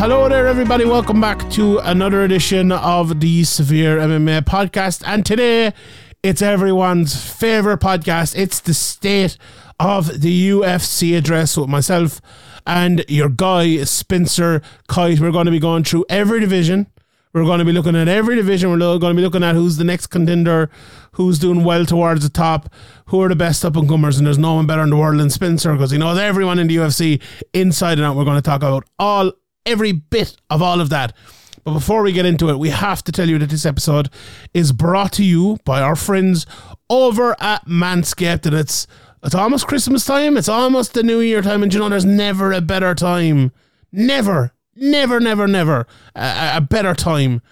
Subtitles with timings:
[0.00, 0.86] Hello there, everybody.
[0.86, 5.02] Welcome back to another edition of the Severe MMA podcast.
[5.06, 5.74] And today,
[6.22, 8.34] it's everyone's favorite podcast.
[8.34, 9.36] It's the State
[9.78, 12.20] of the UFC address with myself
[12.66, 15.20] and your guy, Spencer Kite.
[15.20, 16.86] We're going to be going through every division.
[17.32, 18.70] We're going to be looking at every division.
[18.70, 20.68] We're going to be looking at who's the next contender,
[21.12, 22.72] who's doing well towards the top,
[23.06, 24.18] who are the best up and comers.
[24.18, 26.66] And there's no one better in the world than Spencer because he knows everyone in
[26.66, 27.22] the UFC
[27.52, 28.16] inside and out.
[28.16, 29.32] We're going to talk about all
[29.64, 31.14] every bit of all of that.
[31.62, 34.08] But before we get into it, we have to tell you that this episode
[34.54, 36.46] is brought to you by our friends
[36.88, 38.86] over at Manscaped, and it's
[39.22, 40.36] it's almost Christmas time.
[40.38, 43.52] It's almost the New Year time, and you know there's never a better time,
[43.92, 47.42] never, never, never, never a, a better time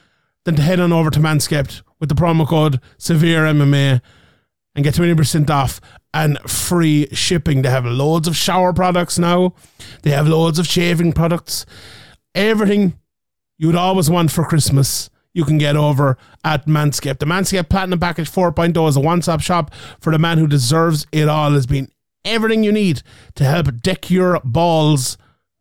[0.45, 4.01] than to head on over to Manscaped with the promo code Severe MMA
[4.75, 5.81] and get twenty percent off
[6.15, 7.63] and free shipping.
[7.63, 9.55] They have loads of shower products now.
[10.03, 11.67] They have loads of shaving products
[12.35, 12.99] everything
[13.59, 15.11] you would always want for Christmas.
[15.35, 17.19] You can get over at Manscaped.
[17.19, 21.07] The Manscaped Platinum Package 4.0 is a one stop shop for the man who deserves
[21.13, 21.53] it all.
[21.53, 21.89] Has been
[22.25, 23.03] everything you need
[23.35, 25.19] to help deck your balls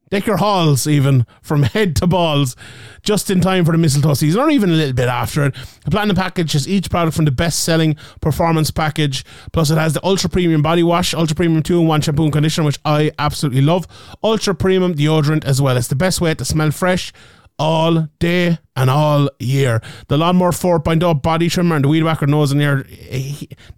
[0.10, 2.56] Deck your halls even from head to balls
[3.04, 5.56] just in time for the mistletoe season or even a little bit after it.
[5.86, 9.26] The Platinum Package is each product from the best selling performance package.
[9.52, 12.34] Plus, it has the Ultra Premium Body Wash, Ultra Premium 2 in 1 shampoo and
[12.34, 13.88] conditioner, which I absolutely love.
[14.24, 15.78] Ultra Premium deodorant as well.
[15.78, 17.12] It's the best way to smell fresh
[17.60, 19.82] all day and all year.
[20.08, 22.86] The Lawnmower 4.0 body trimmer and the Weed Whacker nose and ear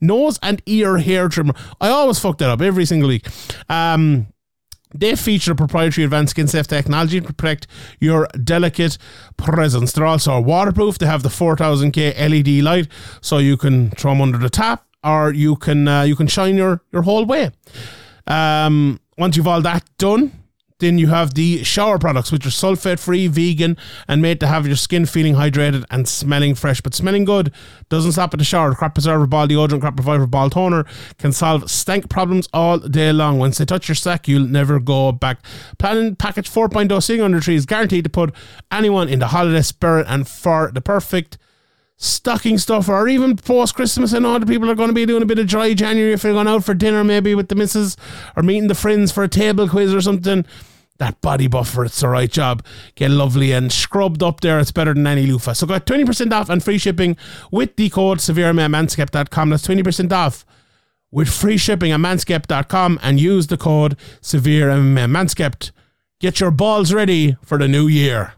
[0.02, 1.54] nose and ear hair trimmer.
[1.80, 3.26] I always fuck that up every single week.
[3.70, 4.28] Um,
[4.94, 7.68] they feature proprietary advanced skin safe technology to protect
[8.00, 8.98] your delicate
[9.38, 9.92] presence.
[9.92, 10.98] They're also waterproof.
[10.98, 12.88] They have the 4000K LED light,
[13.22, 16.56] so you can throw them under the tap, or you can uh, you can shine
[16.56, 17.52] your your whole way.
[18.28, 20.32] Um, once you've all that done,
[20.80, 24.66] then you have the shower products, which are sulfate free, vegan, and made to have
[24.66, 26.82] your skin feeling hydrated and smelling fresh.
[26.82, 27.54] But smelling good
[27.90, 28.74] doesn't stop at the shower.
[28.74, 30.86] Crop preserver ball deodorant, crop reviver ball toner
[31.18, 33.38] can solve stank problems all day long.
[33.38, 35.40] Once they touch your sack, you'll never go back.
[35.78, 38.34] Platinum package 4.0 sitting under trees guaranteed to put
[38.72, 41.38] anyone in the holiday spirit and for the perfect
[42.02, 44.14] stocking stuff or even post Christmas.
[44.14, 46.22] I know the people are going to be doing a bit of dry January if
[46.22, 47.98] they're going out for dinner, maybe with the missus
[48.38, 50.46] or meeting the friends for a table quiz or something
[51.00, 51.86] that body buffer.
[51.86, 52.64] It's the right job.
[52.96, 54.60] Get lovely and scrubbed up there.
[54.60, 55.54] It's better than any loofah.
[55.54, 57.18] So got 20% off and free shipping
[57.52, 59.50] with the code SevereManscaped.com.
[59.50, 60.46] That's 20% off
[61.12, 65.10] with free shipping at manscaped.com and use the code SevereMMA.
[65.10, 65.72] Manscaped,
[66.20, 68.34] get your balls ready for the new year.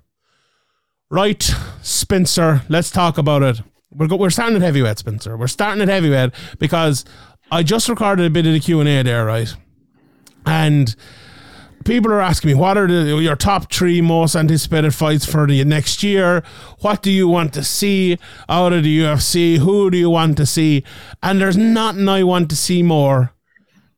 [1.09, 1.43] Right,
[1.81, 3.61] Spencer, let's talk about it.
[3.93, 5.35] We're, go- we're starting at heavyweight, Spencer.
[5.35, 7.03] We're starting at heavyweight because
[7.51, 9.53] I just recorded a bit of the Q&A there, right?
[10.45, 10.95] And
[11.85, 15.63] people are asking me what are the, your top three most anticipated fights for the
[15.65, 16.43] next year
[16.79, 18.17] what do you want to see
[18.49, 20.83] out of the ufc who do you want to see
[21.23, 23.33] and there's nothing i want to see more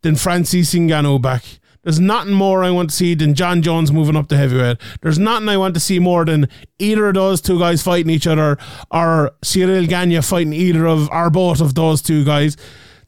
[0.02, 1.44] than francis ngannou back
[1.84, 4.78] there's nothing more I want to see than Jon Jones moving up to heavyweight.
[5.02, 6.48] There's nothing I want to see more than
[6.80, 8.58] either of those two guys fighting each other
[8.90, 12.56] or Ciryl Gane fighting either of or both of those two guys.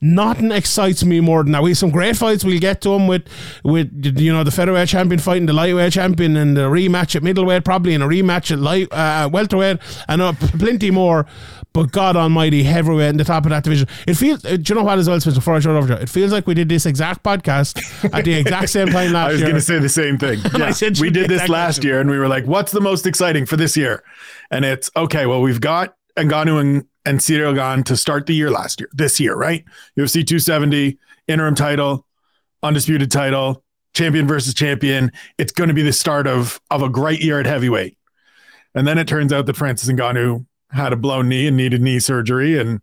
[0.01, 1.63] Nothing excites me more than that.
[1.63, 2.44] We have some great fights.
[2.44, 3.28] We'll get to them with,
[3.63, 7.63] with you know, the featherweight champion fighting the lightweight champion and the rematch at middleweight,
[7.63, 11.25] probably, and a rematch at light uh, welterweight, and uh, plenty more.
[11.73, 13.89] But God Almighty, heavyweight in the top of that division.
[14.07, 14.45] It feels.
[14.45, 15.39] Uh, do you know what as well, Spencer?
[15.41, 18.23] Before I show over to you, it feels like we did this exact podcast at
[18.23, 19.31] the exact same time last year.
[19.31, 20.39] I was going to say the same thing.
[20.56, 20.89] Yeah.
[21.01, 23.75] we did this last year, and we were like, "What's the most exciting for this
[23.75, 24.03] year?"
[24.50, 25.25] And it's okay.
[25.25, 29.19] Well, we've got Ngannou and and Ciryl Gane to start the year last year, this
[29.19, 29.63] year, right?
[29.97, 32.05] UFC 270, interim title,
[32.63, 35.11] undisputed title, champion versus champion.
[35.38, 37.97] It's going to be the start of of a great year at heavyweight.
[38.75, 41.99] And then it turns out that Francis Ngannou had a blown knee and needed knee
[41.99, 42.81] surgery and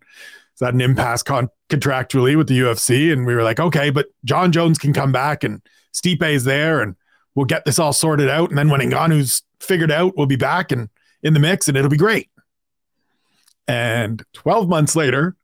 [0.55, 3.13] is that an impasse con- contractually with the UFC.
[3.13, 5.61] And we were like, okay, but Jon Jones can come back and
[5.93, 6.97] Stipe is there and
[7.35, 8.49] we'll get this all sorted out.
[8.49, 10.89] And then when Ngannou's figured out, we'll be back and
[11.23, 12.29] in the mix and it'll be great.
[13.69, 15.37] And 12 months later,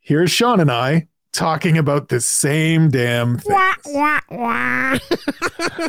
[0.00, 3.54] here's Sean and I talking about the same damn thing.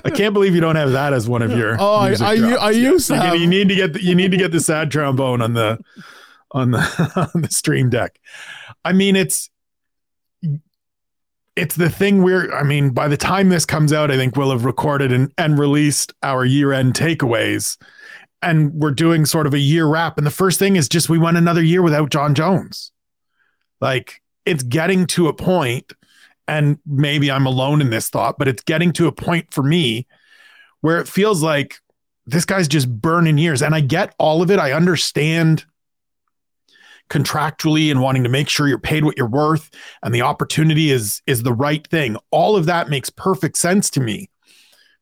[0.05, 1.77] I can't believe you don't have that as one of your.
[1.79, 3.15] Oh, I, I, I, used to.
[3.15, 3.35] Have.
[3.37, 5.79] You need to get the, you need to get the sad trombone on the
[6.51, 8.19] on the on the stream deck.
[8.83, 9.49] I mean, it's
[11.55, 12.53] it's the thing we're.
[12.53, 15.57] I mean, by the time this comes out, I think we'll have recorded and, and
[15.57, 17.77] released our year end takeaways
[18.41, 20.17] and we're doing sort of a year wrap.
[20.17, 22.91] And the first thing is just we went another year without Jon Jones.
[23.81, 25.93] Like it's getting to a point,
[26.47, 30.07] and maybe I'm alone in this thought, but it's getting to a point for me
[30.81, 31.79] where it feels like
[32.25, 33.61] this guy's just burning years.
[33.61, 34.59] And I get all of it.
[34.59, 35.65] I understand
[37.09, 39.71] contractually and wanting to make sure you're paid what you're worth
[40.03, 42.17] and the opportunity is is the right thing.
[42.31, 44.29] All of that makes perfect sense to me.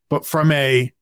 [0.10, 0.94] But from a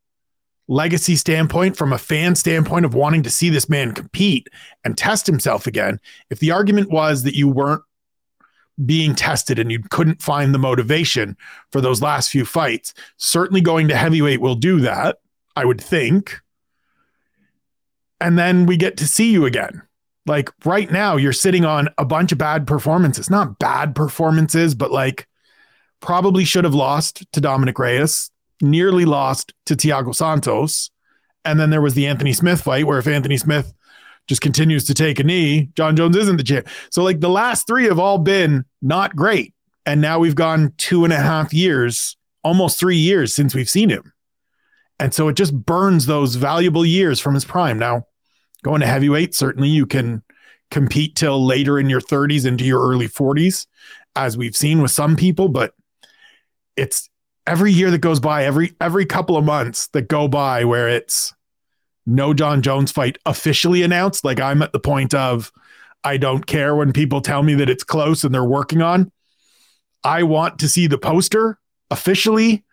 [0.68, 4.50] legacy standpoint, from a fan standpoint of wanting to see this man compete
[4.84, 7.84] and test himself again, if the argument was that you weren't
[8.84, 11.38] being tested and you couldn't find the motivation
[11.72, 15.18] for those last few fights, certainly going to heavyweight will do that,
[15.56, 16.42] I would think.
[18.20, 19.82] And then we get to see you again.
[20.26, 24.92] Like right now, you're sitting on a bunch of bad performances, not bad performances, but
[24.92, 25.28] like
[26.02, 28.32] probably should have lost to Dominick Reyes,
[28.62, 30.92] nearly lost to Thiago Santos.
[31.44, 33.74] And then there was the Anthony Smith fight where if Anthony Smith
[34.28, 36.68] just continues to take a knee, Jon Jones isn't the champ.
[36.90, 39.54] So like the last three have all been not great.
[39.86, 43.90] And now we've gone two and a half years, almost three years since we've seen
[43.90, 44.14] him.
[45.00, 47.78] And so it just burns those valuable years from his prime.
[47.78, 48.06] Now,
[48.66, 50.24] Going to heavyweight, certainly you can
[50.72, 53.68] compete till later in your 30s into your early 40s,
[54.16, 55.76] as we've seen with some people, but
[56.76, 57.08] it's
[57.48, 61.34] every year that goes by, every every couple of months that go by where it's
[62.06, 64.24] no Jon Jones fight officially announced.
[64.24, 65.52] Like I'm at the point of
[66.04, 69.12] I don't care when people tell me that it's close and they're working on.
[70.04, 71.58] I want to see the poster
[71.90, 72.64] officially.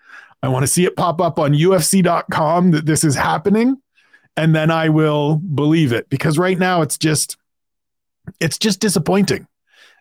[0.43, 3.81] I want to see it pop up on UFC.com that this is happening
[4.37, 7.37] and then I will believe it because right now it's just
[8.41, 9.47] it's just disappointing.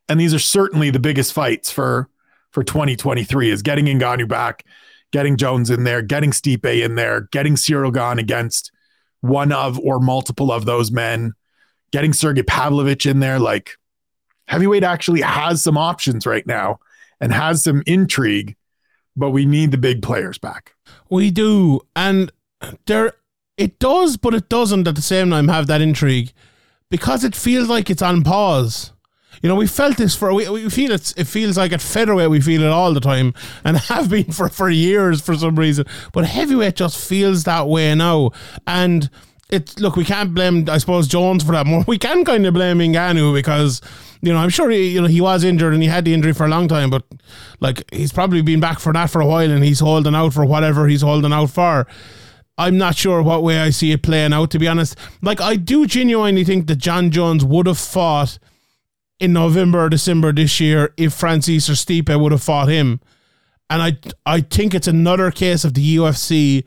[0.07, 2.09] And these are certainly the biggest fights for
[2.51, 4.65] for 2023 is getting Ngannou back,
[5.11, 8.71] getting Jones in there, getting Stipe in there, getting Gane against
[9.21, 11.33] one of or multiple of those men,
[11.91, 13.39] getting Sergey Pavlovich in there.
[13.39, 13.71] Like
[14.47, 16.79] heavyweight actually has some options right now
[17.19, 18.55] and has some intrigue,
[19.15, 20.73] but we need the big players back.
[21.09, 21.81] We do.
[21.95, 22.31] And
[22.85, 23.13] there
[23.57, 26.31] it does, but it doesn't at the same time have that intrigue
[26.89, 28.91] because it feels like it's on pause.
[29.41, 32.29] You know, we felt this for we, we feel it's it feels like at featherweight
[32.29, 33.33] we feel it all the time
[33.63, 35.85] and have been for for years for some reason.
[36.13, 38.31] But heavyweight just feels that way now.
[38.67, 39.09] And
[39.49, 41.83] it look, we can't blame I suppose Jones for that more.
[41.87, 43.81] We can kind of blame Ngannou because
[44.21, 46.33] you know, I'm sure he, you know he was injured and he had the injury
[46.33, 47.03] for a long time, but
[47.59, 50.45] like he's probably been back for that for a while and he's holding out for
[50.45, 51.87] whatever he's holding out for.
[52.57, 54.95] I'm not sure what way I see it playing out, to be honest.
[55.23, 58.37] Like, I do genuinely think that Jon Jones would have fought
[59.21, 62.99] in November or December this year if Francis or Stipe would have fought him.
[63.69, 66.65] And I, I think it's another case of the UFC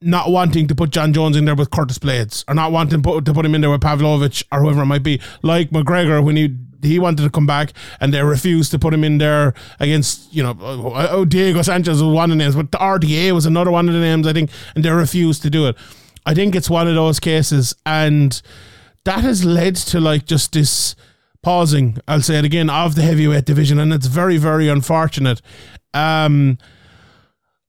[0.00, 3.08] not wanting to put Jon Jones in there with Curtis Blaydes or not wanting to
[3.08, 5.20] put, to put him in there with Pavlovich or whoever it might be.
[5.42, 9.04] Like McGregor when he he wanted to come back and they refused to put him
[9.04, 12.72] in there against, you know, oh, oh Diego Sanchez was one of the names, but
[12.72, 15.68] the RDA was another one of the names, I think, and they refused to do
[15.68, 15.76] it.
[16.26, 18.40] I think it's one of those cases, and
[19.04, 20.96] that has led to like just this
[21.42, 25.42] pausing, I'll say it again, of the heavyweight division, and it's very, very unfortunate.
[25.94, 26.58] Um,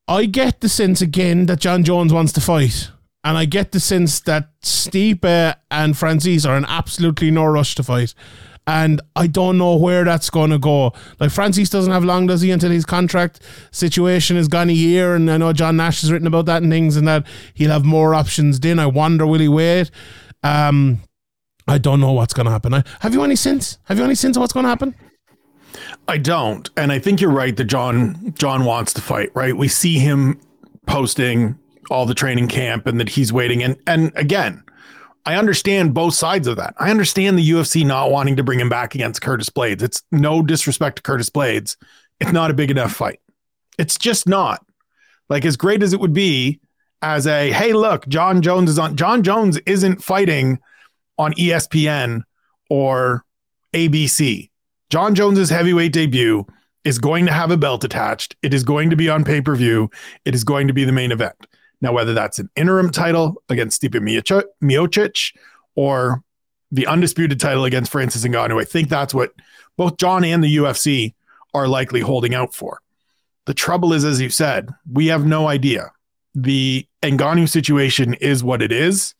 [0.07, 2.89] I get the sense again that Jon Jones wants to fight.
[3.25, 7.83] And I get the sense that Stipe and Francis are in absolutely no rush to
[7.83, 8.13] fight
[8.65, 10.93] and I don't know where that's going to go.
[11.19, 15.15] Like Francis doesn't have long, does he, until his contract situation has gone a year,
[15.15, 17.85] and I know John Nash has written about that and things, and that he'll have
[17.85, 18.59] more options.
[18.59, 19.91] Then I wonder will he wait?
[20.43, 20.99] Um,
[21.67, 22.73] I don't know what's going to happen.
[22.73, 23.77] I, have you any sense?
[23.85, 24.95] Have you any sense of what's going to happen?
[26.07, 29.29] I don't, and I think you're right that John John wants to fight.
[29.33, 30.39] Right, we see him
[30.85, 31.57] posting
[31.89, 33.63] all the training camp and that he's waiting.
[33.63, 34.63] And and again,
[35.25, 36.75] I understand both sides of that.
[36.77, 39.81] I understand the UFC not wanting to bring him back against Curtis Blaydes.
[39.81, 41.77] It's no disrespect to Curtis Blaydes.
[42.19, 43.19] It's not a big enough fight.
[43.77, 44.65] It's just not.
[45.29, 46.59] Like as great as it would be
[47.01, 50.59] as a hey, look, Jon Jones is on Jon Jones isn't fighting
[51.17, 52.21] on ESPN
[52.69, 53.23] or
[53.73, 54.49] ABC.
[54.89, 56.45] Jon Jones's heavyweight debut
[56.83, 58.35] is going to have a belt attached.
[58.41, 59.89] It is going to be on pay-per-view.
[60.25, 61.47] It is going to be the main event.
[61.81, 63.99] Now, whether that's an interim title against Stipe
[64.61, 65.35] Miocic
[65.75, 66.21] or
[66.71, 69.31] the undisputed title against Francis Ngannou, I think that's what
[69.77, 71.13] both Jon and the UFC
[71.53, 72.79] are likely holding out for.
[73.45, 75.91] The trouble is, as you said, we have no idea.
[76.35, 79.15] The Ngannou situation is what it is.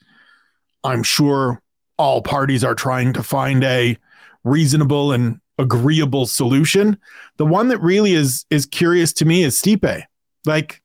[0.84, 1.62] I'm sure
[1.98, 3.98] all parties are trying to find a
[4.44, 6.98] reasonable and agreeable solution.
[7.38, 10.04] The one that really is is curious to me is Stipe.
[10.46, 10.82] Like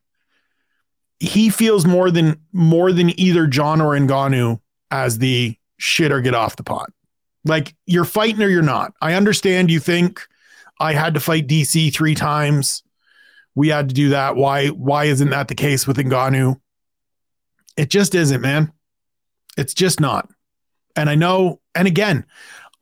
[1.21, 4.61] he feels more than more than either Jon or Ngannou
[4.91, 6.91] as the shit or get off the pot.
[7.45, 8.93] Like you're fighting or you're not.
[9.01, 10.27] I understand you think
[10.81, 12.83] I had to fight DC three times.
[13.55, 14.37] We had to do that.
[14.37, 16.61] Why why isn't that the case with Ngannou?
[17.77, 18.73] It just isn't, man.
[19.57, 20.29] It's just not.
[20.99, 22.27] And I know, and again,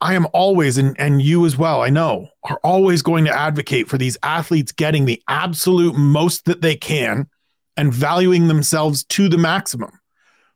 [0.00, 3.88] I am always, and, and you as well, I know, are always going to advocate
[3.88, 7.28] for these athletes getting the absolute most that they can
[7.76, 10.00] and valuing themselves to the maximum.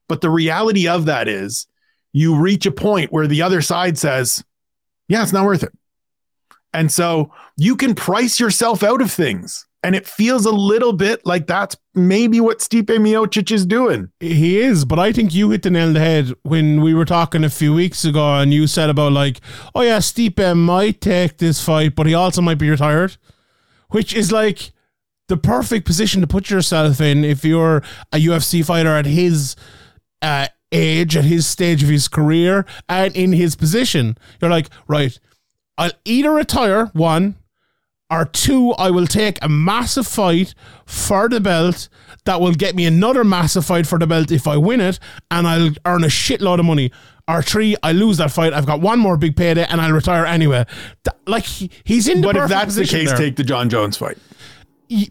[0.08, 1.66] But the reality of that is
[2.14, 4.42] you reach a point where the other side says,
[5.08, 5.72] yeah, it's not worth it.
[6.72, 9.66] And so you can price yourself out of things.
[9.82, 14.10] And it feels a little bit like that's maybe what Stipe Miocic is doing.
[14.20, 17.06] He is, but I think you hit the nail on the head when we were
[17.06, 19.40] talking a few weeks ago and you said about like,
[19.74, 23.16] oh yeah, Stipe might take this fight, but he also might be retired.
[23.88, 24.72] Which is like
[25.28, 27.82] the perfect position to put yourself in if you're
[28.12, 29.56] a UFC fighter at his
[30.20, 34.18] uh, age, at his stage of his career, and in his position.
[34.40, 35.18] You're like, right,
[35.78, 37.36] I'll either retire, one,
[38.10, 41.88] or two, I will take a massive fight for the belt
[42.24, 44.98] that will get me another massive fight for the belt if I win it,
[45.30, 46.90] and I'll earn a shitload of money.
[47.28, 48.52] Or three, I lose that fight.
[48.52, 50.64] I've got one more big payday, and I'll retire anyway.
[51.26, 52.22] like he, he's in.
[52.22, 53.16] but if that's the case, there.
[53.16, 54.18] take the Jon Jones fight.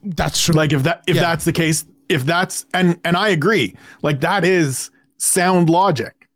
[0.04, 0.54] that's true.
[0.54, 1.22] Like if that if yeah.
[1.22, 6.28] that's the case, if that's and and I agree, like that is sound logic.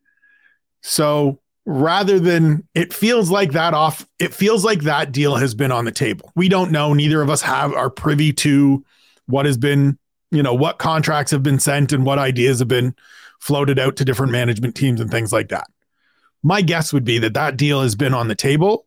[0.82, 5.72] So rather than it feels like that off, it feels like that deal has been
[5.72, 6.32] on the table.
[6.36, 6.94] We don't know.
[6.94, 8.84] Neither of us have are privy to
[9.28, 9.98] what has been,
[10.32, 12.96] you know, what contracts have been sent and what ideas have been
[13.40, 15.68] floated out to different management teams and things like that.
[16.44, 18.86] My guess would be that that deal has been on the table,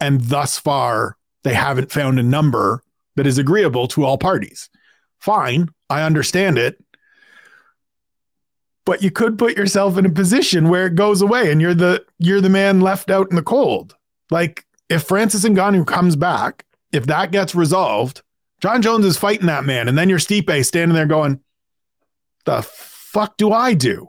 [0.00, 2.82] and thus far they haven't found a number
[3.16, 4.70] that is agreeable to all parties.
[5.18, 6.82] Fine, I understand it
[8.88, 12.02] but you could put yourself in a position where it goes away and you're the
[12.18, 13.94] you're the man left out in the cold.
[14.30, 18.22] Like if Francis Ngannou comes back, if that gets resolved,
[18.62, 21.38] Jon Jones is fighting that man, and then you're Stipe standing there going,
[22.46, 24.08] "The fuck do I do?"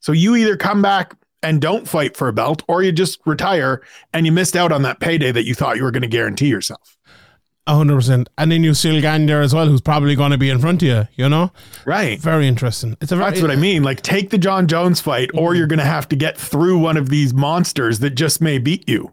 [0.00, 3.82] So you either come back and don't fight for a belt, or you just retire
[4.12, 6.48] and you missed out on that payday that you thought you were going to guarantee
[6.48, 6.98] yourself
[7.68, 8.28] hundred percent.
[8.38, 10.88] And then you still there as well, who's probably going to be in front of
[10.88, 11.08] you.
[11.16, 11.52] You know,
[11.84, 12.18] right?
[12.20, 12.96] Very interesting.
[13.00, 13.82] It's a very, that's what I mean.
[13.82, 15.58] Like take the Jon Jones fight, or mm-hmm.
[15.58, 18.88] you're going to have to get through one of these monsters that just may beat
[18.88, 19.12] you.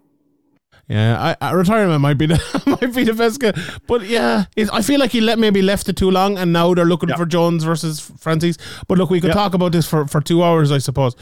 [0.89, 3.39] Yeah, I, I, retirement might be the might be the best.
[3.39, 3.53] Guy.
[3.85, 6.85] But yeah, I feel like he let maybe left it too long, and now they're
[6.85, 7.19] looking yep.
[7.19, 8.57] for Jones versus Francis.
[8.87, 9.35] But look, we could yep.
[9.35, 11.15] talk about this for, for two hours, I suppose.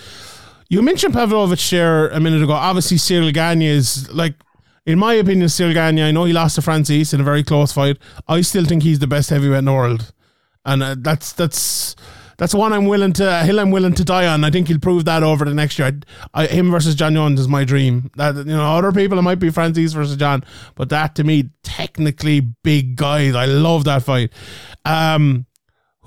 [0.70, 2.54] You mentioned Pavlovich there a minute ago.
[2.54, 4.36] Obviously, Ciryl Gane is like
[4.88, 7.74] in my opinion, Ciryl Gane, I know he lost to Francis in a very close
[7.74, 7.98] fight.
[8.26, 10.14] I still think he's the best heavyweight in the world,
[10.64, 11.94] and uh, that's that's
[12.38, 14.46] that's one I'm willing to hill I'm willing to die on.
[14.46, 16.00] I think he'll prove that over the next year.
[16.34, 18.12] I, I, him versus Jon Jones is my dream.
[18.16, 21.50] That you know, other people it might be Francis versus Jon, but that to me,
[21.64, 23.36] technically big guys.
[23.36, 24.32] I love that fight.
[24.86, 25.47] Um,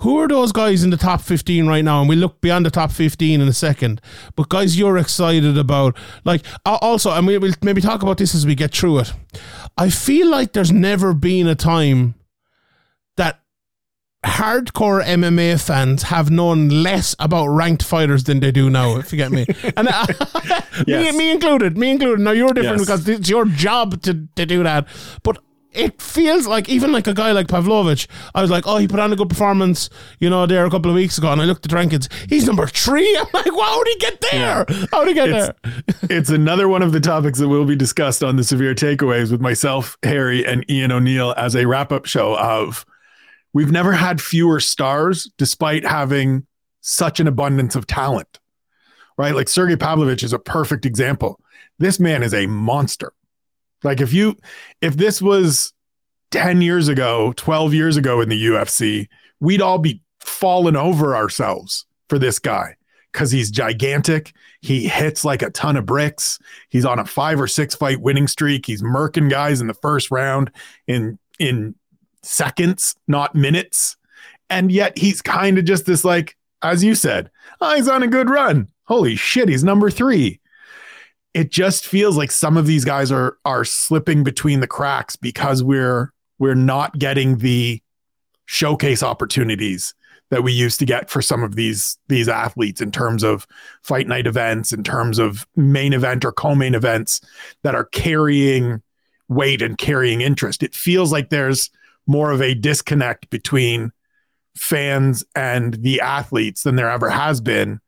[0.00, 2.00] who are those guys in the top 15 right now?
[2.00, 4.00] And we look beyond the top 15 in a second.
[4.34, 8.46] But guys, you're excited about, like, also, and we will maybe talk about this as
[8.46, 9.12] we get through it.
[9.76, 12.14] I feel like there's never been a time
[13.16, 13.40] that
[14.24, 19.18] hardcore MMA fans have known less about ranked fighters than they do now, if you
[19.18, 19.46] get me.
[19.76, 20.06] And uh,
[20.86, 21.12] yes.
[21.12, 22.22] me, me included, me included.
[22.22, 22.86] Now you're different yes.
[22.86, 24.88] because it's your job to, to do that.
[25.22, 25.38] But
[25.72, 28.98] it feels like even like a guy like Pavlovich, I was like, oh, he put
[28.98, 31.64] on a good performance, you know, there a couple of weeks ago, and I looked
[31.64, 32.12] at rankings.
[32.28, 33.16] He's number three.
[33.20, 34.64] I'm like, wow, how did he get there?
[34.68, 34.86] Yeah.
[34.90, 36.18] How did he get it's, there?
[36.18, 39.40] it's another one of the topics that will be discussed on the severe takeaways with
[39.40, 42.84] myself, Harry, and Ian O'Neill as a wrap up show of
[43.52, 46.46] we've never had fewer stars despite having
[46.80, 48.40] such an abundance of talent,
[49.16, 49.34] right?
[49.34, 51.38] Like Sergey Pavlovich is a perfect example.
[51.78, 53.12] This man is a monster
[53.82, 54.36] like if you
[54.80, 55.72] if this was
[56.30, 59.08] 10 years ago, 12 years ago in the UFC,
[59.40, 62.76] we'd all be falling over ourselves for this guy
[63.12, 64.32] because he's gigantic.
[64.60, 66.38] He hits like a ton of bricks.
[66.68, 68.66] He's on a five or six fight winning streak.
[68.66, 70.50] He's murking guys in the first round
[70.86, 71.74] in in
[72.22, 73.96] seconds, not minutes.
[74.50, 78.08] And yet he's kind of just this like, as you said, oh, he's on a
[78.08, 78.68] good run.
[78.84, 80.39] Holy shit, he's number three
[81.34, 85.62] it just feels like some of these guys are are slipping between the cracks because
[85.62, 87.82] we're we're not getting the
[88.46, 89.94] showcase opportunities
[90.30, 93.46] that we used to get for some of these these athletes in terms of
[93.82, 97.20] fight night events in terms of main event or co-main events
[97.62, 98.82] that are carrying
[99.28, 100.62] weight and carrying interest.
[100.62, 101.70] It feels like there's
[102.06, 103.92] more of a disconnect between
[104.56, 107.80] fans and the athletes than there ever has been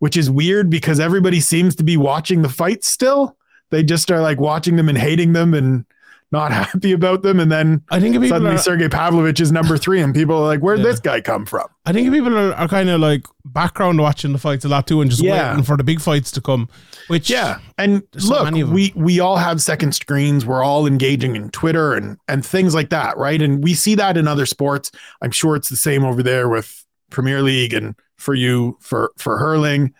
[0.00, 3.36] which is weird because everybody seems to be watching the fights still.
[3.70, 5.84] They just are like watching them and hating them and
[6.32, 10.00] not happy about them, and then I think suddenly are, Sergey Pavlovich is number three,
[10.00, 10.84] and people are like, "Where'd yeah.
[10.84, 14.38] this guy come from?" I think people are, are kind of like background watching the
[14.38, 15.50] fights a lot too, and just yeah.
[15.50, 16.68] waiting for the big fights to come.
[17.08, 20.46] Which yeah, and look, so we we all have second screens.
[20.46, 23.40] We're all engaging in Twitter and and things like that, right?
[23.42, 24.92] And we see that in other sports.
[25.20, 29.38] I'm sure it's the same over there with Premier League and for you for for
[29.38, 29.94] hurling.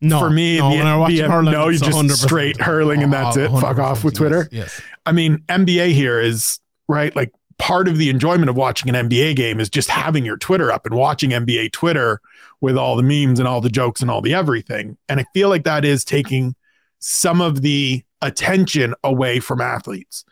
[0.00, 3.12] No, for me, no, the, when I watch hurling, no, you just straight hurling and
[3.12, 3.50] that's it.
[3.50, 4.48] Fuck off with Twitter.
[4.50, 4.82] Yes, yes.
[5.06, 7.14] I mean, NBA here is right.
[7.16, 10.70] Like part of the enjoyment of watching an NBA game is just having your Twitter
[10.70, 12.20] up and watching NBA Twitter
[12.60, 14.98] with all the memes and all the jokes and all the everything.
[15.08, 16.54] And I feel like that is taking
[16.98, 20.24] some of the attention away from athletes.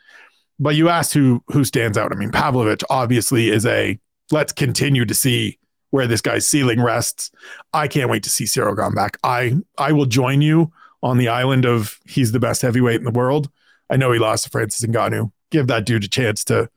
[0.59, 2.11] But you asked who who stands out.
[2.11, 3.99] I mean, Pavlovich obviously is a
[4.31, 5.57] let's continue to see
[5.95, 7.31] where this guy's ceiling rests.
[7.71, 9.17] I can't wait to see Ciryl Gane back.
[9.23, 13.11] I I will join you on the island of he's the best heavyweight in the
[13.11, 13.49] world.
[13.89, 15.31] I know he lost to Francis Ngannou.
[15.51, 16.69] Give that dude a chance to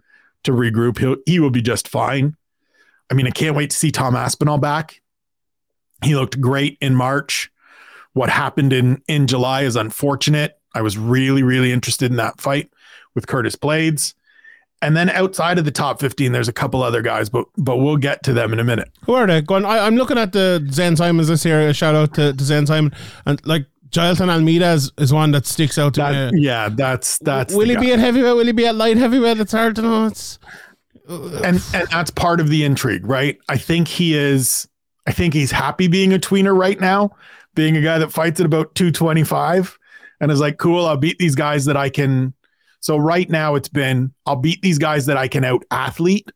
[0.44, 0.98] to regroup.
[0.98, 2.36] He'll he will be just fine.
[3.10, 5.00] I mean, I can't wait to see Tom Aspinall back.
[6.04, 7.50] He looked great in March.
[8.12, 10.60] What happened in in July is unfortunate.
[10.76, 12.70] I was really really interested in that fight
[13.16, 14.14] with Curtis Blaydes.
[14.80, 17.96] And then outside of the top 15, there's a couple other guys, but but we'll
[17.96, 18.88] get to them in a minute.
[19.06, 19.42] Who are they?
[19.42, 19.64] Go on.
[19.64, 21.68] I, am looking at the Zane Simons this year.
[21.68, 22.92] A shout out to, to Zane Simon.
[23.26, 26.42] And like Jailton Almeida is, is one that sticks out to that, me.
[26.42, 27.54] Yeah, that's that's.
[27.54, 27.80] Will he guy.
[27.80, 28.36] be at heavyweight?
[28.36, 29.40] Will he be at light heavyweight?
[29.40, 30.06] It's hard to know.
[30.06, 30.38] It's
[31.08, 33.38] and and that's part of the intrigue, right?
[33.48, 34.68] I think he is.
[35.06, 37.10] I think he's happy being a tweener right now,
[37.54, 39.78] being a guy that fights at about 225,
[40.20, 40.86] and is like, cool.
[40.86, 42.34] I'll beat these guys that I can
[42.88, 46.32] so right now it's been I'll beat these guys that I can out athlete.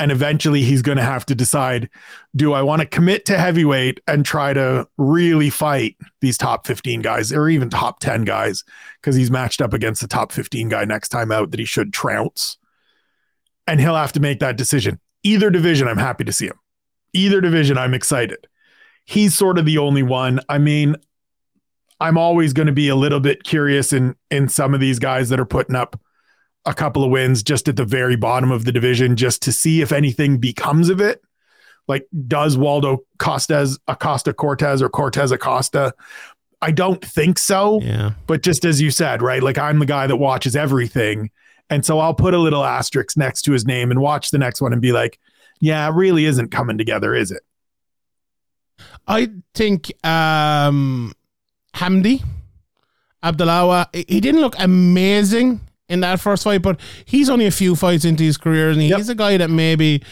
[0.00, 1.88] And eventually he's going to have to decide
[2.34, 7.02] do I want to commit to heavyweight and try to really fight these top 15
[7.02, 8.64] guys or even top 10 guys
[9.00, 11.92] because he's matched up against the top 15 guy next time out that he should
[11.92, 12.58] trounce.
[13.68, 14.98] And he'll have to make that decision.
[15.22, 16.58] Either division, I'm happy to see him.
[17.12, 18.48] Either division, I'm excited.
[19.04, 20.40] He's sort of the only one.
[20.48, 20.96] I mean,
[22.00, 25.28] I'm always going to be a little bit curious in in some of these guys
[25.28, 26.00] that are putting up
[26.66, 29.82] a couple of wins just at the very bottom of the division, just to see
[29.82, 31.22] if anything becomes of it.
[31.86, 35.92] Like, does Waldo Costes Acosta Cortez or Cortez Acosta?
[36.62, 37.80] I don't think so.
[37.82, 38.12] Yeah.
[38.26, 39.42] But just as you said, right?
[39.42, 41.30] Like, I'm the guy that watches everything.
[41.68, 44.62] And so I'll put a little asterisk next to his name and watch the next
[44.62, 45.18] one and be like,
[45.60, 47.42] yeah, it really isn't coming together, is it?
[49.06, 51.12] I think um
[51.74, 52.22] Hamdy
[53.22, 53.94] Abdelwahab.
[54.08, 58.22] He didn't look amazing in that first fight, but he's only a few fights into
[58.22, 60.02] his career, and he's a guy that maybe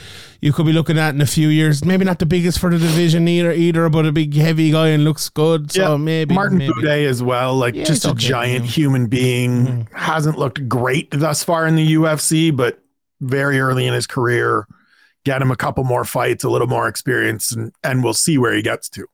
[0.41, 1.85] you could be looking at in a few years.
[1.85, 5.05] Maybe not the biggest for the division either, either, but a big heavy guy and
[5.05, 5.73] looks good.
[5.73, 6.73] So maybe Martin maybe.
[6.73, 8.71] Buday as well, like yeah, just a okay, giant yeah.
[8.71, 9.67] human being.
[9.67, 9.97] Mm-hmm.
[9.97, 12.83] Hasn't looked great thus far in the UFC, but
[13.21, 14.67] very early in his career.
[15.25, 18.53] Get him a couple more fights, a little more experience, and and we'll see where
[18.53, 19.07] he gets to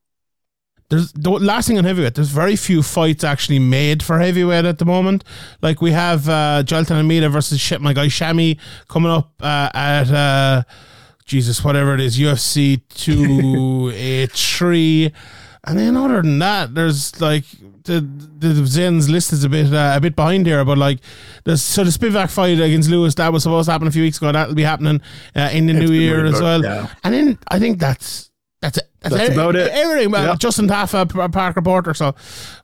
[0.90, 2.14] there's the last thing on heavyweight.
[2.14, 5.22] There's very few fights actually made for heavyweight at the moment.
[5.60, 10.62] Like we have uh, Almeida versus shit, my guy Shammy coming up uh, at uh,
[11.26, 15.12] Jesus, whatever it is, UFC two a three,
[15.64, 17.44] and then other than that, there's like
[17.84, 18.00] the
[18.38, 21.00] the Zane's list is a bit uh, a bit behind here, but like
[21.44, 24.16] there's so the Spivac fight against Lewis that was supposed to happen a few weeks
[24.16, 24.32] ago.
[24.32, 25.02] That'll be happening
[25.36, 26.62] uh, in the it's new year as well.
[26.62, 26.88] Yeah.
[27.04, 28.30] And then I think that's
[28.62, 29.70] that's That's, That's about it.
[29.70, 30.10] Everything.
[30.10, 30.38] Yep.
[30.40, 31.94] Justin Tafa, Parker Porter.
[31.94, 32.16] So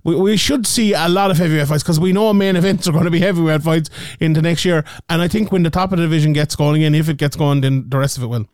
[0.02, 2.92] we, we should see a lot of heavyweight fights because we know main events are
[2.92, 4.84] going to be heavyweight fights into next year.
[5.08, 7.36] And I think when the top of the division gets going again, if it gets
[7.36, 8.46] going, then the rest of it will.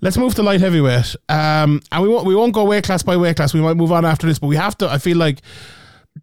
[0.00, 1.14] Let's move to light heavyweight.
[1.28, 3.54] Um, and we won't we won't go weight class by weight class.
[3.54, 4.90] We might move on after this, but we have to.
[4.90, 5.42] I feel like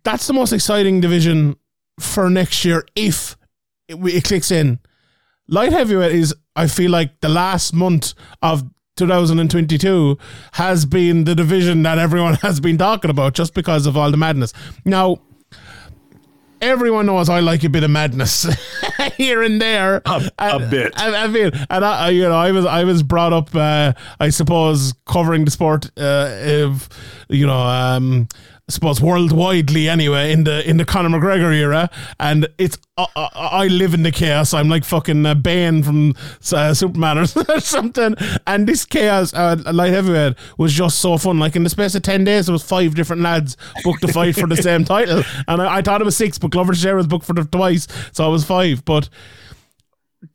[0.03, 1.55] that's the most exciting division
[1.97, 3.37] for next year if
[3.87, 4.79] it, it clicks in.
[5.47, 8.63] Light heavyweight is, I feel like, the last month of
[8.99, 10.17] 2022
[10.53, 14.17] has been the division that everyone has been talking about just because of all the
[14.17, 14.53] madness.
[14.85, 15.17] Now,
[16.61, 18.45] everyone knows I like a bit of madness
[19.15, 20.01] here and there.
[20.05, 20.93] A, and, a bit.
[20.97, 24.29] I, I mean, and I, you know, I was I was brought up, uh, I
[24.29, 26.89] suppose, covering the sport uh, of,
[27.29, 28.27] you know, um,
[28.69, 33.65] I suppose worldwidely anyway in the in the Conor McGregor era, and it's uh, I
[33.65, 34.53] live in the chaos.
[34.53, 36.13] I'm like fucking uh, Bane from
[36.53, 37.25] uh, Superman or
[37.59, 38.13] something.
[38.45, 41.39] And this chaos, uh, light heavyweight, was just so fun.
[41.39, 44.35] Like in the space of ten days, there was five different lads booked to fight
[44.35, 47.07] for the same title, and I, I, thought it was six, but Glover Teixeira was
[47.07, 48.85] booked for the twice, so it was five.
[48.85, 49.09] But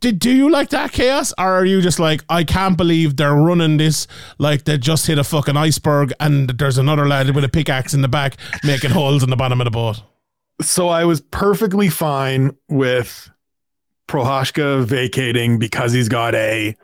[0.01, 3.35] did do you like that chaos, or are you just like I can't believe they're
[3.35, 4.07] running this
[4.39, 8.03] like they just hit a fucking iceberg and there's another lad with a pickaxe in
[8.03, 10.03] the back making holes in the bottom of the boat?
[10.63, 13.31] So I was perfectly fine with
[14.09, 16.77] Prochazka vacating because he's got a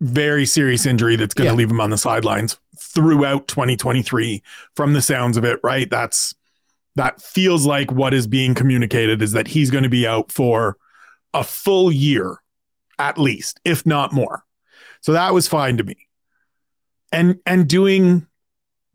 [0.00, 1.56] very serious injury that's going to yeah.
[1.56, 4.42] leave him on the sidelines throughout 2023
[4.74, 5.88] from the sounds of it, right?
[5.90, 6.34] That's
[6.96, 10.78] that feels like what is being communicated is that he's going to be out for
[11.36, 12.42] a full year
[12.98, 14.44] at least, if not more.
[15.00, 15.96] So that was fine to me.
[17.12, 18.26] And and doing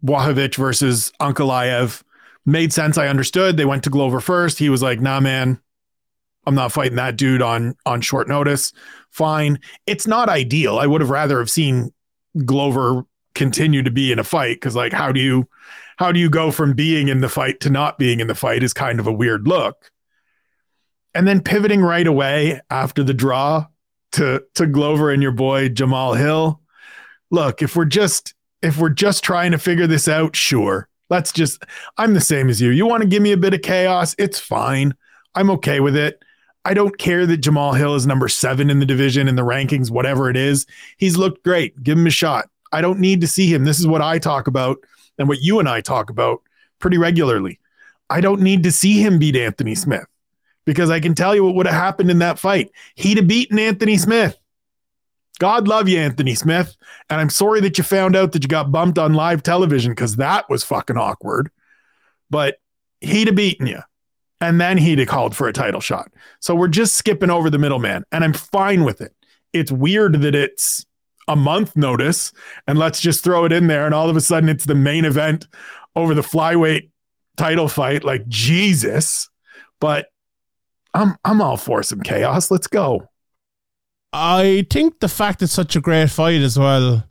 [0.03, 2.03] Błachowicz versus Ankalaev
[2.45, 2.97] made sense.
[2.97, 3.57] I understood.
[3.57, 4.57] They went to Glover first.
[4.57, 5.61] He was like, "Nah, man,
[6.45, 8.73] I'm not fighting that dude on on short notice."
[9.11, 9.59] Fine.
[9.85, 10.79] It's not ideal.
[10.79, 11.93] I would have rather have seen
[12.45, 15.47] Glover continue to be in a fight because, like, how do you
[15.97, 18.63] how do you go from being in the fight to not being in the fight
[18.63, 19.91] is kind of a weird look.
[21.13, 23.65] And then pivoting right away after the draw
[24.13, 26.61] to to Glover and your boy Jamal Hill.
[27.29, 30.87] Look, if we're just if we're just trying to figure this out, sure.
[31.09, 31.63] Let's just
[31.97, 32.69] I'm the same as you.
[32.69, 34.15] You want to give me a bit of chaos?
[34.17, 34.93] It's fine.
[35.35, 36.21] I'm okay with it.
[36.63, 39.89] I don't care that Jamal Hill is number 7 in the division in the rankings
[39.89, 40.67] whatever it is.
[40.97, 41.81] He's looked great.
[41.81, 42.49] Give him a shot.
[42.71, 43.65] I don't need to see him.
[43.65, 44.77] This is what I talk about
[45.17, 46.41] and what you and I talk about
[46.79, 47.59] pretty regularly.
[48.09, 50.05] I don't need to see him beat Anthony Smith
[50.65, 52.71] because I can tell you what would have happened in that fight.
[52.95, 54.37] He'd have beaten Anthony Smith.
[55.39, 56.75] God love you, Anthony Smith.
[57.09, 60.17] And I'm sorry that you found out that you got bumped on live television because
[60.17, 61.49] that was fucking awkward.
[62.29, 62.57] But
[62.99, 63.79] he'd have beaten you.
[64.39, 66.11] And then he'd have called for a title shot.
[66.39, 68.03] So we're just skipping over the middleman.
[68.11, 69.15] And I'm fine with it.
[69.53, 70.85] It's weird that it's
[71.27, 72.31] a month notice
[72.67, 73.85] and let's just throw it in there.
[73.85, 75.47] And all of a sudden it's the main event
[75.95, 76.89] over the flyweight
[77.37, 78.03] title fight.
[78.03, 79.27] Like Jesus.
[79.79, 80.07] But
[80.93, 82.51] I'm I'm all for some chaos.
[82.51, 83.07] Let's go.
[84.13, 87.05] I think the fact it's such a great fight as well,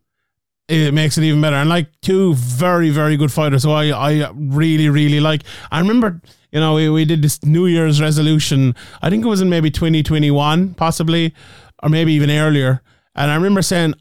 [0.68, 1.56] it makes it even better.
[1.56, 5.42] And like two very very good fighters, so I I really really like.
[5.70, 6.20] I remember
[6.52, 8.74] you know we, we did this New Year's resolution.
[9.00, 11.34] I think it was in maybe 2021 possibly,
[11.82, 12.82] or maybe even earlier.
[13.14, 13.94] And I remember saying,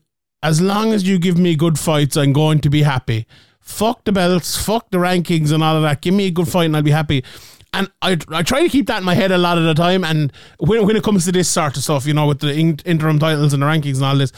[0.43, 3.25] as long as you give me good fights, I'm going to be happy.
[3.59, 6.01] Fuck the belts, fuck the rankings and all of that.
[6.01, 7.23] Give me a good fight and I'll be happy
[7.73, 10.03] and I, I try to keep that in my head a lot of the time.
[10.03, 12.79] And when, when it comes to this sort of stuff, you know, with the in,
[12.86, 14.32] interim titles and the rankings and all this,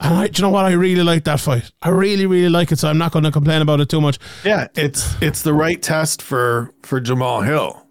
[0.00, 1.70] and I, you know what, I really like that fight.
[1.80, 2.78] I really, really like it.
[2.78, 4.18] So I'm not going to complain about it too much.
[4.44, 7.86] Yeah, it's it's the right test for for Jamal Hill.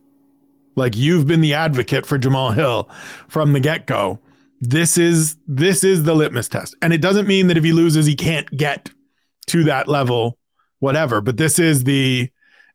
[0.76, 2.90] Like you've been the advocate for Jamal Hill
[3.28, 4.20] from the get go.
[4.60, 8.06] This is this is the litmus test, and it doesn't mean that if he loses,
[8.06, 8.90] he can't get
[9.48, 10.38] to that level,
[10.80, 11.22] whatever.
[11.22, 12.30] But this is the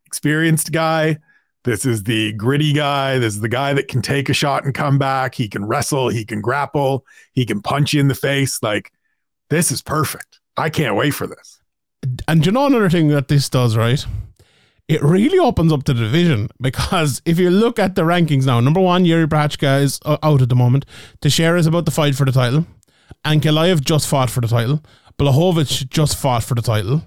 [0.06, 1.18] experienced guy
[1.66, 3.18] this is the gritty guy.
[3.18, 5.34] This is the guy that can take a shot and come back.
[5.34, 6.08] He can wrestle.
[6.08, 7.04] He can grapple.
[7.32, 8.62] He can punch you in the face.
[8.62, 8.92] Like,
[9.50, 10.40] this is perfect.
[10.56, 11.60] I can't wait for this.
[12.28, 14.06] And you know another thing that this does, right?
[14.88, 18.80] It really opens up the division because if you look at the rankings now, number
[18.80, 20.86] one, Yuri Prochazka is uh, out at the moment.
[21.20, 22.64] Teixeira is about to fight for the title.
[23.24, 24.80] Ankalaev just fought for the title.
[25.18, 27.02] Blachowicz just fought for the title.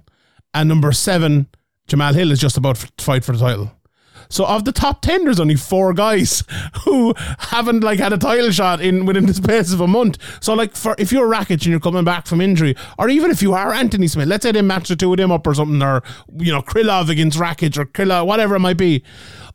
[0.54, 1.48] And number seven,
[1.88, 3.72] Jamal Hill is just about to fight for the title.
[4.30, 6.44] So of the top ten, there's only four guys
[6.84, 10.18] who haven't like had a title shot in within the space of a month.
[10.42, 13.42] So like for if you're Rakic and you're coming back from injury, or even if
[13.42, 15.82] you are Anthony Smith, let's say they match the two of them up or something,
[15.82, 16.04] or
[16.38, 19.04] you know Krylov against Rakic or Krylov, whatever it might be.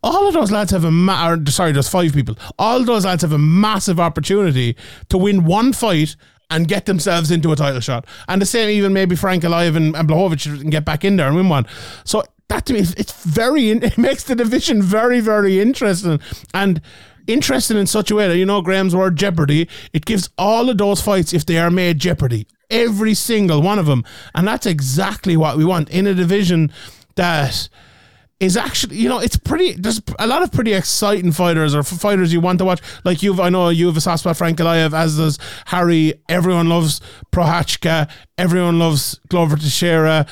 [0.02, 2.36] All of those lads have a ma- or, sorry, there's five people.
[2.58, 4.76] All those lads have a massive opportunity
[5.08, 6.16] to win one fight
[6.50, 8.06] and get themselves into a title shot.
[8.28, 11.26] And the same even maybe Frank Alive and, and Blachowicz can get back in there
[11.26, 11.66] and win one.
[12.04, 16.20] So that to me, it's very, it makes the division very, very interesting.
[16.52, 16.80] And
[17.26, 20.78] interesting in such a way that, you know, Graham's word jeopardy, it gives all of
[20.78, 24.04] those fights, if they are made jeopardy, every single one of them.
[24.34, 26.72] And that's exactly what we want in a division
[27.16, 27.68] that
[28.40, 29.72] is actually, you know, it's pretty.
[29.72, 32.80] There's a lot of pretty exciting fighters or fighters you want to watch.
[33.04, 36.14] Like you've, I know you've a soft spot Frank Ankalaev, as does Harry.
[36.28, 37.00] Everyone loves
[37.32, 38.10] Prohachka.
[38.36, 40.26] Everyone loves Glover Teixeira.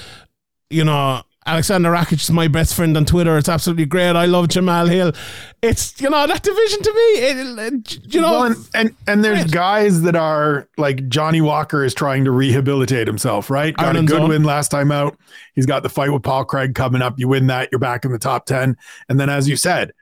[0.68, 3.37] You know, Alexander Rakic is my best friend on Twitter.
[3.37, 4.14] It's absolutely great.
[4.14, 5.12] I love Jamal Hill.
[5.61, 7.00] It's you know that division to me.
[7.00, 9.52] It, it, you know, well, and, and, and there's great.
[9.52, 13.50] guys that are like Johnny Walker is trying to rehabilitate himself.
[13.50, 15.18] Right, got Ireland's a good win last time out.
[15.55, 17.18] He's got the fight with Paul Craig coming up.
[17.18, 18.76] You win that, you're back in the top ten.
[19.09, 19.92] And then, as you said,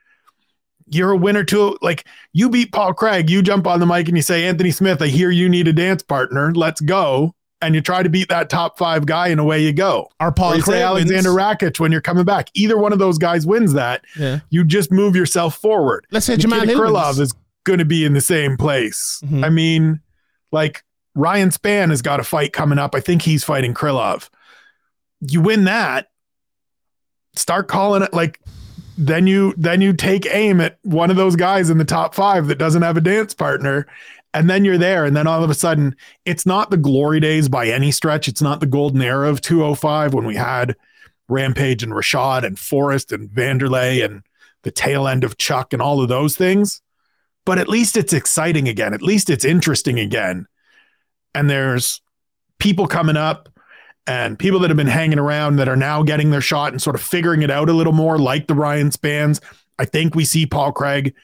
[0.87, 1.75] you're a winner too.
[1.81, 5.01] Like you beat Paul Craig, you jump on the mic and you say, Anthony Smith,
[5.01, 6.53] I hear you need a dance partner.
[6.53, 10.09] Let's go and you try to beat that top five guy, and away you go.
[10.19, 11.61] Our Paul or say Alexander wins.
[11.61, 12.49] Rakic when you're coming back.
[12.53, 14.03] Either one of those guys wins that.
[14.17, 14.39] Yeah.
[14.49, 16.05] You just move yourself forward.
[16.11, 19.21] Let's say Jamal Krylov is going to be in the same place.
[19.25, 19.43] Mm-hmm.
[19.43, 20.01] I mean,
[20.51, 20.83] like
[21.15, 22.95] Ryan Spann has got a fight coming up.
[22.95, 24.29] I think he's fighting Krylov.
[25.21, 26.07] You win that,
[27.35, 28.39] start calling it like
[28.97, 32.47] then you then you take aim at one of those guys in the top five
[32.47, 33.87] that doesn't have a dance partner
[34.33, 37.49] and then you're there and then all of a sudden it's not the glory days
[37.49, 38.27] by any stretch.
[38.27, 40.75] It's not the golden era of 205 when we had
[41.27, 44.23] rampage and rashad and forrest and vanderlei and
[44.63, 46.81] the tail end of chuck and all of those things.
[47.45, 48.93] But at least it's exciting again.
[48.93, 50.45] At least it's interesting again.
[51.33, 52.01] And there's
[52.59, 53.49] people coming up
[54.05, 56.95] and people that have been hanging around that are now getting their shot and sort
[56.95, 59.41] of figuring it out a little more, like the Ryan spans.
[59.79, 61.15] I think we see Paul Craig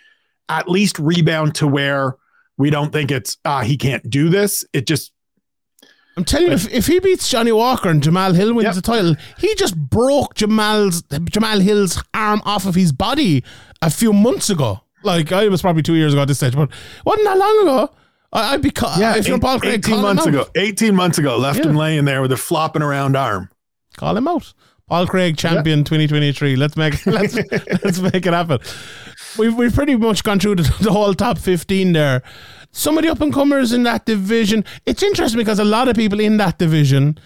[0.49, 2.15] at least rebound to where
[2.57, 4.65] we don't think it's ah he can't do this.
[4.73, 5.11] It just
[6.17, 8.73] I'm telling you, if, if he beats Johnny Walker and Jamal Hill wins yep.
[8.73, 13.43] the title, he just broke Jamal's Jamal Hill's arm off of his body
[13.83, 14.81] a few months ago.
[15.03, 16.71] Like I was probably two years ago at this stage, but
[17.05, 17.91] wasn't that long ago.
[18.33, 19.15] I'd be ca- yeah.
[19.15, 21.69] If you're Paul Craig, 18 months ago, 18 months ago, left yeah.
[21.69, 23.49] him laying there with a flopping around arm.
[23.95, 24.53] Call him out.
[24.87, 25.85] Paul Craig champion yeah.
[25.85, 26.55] 2023.
[26.55, 27.35] Let's make let's
[27.83, 28.59] let's make it happen.
[29.37, 32.21] We've we've pretty much gone through the, the whole top 15 there.
[32.71, 34.63] Some of the up and comers in that division.
[34.85, 37.17] It's interesting because a lot of people in that division,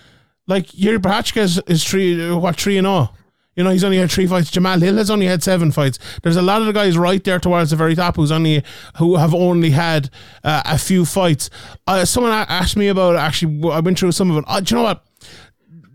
[0.48, 3.16] like Yuri Prochazka is, is three what three and all.
[3.56, 4.50] You know, he's only had three fights.
[4.50, 6.00] Jamal Hill has only had seven fights.
[6.24, 8.64] There's a lot of the guys right there towards the very top who's only
[8.98, 10.10] who have only had
[10.44, 11.50] uh, a few fights.
[11.86, 13.70] Uh, someone asked me about actually.
[13.70, 14.46] I went through some of it.
[14.48, 15.06] Uh, do you know what?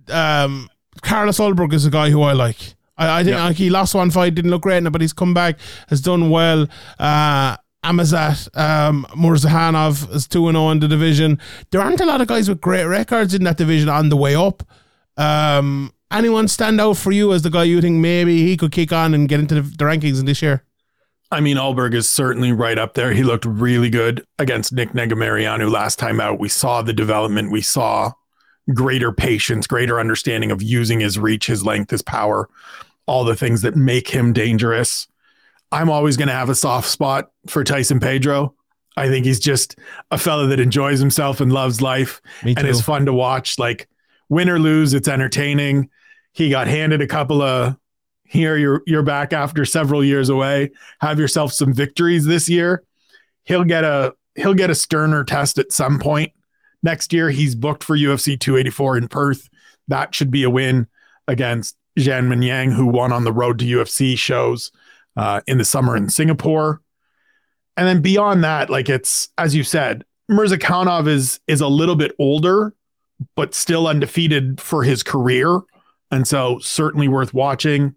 [0.09, 0.69] Um,
[1.01, 2.76] Carlos Ulberg is a guy who I like.
[2.99, 5.59] I, I think like he lost one fight, didn't look great, but he's come back,
[5.89, 6.67] has done well.
[6.99, 11.39] Uh, Khamzat um, Murzakanov is 2 0 in the division.
[11.71, 14.35] There aren't a lot of guys with great records in that division on the way
[14.35, 14.63] up.
[15.17, 18.93] Um, anyone stand out for you as the guy you think maybe he could kick
[18.93, 20.65] on and get into the, the rankings in this year?
[21.31, 23.13] I mean, Ulberg is certainly right up there.
[23.13, 26.39] He looked really good against Nick Negumereanu last time out.
[26.39, 27.51] We saw the development.
[27.51, 28.13] We saw
[28.73, 32.49] greater patience, greater understanding of using his reach, his length, his power,
[33.07, 35.09] all the things that make him dangerous.
[35.73, 38.55] I'm always going to have a soft spot for Tyson Pedro.
[38.97, 39.79] I think he's just
[40.11, 43.59] a fella that enjoys himself and loves life and is fun to watch.
[43.59, 43.89] Like
[44.29, 45.91] win or lose, it's entertaining.
[46.33, 47.77] He got handed a couple of
[48.29, 50.71] here you're you're back after several years away.
[51.01, 52.83] Have yourself some victories this year.
[53.45, 56.33] He'll get a he'll get a sterner test at some point
[56.83, 57.31] next year.
[57.31, 59.49] He's booked for UFC 284 in Perth.
[59.89, 60.89] That should be a win
[61.29, 64.71] against Zhang Yang, who won on the road to UFC shows
[65.17, 66.81] uh, in the summer in Singapore.
[67.77, 72.13] And then beyond that, like it's as you said, Murzakanov is is a little bit
[72.19, 72.75] older,
[73.35, 75.61] but still undefeated for his career.
[76.11, 77.95] And so certainly worth watching.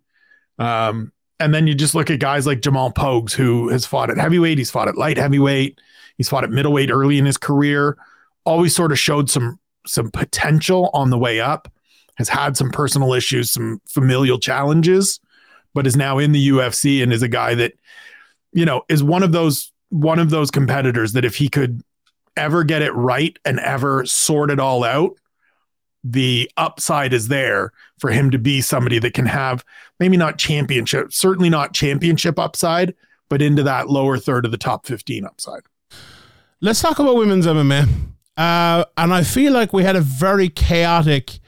[0.58, 4.18] Um, and then you just look at guys like Jamal Pogues, who has fought at
[4.18, 5.80] heavyweight, he's fought at light heavyweight,
[6.18, 7.98] he's fought at middleweight early in his career,
[8.46, 11.72] always sort of showed some some potential on the way up,
[12.20, 15.20] has had some personal issues, some familial challenges,
[15.74, 17.74] but is now in the UFC and is a guy that,
[18.52, 21.82] you know, is one of those one of those competitors that if he could
[22.38, 25.16] ever get it right and ever sort it all out,
[26.04, 29.66] the upside is there for him to be somebody that can have
[30.00, 32.94] maybe not championship, certainly not championship upside,
[33.30, 35.62] but into that lower third of the top 15 upside.
[36.62, 37.88] Let's talk about women's MMA.
[38.38, 41.40] Uh, and I feel like we had a very chaotic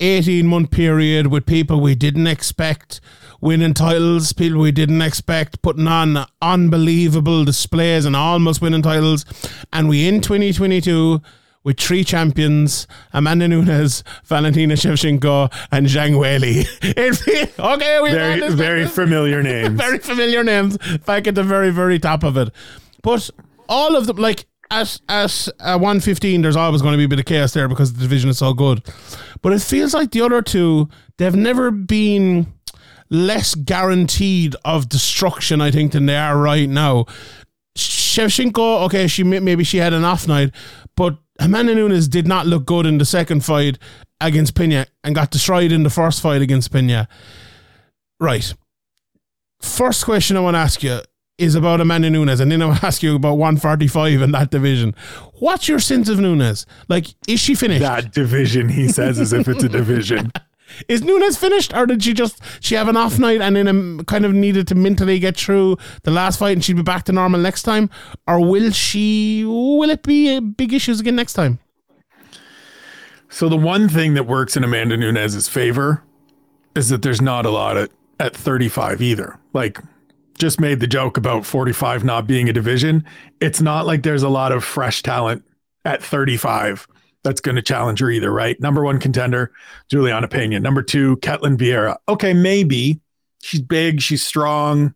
[0.00, 3.00] 18 month period with people we didn't expect
[3.40, 9.24] winning titles, people we didn't expect putting on unbelievable displays and almost winning titles.
[9.72, 11.20] And we in 2022
[11.62, 16.64] with three champions Amanda Nunes, Valentina Shevchenko, and Zhang Weili.
[17.74, 19.78] okay, we very, very familiar names.
[19.80, 22.50] very familiar names back at the very, very top of it.
[23.02, 23.30] But
[23.68, 27.18] all of them, like, at at uh, 115, there's always going to be a bit
[27.18, 28.82] of chaos there because the division is so good.
[29.42, 32.52] But it feels like the other two, they've never been
[33.10, 37.06] less guaranteed of destruction, I think, than they are right now.
[37.76, 40.52] Shevchenko, okay, she maybe she had an off night,
[40.96, 43.78] but Amanda Nunes did not look good in the second fight
[44.20, 47.08] against Pena and got destroyed in the first fight against Pena.
[48.20, 48.54] Right.
[49.60, 51.00] First question I want to ask you
[51.38, 54.94] is about Amanda Nunes, and then I ask you about 145 in that division.
[55.34, 56.66] What's your sense of Nunes?
[56.88, 57.80] Like, is she finished?
[57.80, 60.32] That division, he says, as if it's a division.
[60.88, 64.00] Is Nunes finished, or did she just she have an off night and then um,
[64.08, 67.12] kind of needed to mentally get through the last fight and she'd be back to
[67.12, 67.90] normal next time,
[68.26, 69.44] or will she?
[69.44, 71.60] Will it be big issues again next time?
[73.28, 76.02] So the one thing that works in Amanda Nunes's favor
[76.74, 79.38] is that there's not a lot at at 35 either.
[79.52, 79.78] Like
[80.38, 83.04] just made the joke about 45 not being a division.
[83.40, 85.44] It's not like there's a lot of fresh talent
[85.84, 86.86] at 35
[87.22, 88.60] that's going to challenge her either, right?
[88.60, 89.52] Number one contender,
[89.88, 90.60] Juliana Pena.
[90.60, 91.96] Number two, Ketlen Vieira.
[92.08, 93.00] Okay, maybe
[93.42, 94.94] she's big, she's strong,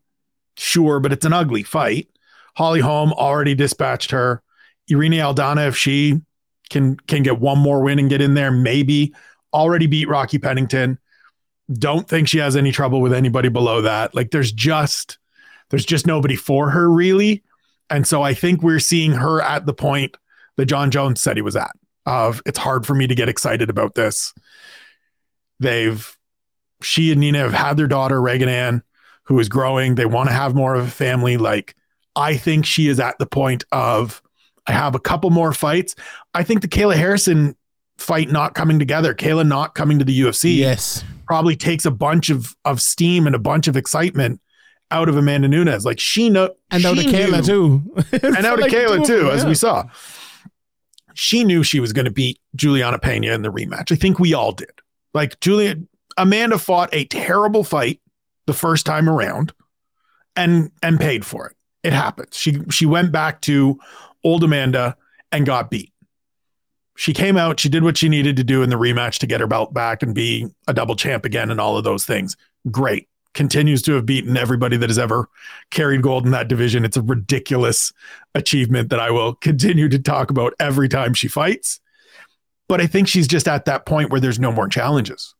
[0.56, 2.08] sure, but it's an ugly fight.
[2.56, 4.42] Holly Holm already dispatched her.
[4.90, 6.20] Irene Aldana, if she
[6.70, 9.14] can can get one more win and get in there, maybe
[9.52, 10.98] already beat Rocky Pennington.
[11.72, 14.14] Don't think she has any trouble with anybody below that.
[14.14, 15.18] Like there's just
[15.70, 17.42] there's just nobody for her really.
[17.90, 20.16] And so I think we're seeing her at the point
[20.56, 21.70] that Jon Jones said he was at.
[22.06, 24.32] Of it's hard for me to get excited about this.
[25.60, 26.16] They've
[26.80, 28.82] she and Nina have had their daughter Raegan Ann,
[29.24, 29.94] who is growing.
[29.94, 31.36] They want to have more of a family.
[31.36, 31.74] Like
[32.16, 34.22] I think she is at the point of
[34.66, 35.94] I have a couple more fights.
[36.34, 37.56] I think the Kayla Harrison
[37.98, 42.30] fight not coming together, Kayla not coming to the UFC, yes, probably takes a bunch
[42.30, 44.40] of of steam and a bunch of excitement
[44.90, 45.84] out of Amanda Nunes.
[45.84, 47.82] Like she know and out of Kayla too,
[48.22, 49.84] and out like of Kayla too, as we saw.
[51.14, 53.90] She knew she was going to beat Juliana Pena in the rematch.
[53.90, 54.70] I think we all did.
[55.14, 55.76] Like Julia,
[56.16, 58.00] Amanda fought a terrible fight
[58.46, 59.52] the first time around,
[60.36, 61.56] and and paid for it.
[61.82, 62.36] It happens.
[62.36, 63.78] She she went back to
[64.24, 64.96] old Amanda
[65.32, 65.92] and got beat.
[66.96, 69.40] She came out, she did what she needed to do in the rematch to get
[69.40, 72.36] her belt back and be a double champ again and all of those things.
[72.72, 73.08] Great.
[73.34, 75.28] Continues to have beaten everybody that has ever
[75.70, 76.84] carried gold in that division.
[76.84, 77.92] It's a ridiculous
[78.34, 81.80] achievement that I will continue to talk about every time she fights.
[82.68, 85.34] But I think she's just at that point where there's no more challenges.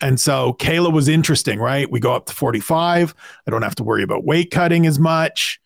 [0.00, 1.90] And so Kayla was interesting, right?
[1.90, 3.14] We go up to 45.
[3.46, 5.60] I don't have to worry about weight cutting as much.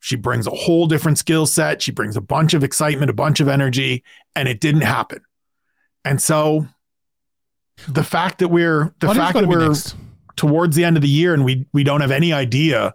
[0.00, 1.80] She brings a whole different skill set.
[1.80, 4.02] She brings a bunch of excitement, a bunch of energy,
[4.34, 5.20] and it didn't happen.
[6.04, 6.66] And so
[7.88, 9.74] the fact that we're the what fact that we're
[10.36, 12.94] towards the end of the year and we we don't have any idea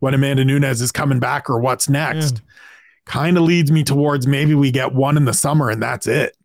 [0.00, 1.94] when Amanda Nunes is coming back or what's hmm.
[1.94, 2.40] next yeah.
[3.06, 6.36] kind of leads me towards maybe we get one in the summer and that's it.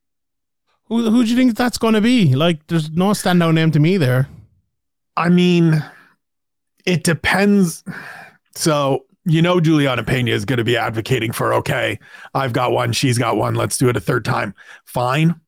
[0.86, 2.36] Who who do you think that's going to be?
[2.36, 4.27] Like there's no standout name to me there.
[5.15, 5.84] I mean,
[6.86, 7.84] it depends.
[8.56, 11.99] So you know Juliana Pena is going to be advocating for okay,
[12.34, 14.53] I've got one, she's got one, let's do it a third time.
[14.86, 15.39] Fine.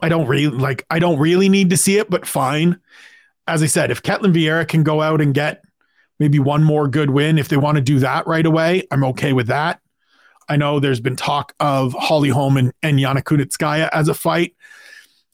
[0.00, 2.80] I don't really like I don't really need to see it, but fine.
[3.48, 5.62] As I said, if Ketlen Vieira can go out and get
[6.20, 9.32] maybe one more good win, if they want to do that right away, I'm okay
[9.32, 9.80] with that.
[10.48, 14.54] I know there's been talk of Holly Holm and, and Yana Kunitskaya as a fight.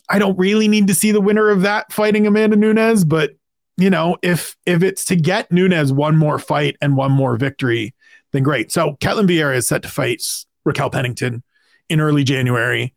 [0.08, 3.32] I don't really need to see the winner of that fighting Amanda Nunes, but
[3.76, 7.94] you know, if if it's to get Nunes one more fight and one more victory,
[8.32, 8.70] then great.
[8.70, 10.22] So Ketlen Vieira is set to fight
[10.64, 11.42] Raquel Pennington
[11.88, 12.94] in early January.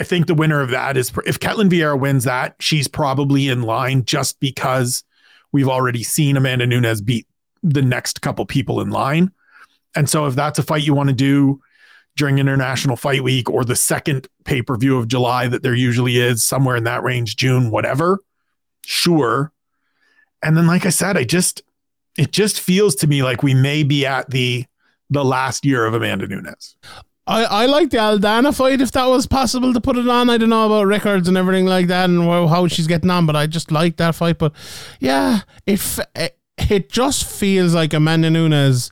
[0.00, 3.62] I think the winner of that is if Ketlen Vieira wins that, she's probably in
[3.62, 5.04] line just because
[5.52, 7.26] we've already seen Amanda Nunes beat
[7.62, 9.30] the next couple people in line.
[9.94, 11.60] And so if that's a fight you want to do
[12.16, 16.16] during International Fight Week or the second pay per view of July that there usually
[16.16, 18.20] is, somewhere in that range, June, whatever,
[18.84, 19.52] sure.
[20.42, 21.62] And then, like I said, I just
[22.16, 24.64] it just feels to me like we may be at the
[25.10, 26.76] the last year of Amanda Nunes.
[27.30, 30.28] I, I like the Aldana fight if that was possible to put it on.
[30.28, 33.36] I don't know about records and everything like that and how she's getting on, but
[33.36, 34.38] I just like that fight.
[34.38, 34.52] But
[34.98, 35.80] yeah, it
[36.16, 38.90] it, just feels like Amanda Nunes.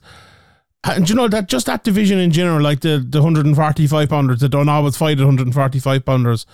[0.85, 4.49] And you know that just that division in general, like the, the 145 pounders that
[4.49, 6.45] don't always fight at 145 pounders,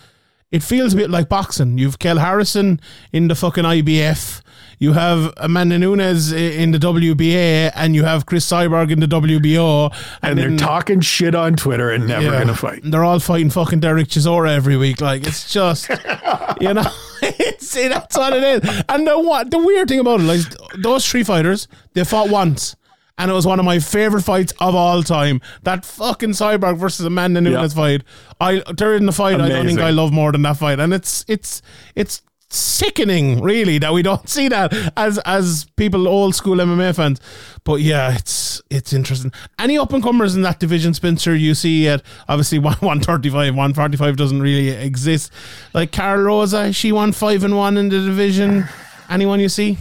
[0.50, 1.78] it feels a bit like boxing.
[1.78, 2.80] You've Kell Harrison
[3.14, 4.42] in the fucking IBF.
[4.80, 9.92] You have Amanda Nunes in the WBA, and you have Cris Cyborg in the WBO,
[9.92, 12.82] and, and they're then, talking shit on Twitter and never yeah, gonna fight.
[12.84, 15.02] They're all fighting fucking Derek Chisora every week.
[15.02, 15.90] Like it's just,
[16.62, 16.86] you know,
[17.22, 18.84] it's that's what it is.
[18.90, 20.42] And the what the weird thing about it, like
[20.78, 22.76] those three fighters, they fought once
[23.18, 25.42] and it was one of my favorite fights of all time.
[25.64, 28.04] That fucking Cyborg versus Amanda Nunes fight.
[28.42, 29.52] I during the fight, Amazing.
[29.52, 31.62] I don't think I love more than that fight, and it's it's
[31.96, 37.20] it's sickening, really, that we don't see that as as people old school MMA fans.
[37.64, 39.32] But yeah, it's it's interesting.
[39.60, 41.36] Any up and comers in that division, Spencer?
[41.36, 45.32] You see it obviously one one thirty five, one forty five doesn't really exist.
[45.74, 48.66] Like Karol Rosa, she won five and one in the division.
[49.10, 49.78] Anyone you see?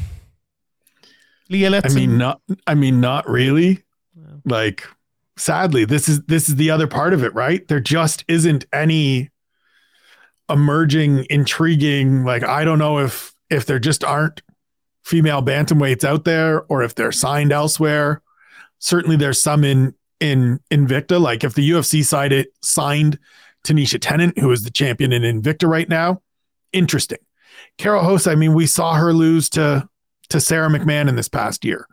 [1.48, 1.90] Leah Letson?
[1.90, 2.40] I mean, not.
[2.66, 3.82] I mean, not really.
[4.44, 4.86] Like,
[5.36, 7.66] sadly, this is this is the other part of it, right?
[7.68, 9.30] There just isn't any
[10.48, 12.24] emerging, intriguing.
[12.24, 14.42] Like, I don't know if if there just aren't
[15.02, 18.22] female bantamweights out there, or if they're signed elsewhere.
[18.78, 21.20] Certainly, there's some in in Invicta.
[21.20, 23.18] Like, if the UFC side it signed
[23.66, 26.22] Taneisha Tennant, who is the champion in Invicta right now,
[26.72, 27.18] interesting.
[27.78, 29.88] Karol Rosa, I mean, we saw her lose to
[30.30, 31.86] to Sarah McMann in this past year.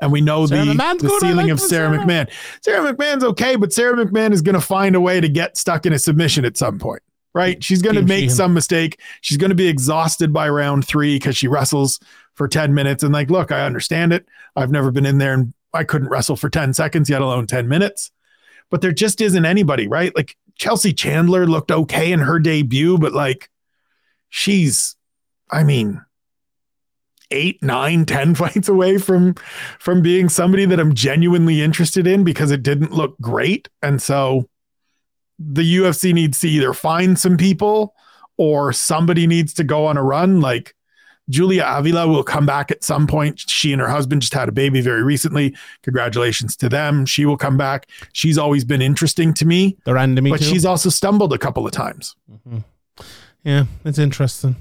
[0.00, 2.30] And we know Sarah the, the ceiling like of Sarah, Sarah McMann.
[2.62, 5.86] Sarah McMann's okay, but Sarah McMann is going to find a way to get stuck
[5.86, 7.02] in a submission at some point,
[7.34, 7.62] right?
[7.62, 9.00] She's going to make some mistake.
[9.20, 11.98] She's going to be exhausted by round three because she wrestles
[12.34, 13.02] for 10 minutes.
[13.02, 14.26] And like, look, I understand it.
[14.56, 17.68] I've never been in there and I couldn't wrestle for 10 seconds, yet alone 10
[17.68, 18.12] minutes.
[18.70, 20.14] But there just isn't anybody, right?
[20.16, 23.50] Like Chelsea Chandler looked okay in her debut, but like
[24.28, 24.96] she's,
[25.50, 26.00] I mean,
[27.30, 29.34] eight, nine, ten fights away from
[29.78, 33.68] from being somebody that I'm genuinely interested in because it didn't look great.
[33.82, 34.48] And so
[35.38, 37.94] the UFC needs to either find some people
[38.36, 40.40] or somebody needs to go on a run.
[40.40, 40.74] Like
[41.28, 43.40] Julia Avila will come back at some point.
[43.40, 45.56] She and her husband just had a baby very recently.
[45.82, 47.06] Congratulations to them.
[47.06, 47.88] She will come back.
[48.12, 49.76] She's always been interesting to me.
[49.84, 50.46] They're me but too.
[50.46, 52.16] she's also stumbled a couple of times.
[52.30, 52.58] Mm-hmm.
[53.42, 54.56] Yeah, it's interesting.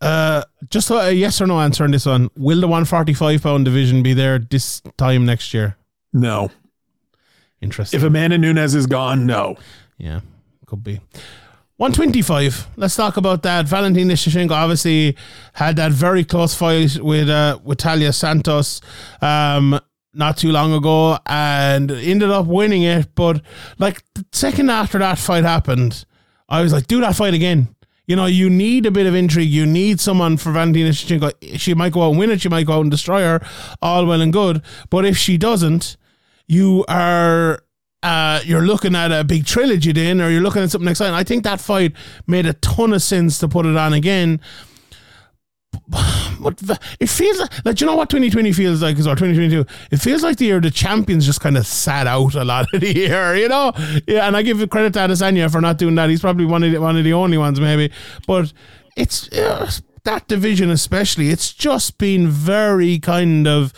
[0.00, 2.28] Uh, just a yes or no answer on this one.
[2.36, 5.76] Will the 145 pound division be there this time next year?
[6.12, 6.50] No.
[7.62, 7.98] Interesting.
[7.98, 9.56] If Amanda Nunes is gone, no.
[9.96, 10.20] Yeah,
[10.66, 11.00] could be.
[11.76, 12.68] 125.
[12.76, 13.66] Let's talk about that.
[13.66, 15.16] Valentina Shevchenko obviously
[15.54, 18.80] had that very close fight with uh, with Taila Santos
[19.20, 19.80] um,
[20.12, 23.14] not too long ago and ended up winning it.
[23.14, 23.42] But
[23.78, 26.04] like the second after that fight happened,
[26.48, 27.74] I was like, do that fight again.
[28.06, 29.48] You know, you need a bit of intrigue.
[29.48, 31.58] You need someone for Valentina Shevchenko.
[31.58, 32.40] She might go out and win it.
[32.40, 33.44] She might go out and destroy her.
[33.80, 34.62] All well and good.
[34.90, 35.96] But if she doesn't,
[36.46, 37.62] you are
[38.02, 41.14] uh, you're looking at a big trilogy then, or you're looking at something exciting.
[41.14, 41.92] I think that fight
[42.26, 44.40] made a ton of sense to put it on again.
[46.42, 46.60] But
[46.98, 49.64] it feels like, like you know what 2020 feels like, is or 2022.
[49.92, 52.80] It feels like the year the champions just kind of sat out a lot of
[52.80, 53.72] the year, you know.
[54.08, 56.10] Yeah, and I give credit to Adesanya for not doing that.
[56.10, 57.92] He's probably one of the, one of the only ones, maybe.
[58.26, 58.52] But
[58.96, 59.70] it's uh,
[60.02, 61.28] that division, especially.
[61.28, 63.72] It's just been very kind of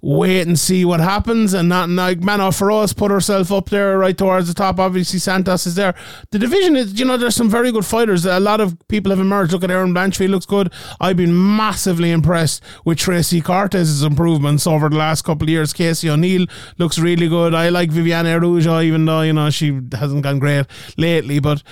[0.00, 1.54] wait and see what happens.
[1.54, 4.78] And not like Manon Fiorot put herself up there right towards the top.
[4.78, 5.94] Obviously, Santos is there.
[6.30, 8.24] The division is, you know, there's some very good fighters.
[8.24, 9.52] A lot of people have emerged.
[9.52, 10.72] Look at Erin Blanchfield, looks good.
[11.00, 15.72] I've been massively impressed with Tracy Cortez's improvements over the last couple of years.
[15.72, 16.46] Casey O'Neill
[16.78, 17.54] looks really good.
[17.54, 21.38] I like Viviane Araujo, even though, you know, she hasn't gone great lately.
[21.38, 21.62] But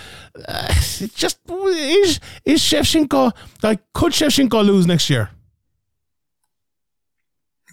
[0.47, 0.72] uh,
[1.14, 5.31] just is, is Shevchenko, like, could Shevchenko lose next year?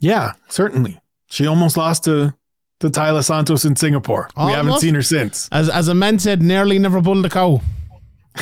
[0.04, 1.00] Yeah, certainly.
[1.28, 2.36] She almost lost to
[2.82, 4.30] to Taila Santos in Singapore.
[4.36, 4.52] Almost.
[4.52, 5.48] We haven't seen her since.
[5.52, 7.62] As as a man said, nearly never bulled a cow.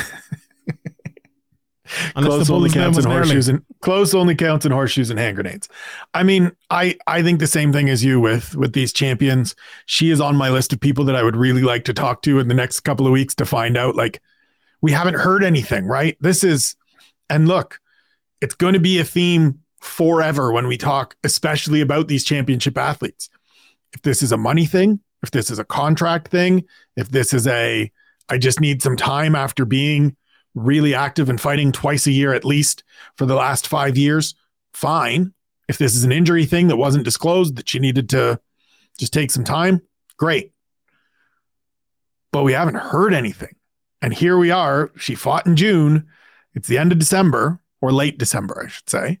[2.16, 5.68] close only counts in horseshoes and close only counts in horseshoes and hand grenades.
[6.14, 9.54] I mean, I I think the same thing as you with with these champions.
[9.86, 12.40] She is on my list of people that I would really like to talk to
[12.40, 13.94] in the next couple of weeks to find out.
[13.94, 14.20] Like,
[14.80, 16.16] we haven't heard anything, right?
[16.20, 16.74] This is,
[17.30, 17.78] and look,
[18.40, 23.28] it's going to be a theme forever when we talk, especially about these championship athletes.
[23.92, 26.64] If this is a money thing, if this is a contract thing,
[26.96, 27.90] if this is a,
[28.28, 30.16] I just need some time after being
[30.54, 32.84] really active and fighting twice a year at least
[33.16, 34.34] for the last five years,
[34.72, 35.32] fine.
[35.68, 38.40] If this is an injury thing that wasn't disclosed, that she needed to
[38.98, 39.82] just take some time,
[40.16, 40.52] great.
[42.30, 43.56] But we haven't heard anything.
[44.00, 44.92] And here we are.
[44.96, 46.06] She fought in June.
[46.54, 49.18] It's the end of December or late December, I should say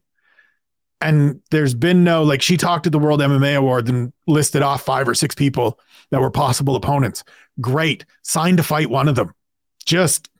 [1.02, 4.82] and there's been no like she talked at the World MMA Awards and listed off
[4.82, 5.78] five or six people
[6.10, 7.24] that were possible opponents.
[7.60, 9.34] Great, sign to fight one of them.
[9.84, 10.30] Just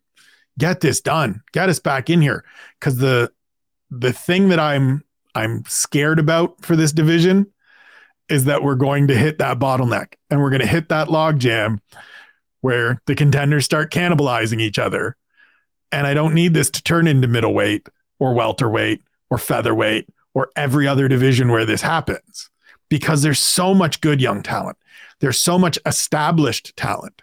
[0.58, 1.42] get this done.
[1.52, 2.44] Get us back in here
[2.78, 3.32] because the
[3.90, 5.04] the thing that I'm
[5.34, 7.46] I'm scared about for this division
[8.28, 11.38] is that we're going to hit that bottleneck and we're going to hit that log
[11.38, 11.80] jam
[12.60, 15.16] where the contenders start cannibalizing each other.
[15.90, 17.88] And I don't need this to turn into middleweight
[18.18, 22.50] or welterweight or featherweight or every other division where this happens
[22.88, 24.76] because there's so much good young talent.
[25.20, 27.22] There's so much established talent.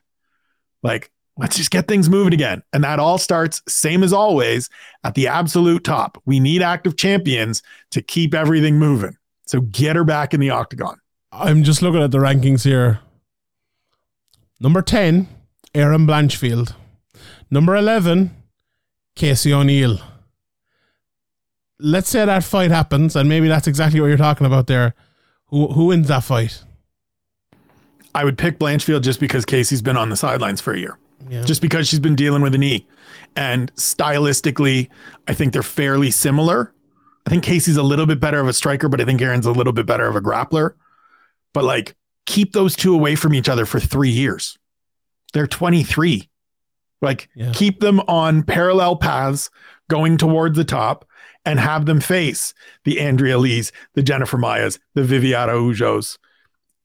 [0.84, 2.64] Like, let's just get things moving again.
[2.74, 4.70] And that all starts, same as always,
[5.04, 6.22] at the absolute top.
[6.26, 9.18] We need active champions to keep everything moving.
[9.46, 11.00] So get her back in the octagon.
[11.32, 13.00] I'm just looking at the rankings here.
[14.60, 15.28] Number 10,
[15.74, 16.74] Erin Blanchfield.
[17.52, 18.36] Number 11,
[19.16, 20.00] Casey O'Neill
[21.80, 24.94] let's say that fight happens, and maybe that's exactly what you're talking about there.
[25.48, 26.64] Who who wins that fight?
[28.14, 30.98] I would pick Blanchfield just because Casey's been on the sidelines for a year.
[31.30, 31.44] Yeah.
[31.44, 32.88] Just because she's been dealing with a knee.
[33.36, 34.90] And stylistically,
[35.28, 36.74] I think they're fairly similar.
[37.28, 39.52] I think Casey's a little bit better of a striker, but I think Erin's a
[39.52, 40.74] little bit better of a grappler.
[41.54, 44.58] But like, keep those two away from each other for three years.
[45.34, 46.30] They're 23.
[47.02, 47.52] Like, yeah.
[47.54, 49.50] keep them on parallel paths
[49.88, 51.06] going toward the top
[51.46, 56.18] and have them face the Andrea Lees, the Jennifer Maias, the Viviana Ujos,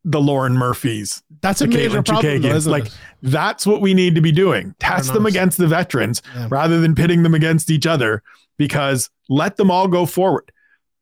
[0.04, 1.22] the Lauren Murphys.
[1.40, 2.98] That's a major Caitlin problem, though, like it?
[3.22, 4.74] that's what we need to be doing.
[4.78, 6.48] Test them against the veterans yeah.
[6.50, 8.22] rather than pitting them against each other.
[8.56, 10.52] Because let them all go forward.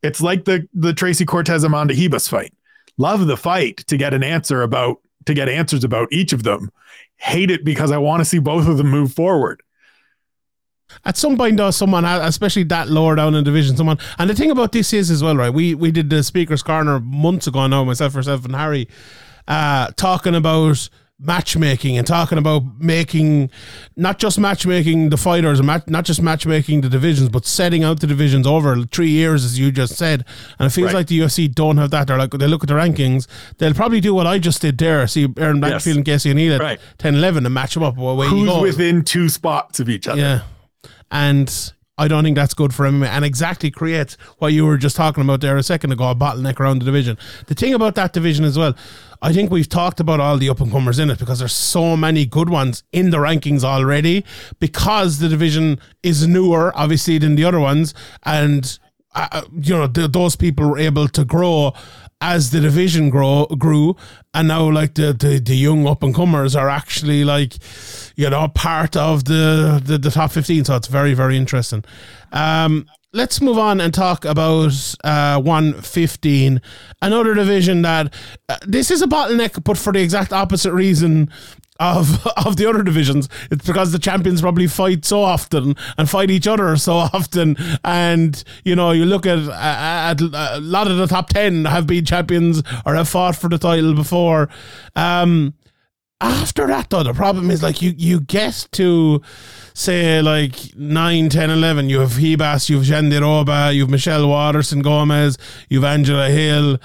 [0.02, 2.54] It's like the the Tracy Cortez Amanda Ribas fight.
[2.96, 6.70] Love the fight to get an answer about to get answers about each of them.
[7.16, 9.62] Hate it because I want to see both of them move forward.
[11.04, 14.50] At some point, though, someone, especially that lower down in division, someone, and the thing
[14.50, 15.52] about this is as well, right?
[15.52, 18.88] We we did the speakers corner months ago now, myself, myself, and Harry,
[19.48, 20.88] uh, talking about
[21.22, 23.48] matchmaking and talking about making
[23.96, 28.44] not just matchmaking the fighters not just matchmaking the divisions but setting out the divisions
[28.44, 30.24] over three years as you just said
[30.58, 30.94] and it feels right.
[30.94, 33.28] like the UFC don't have that they're like they look at the rankings
[33.58, 35.96] they'll probably do what I just did there see Erin Blanchfield yes.
[35.96, 36.80] and Casey O'Neill at right.
[36.98, 40.42] 10 11 and match them up away who's within two spots of each other yeah
[41.12, 44.96] and I don't think that's good for MMA and exactly creates what you were just
[44.96, 47.18] talking about there a second ago, a bottleneck around the division.
[47.46, 48.74] The thing about that division as well,
[49.20, 51.96] I think we've talked about all the up and comers in it because there's so
[51.96, 54.24] many good ones in the rankings already
[54.58, 57.92] because the division is newer, obviously, than the other ones.
[58.24, 58.78] And,
[59.14, 61.74] uh, uh you know, th- those people were able to grow
[62.22, 63.96] as the division grow grew,
[64.32, 67.54] and now like the the, the young up and comers are actually like,
[68.16, 70.64] you know, part of the, the the top fifteen.
[70.64, 71.84] So it's very very interesting.
[72.32, 74.72] Um, let's move on and talk about
[75.04, 76.62] uh, 115,
[77.02, 78.14] another division that
[78.48, 81.28] uh, this is a bottleneck, but for the exact opposite reason
[81.80, 83.28] of of the other divisions.
[83.50, 87.56] It's because the champions probably fight so often and fight each other so often.
[87.84, 91.86] And you know, you look at, at, at a lot of the top ten have
[91.86, 94.48] been champions or have fought for the title before.
[94.96, 95.54] Um,
[96.20, 99.20] after that, though, the problem is like you you get to
[99.74, 101.88] say like 9, 10, 11.
[101.88, 105.36] You have Ribas you have Jandiroba, you have Michelle Waterson Gomez,
[105.68, 106.78] you have Angela Hill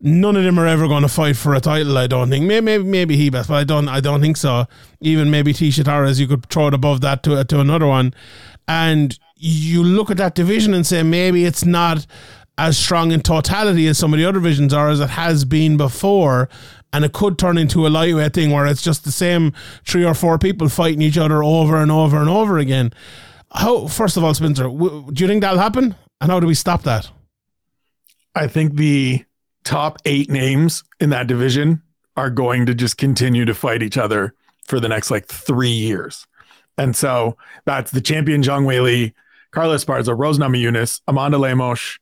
[0.00, 1.96] none of them are ever going to fight for a title.
[1.98, 2.44] I don't think.
[2.44, 3.88] Maybe maybe, maybe Ribas, but I don't.
[3.88, 4.66] I don't think so.
[5.00, 8.14] Even maybe Tecia Torres, you could throw it above that to to another one,
[8.68, 12.06] and you look at that division and say maybe it's not
[12.58, 15.76] as strong in totality as some of the other divisions are as it has been
[15.76, 16.48] before.
[16.92, 19.52] And it could turn into a lightweight thing where it's just the same
[19.84, 22.92] three or four people fighting each other over and over and over again.
[23.52, 25.94] How, first of all, Spencer, do you think that'll happen?
[26.20, 27.10] And how do we stop that?
[28.34, 29.24] I think the
[29.66, 31.82] top eight names in that division
[32.16, 34.32] are going to just continue to fight each other
[34.64, 36.26] for the next like three years.
[36.78, 39.12] And so that's the champion Zhang Weili,
[39.50, 41.98] Carla Esparza, Rose Namajunas, Amanda Lemos,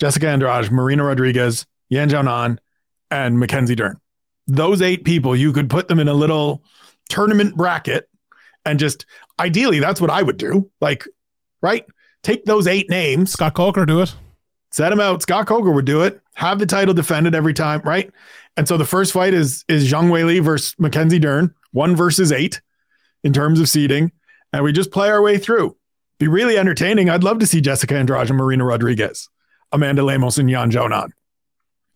[0.00, 2.58] Jessica Andrade, Marina Rodriguez, Yan Xiaonan,
[3.10, 4.00] and Mackenzie Dern.
[4.48, 6.62] Those eight people, you could put them in a little
[7.08, 8.08] tournament bracket
[8.64, 9.06] and just
[9.38, 10.68] ideally that's what I would do.
[10.80, 11.06] Like,
[11.62, 11.84] right?
[12.22, 13.32] Take those eight names.
[13.32, 14.14] Scott Coker do it.
[14.72, 15.22] Set them out.
[15.22, 16.20] Scott Coker would do it.
[16.38, 18.12] Have the title defended every time, right?
[18.56, 22.60] And so the first fight is is Zhang Weili versus Mackenzie Dern, one versus eight
[23.24, 24.12] in terms of seeding,
[24.52, 25.76] and we just play our way through.
[26.20, 27.10] Be really entertaining.
[27.10, 29.28] I'd love to see Jessica Andrade and Marina Rodriguez,
[29.72, 31.10] Amanda Lemos and Yan Xiaonan.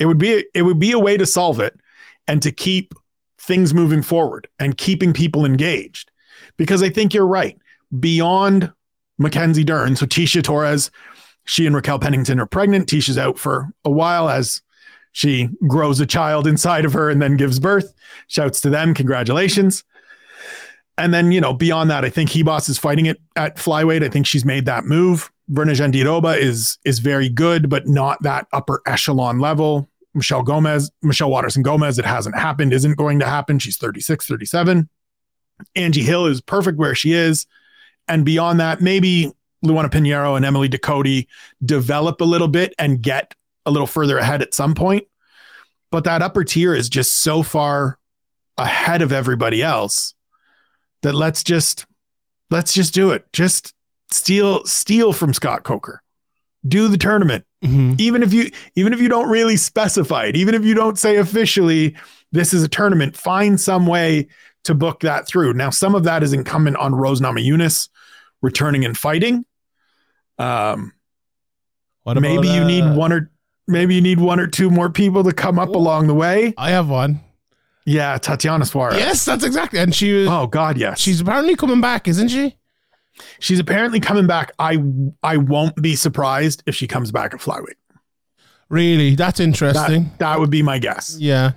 [0.00, 1.78] It would be it would be a way to solve it
[2.26, 2.94] and to keep
[3.38, 6.10] things moving forward and keeping people engaged.
[6.56, 7.56] Because I think you're right.
[8.00, 8.72] Beyond
[9.18, 10.90] Mackenzie Dern, so Tecia Torres
[11.44, 12.88] she and Raquel Pennington are pregnant.
[12.88, 14.62] Tecia's out for a while as
[15.12, 17.92] she grows a child inside of her and then gives birth.
[18.28, 18.94] Shouts to them.
[18.94, 19.84] Congratulations.
[20.98, 24.04] And then, you know, beyond that, I think Ribas is fighting it at flyweight.
[24.04, 25.30] I think she's made that move.
[25.50, 29.88] Virna Jandiroba is is very good, but not that upper echelon level.
[30.14, 33.58] Michelle Gomez, Michelle Waterson Gomez, it hasn't happened, isn't going to happen.
[33.58, 34.88] She's 36, 37.
[35.74, 37.46] Angie Hill is perfect where she is.
[38.08, 39.32] And beyond that, maybe
[39.64, 41.26] Luana Pinheiro and Emily Ducote
[41.64, 43.34] develop a little bit and get
[43.64, 45.04] a little further ahead at some point.
[45.90, 47.98] But that upper tier is just so far
[48.58, 50.14] ahead of everybody else
[51.02, 51.86] that let's just
[52.50, 53.30] let's just do it.
[53.32, 53.74] Just
[54.10, 56.02] steal steal from Scott Coker.
[56.66, 57.44] Do the tournament.
[57.64, 57.94] Mm-hmm.
[57.98, 61.16] Even if you even if you don't really specify it, even if you don't say
[61.16, 61.96] officially
[62.32, 64.28] this is a tournament, find some way
[64.64, 65.52] to book that through.
[65.54, 67.88] Now, some of that is incumbent on Rose Namajunas
[68.40, 69.44] returning and fighting.
[70.38, 70.92] Um,
[72.02, 73.30] what maybe you need uh, one or
[73.68, 76.54] maybe you need one or two more people to come up Ooh, along the way.
[76.56, 77.20] I have one.
[77.84, 78.96] Yeah, Tatiana Suarez.
[78.96, 79.78] Yes, that's exactly.
[79.78, 80.28] And she was.
[80.28, 81.00] Oh God, yes.
[81.00, 82.56] She's apparently coming back, isn't she?
[83.40, 84.52] She's apparently coming back.
[84.58, 84.82] I
[85.22, 87.74] I won't be surprised if she comes back at flyweight.
[88.68, 90.04] Really, that's interesting.
[90.04, 91.16] That, that would be my guess.
[91.18, 91.52] Yeah.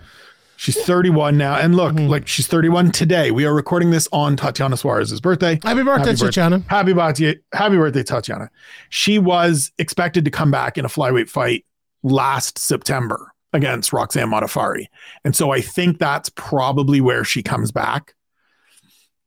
[0.58, 1.56] She's 31 now.
[1.56, 2.08] And look, mm-hmm.
[2.08, 3.32] like she's 31 today.
[3.32, 5.60] We are recording this on Tatiana Suarez's birthday.
[5.64, 6.58] Happy birthday, happy Tatiana.
[6.60, 7.40] Birthday, happy birthday.
[7.54, 8.50] Happy birthday, Tatiana.
[8.90, 11.66] She was expected to come back in a flyweight fight
[12.04, 14.86] last September against Roxanne Modafferi.
[15.24, 18.14] And so I think that's probably where she comes back.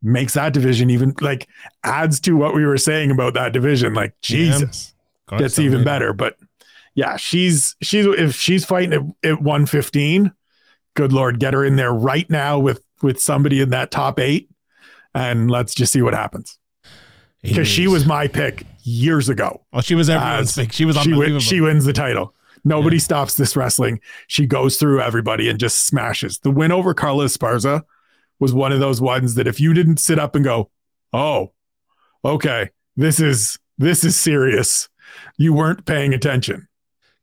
[0.01, 1.49] Makes that division even like
[1.83, 3.95] adds to what we were saying about that division.
[3.95, 4.95] Like Jesus,
[5.33, 5.39] yeah.
[5.39, 6.13] gets even better.
[6.13, 6.37] But
[6.95, 10.33] yeah, she's she's if she's fighting at, at 115,
[10.99, 14.51] good lord, get her in there right now with with somebody in that top eight,
[15.15, 16.59] and let's just see what happens.
[17.41, 19.65] Because she was my pick years ago.
[19.73, 20.73] Oh, she was everyone's pick.
[20.73, 22.35] She was she, she wins the title.
[22.65, 23.03] Nobody yeah.
[23.03, 24.01] stops this wrestling.
[24.27, 26.41] She goes through everybody and just smashes.
[26.41, 27.83] The win over Carla Esparza
[28.41, 30.71] was one of those ones that if you didn't sit up and go,
[31.13, 31.53] "Oh,
[32.25, 34.89] okay, this is this is serious,"
[35.37, 36.68] you weren't paying attention.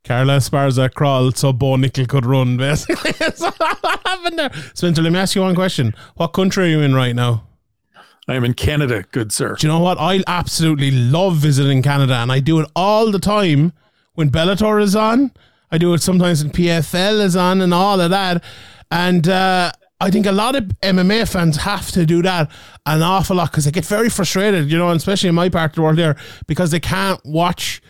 [0.06, 3.10] Carla Esparza crawled so Bo Nickal could run, basically.
[3.12, 4.50] That's what happened there.
[4.74, 5.94] Spencer, let me ask you one question.
[6.14, 7.44] What country are you in right now?
[8.28, 9.54] I am in Canada, good sir.
[9.54, 9.98] Do you know what?
[9.98, 13.72] I absolutely love visiting Canada and I do it all the time
[14.14, 15.32] when Bellator is on.
[15.70, 18.42] I do it sometimes when PFL is on and all of that.
[18.90, 22.50] And uh, I think a lot of MMA fans have to do that
[22.84, 25.76] an awful lot because they get very frustrated, you know, especially in my part of
[25.76, 27.80] the world here, because they can't watch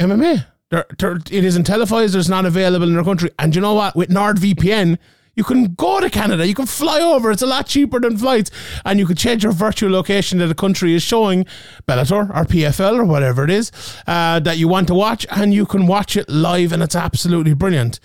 [0.00, 0.46] MMA.
[0.70, 2.14] They're, they're, it isn't televised.
[2.14, 3.30] It's not available in their country.
[3.38, 3.96] And you know what?
[3.96, 4.98] With NordVPN,
[5.34, 6.46] you can go to Canada.
[6.46, 7.30] You can fly over.
[7.30, 8.50] It's a lot cheaper than flights.
[8.84, 11.44] And you can change your virtual location that the country is showing,
[11.88, 13.72] Bellator or PFL or whatever it is,
[14.06, 15.26] uh, that you want to watch.
[15.30, 16.72] And you can watch it live.
[16.72, 18.00] And it's absolutely brilliant.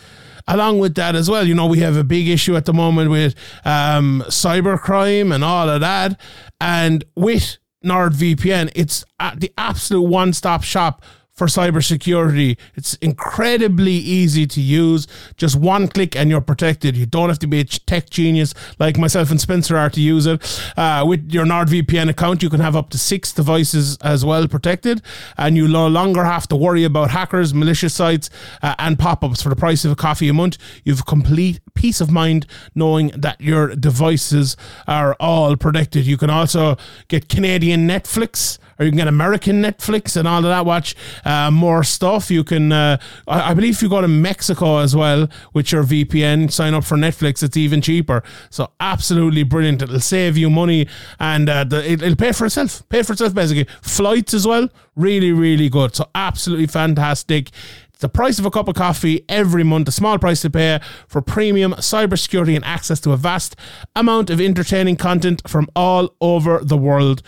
[0.47, 3.09] Along with that as well, you know, we have a big issue at the moment
[3.09, 3.33] with
[3.65, 6.19] um, cybercrime and all of that.
[6.61, 9.03] And with NordVPN, it's
[9.37, 11.03] the absolute one stop shop
[11.35, 12.57] for cybersecurity.
[12.75, 15.05] It's incredibly easy to use.
[15.35, 16.95] Just one click and you're protected.
[16.95, 20.25] You don't have to be a tech genius like myself and Spencer are to use
[20.25, 20.61] it.
[20.77, 25.01] Uh, with your NordVPN account, you can have up to six devices as well protected,
[25.37, 28.29] and you no longer have to worry about hackers, malicious sites,
[28.61, 30.57] uh, and pop ups for the price of a coffee a month.
[30.83, 34.55] You've complete peace of mind knowing that your devices
[34.87, 36.05] are all protected.
[36.05, 36.77] You can also
[37.09, 40.65] get Canadian Netflix or you can get American Netflix and all of that.
[40.65, 42.29] Watch uh, more stuff.
[42.29, 42.97] You can, uh,
[43.27, 46.83] I, I, believe, if you go to Mexico as well with your VPN, sign up
[46.83, 47.43] for Netflix.
[47.43, 48.23] It's even cheaper.
[48.49, 49.81] So absolutely brilliant.
[49.81, 50.87] It'll save you money
[51.19, 52.87] and uh, the, it, will pay for itself.
[52.89, 53.67] Pay for itself basically.
[53.81, 55.95] Flights as well, really, really good.
[55.95, 57.51] So absolutely fantastic.
[57.99, 61.21] The price of a cup of coffee every month, a small price to pay for
[61.21, 63.55] premium cybersecurity and access to a vast
[63.95, 67.23] amount of entertaining content from all over the world.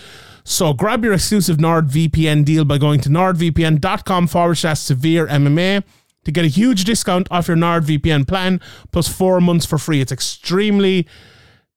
[0.50, 5.84] So grab your exclusive NordVPN deal by going to nordvpn.com forward slash severe MMA
[6.24, 8.62] to get a huge discount off your NordVPN plan
[8.93, 10.00] plus four months for free.
[10.00, 11.06] It's extremely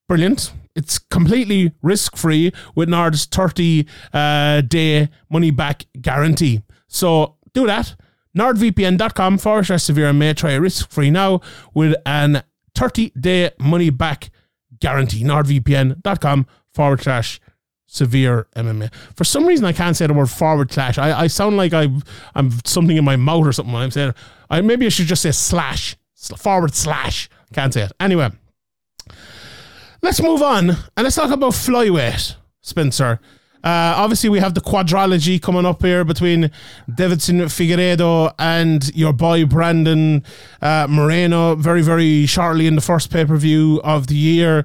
[0.07, 0.53] brilliant.
[0.77, 6.63] It's completely risk free with Nord's 30 uh, day money back guarantee.
[6.87, 7.97] So do that.
[8.39, 10.37] NordVPN.com forward slash severe MMA.
[10.37, 11.41] Try it risk free now
[11.75, 12.45] with an
[12.77, 14.31] 30 day money back
[14.79, 15.25] guarantee.
[15.25, 17.41] NordVPN.com forward slash
[17.91, 18.93] severe MMA.
[19.17, 20.97] For some reason, I can't say the word forward slash.
[20.97, 21.89] I, I sound like I,
[22.37, 24.15] I'm something in my mouth or something when I'm saying
[24.49, 25.97] I Maybe I should just say slash,
[26.37, 27.29] forward slash.
[27.53, 27.93] Can't say it.
[27.99, 28.31] Anyway,
[30.03, 33.21] let's move on and let's talk about flyweight, Spencer.
[33.63, 36.51] Uh, obviously, we have the quadrilogy coming up here between
[36.89, 40.25] Deiveson Figueiredo and your boy Brandon
[40.63, 44.65] uh, Moreno very, very shortly in the first pay per view of the year.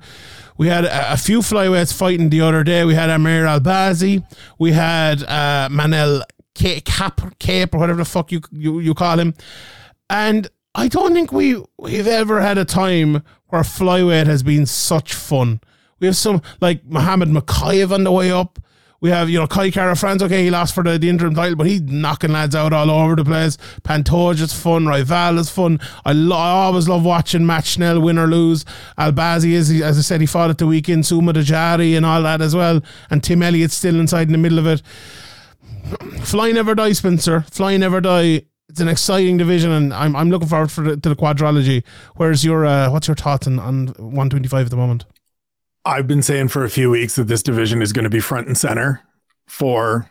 [0.58, 2.86] We had a, a, few flyweights fighting the other day.
[2.86, 4.24] We had Amir Albazi.
[4.58, 6.24] We had uh, Manel
[6.56, 9.34] Cap, Kape, or whatever the fuck you, you, you call him.
[10.10, 15.14] And I don't think we, we've ever had a time where flyweight has been such
[15.14, 15.60] fun.
[16.00, 18.60] We have some, like Muhammad Mokaev on the way up.
[19.02, 20.24] We have, you know, Kai Kara-France.
[20.24, 23.16] Okay, he lost for the, the interim title, but he's knocking lads out all over
[23.16, 23.58] the place.
[23.84, 24.86] Pantoja is fun.
[24.86, 25.80] Royval is fun.
[26.06, 28.66] I, lo- I always love watching Matt Schnell win or lose.
[28.98, 31.06] Albazi is, as I said, he fought at the weekend.
[31.06, 32.82] Su Mudaerji and all that as well.
[33.10, 34.82] And Tim Elliott's still inside in the middle of it.
[36.24, 37.42] Fly never die, Spencer.
[37.52, 38.44] Fly never die.
[38.70, 41.84] It's an exciting division, and I'm I'm looking forward for the, to the quadrilogy.
[42.16, 45.06] Where's your uh, what's your thoughts on, on 125 at the moment?
[45.86, 48.48] I've been saying for a few weeks that this division is going to be front
[48.48, 49.02] and center
[49.48, 50.10] for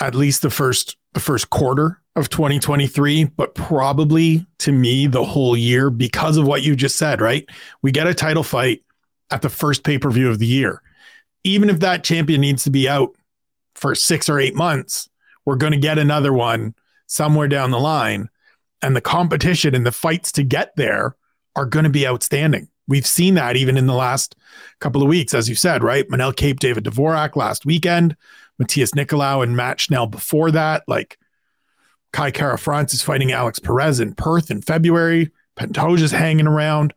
[0.00, 5.56] at least the first the first quarter of 2023, but probably to me the whole
[5.56, 7.48] year because of what you just said, right?
[7.82, 8.82] We get a title fight
[9.30, 10.82] at the first pay-per-view of the year.
[11.44, 13.16] Even if that champion needs to be out
[13.74, 15.08] for 6 or 8 months,
[15.44, 16.74] we're going to get another one
[17.06, 18.28] somewhere down the line
[18.82, 21.16] and the competition and the fights to get there
[21.56, 22.68] are going to be outstanding.
[22.86, 24.36] We've seen that even in the last
[24.80, 26.08] couple of weeks, as you said, right?
[26.08, 28.16] Manel Kape, David Dvorak last weekend,
[28.62, 30.84] Matheus Nicolau and Matt Schnell before that.
[30.86, 31.18] Like
[32.12, 35.30] Kai Kara-France is fighting Alex Perez in Perth in February.
[35.56, 36.92] Pantoja's hanging around.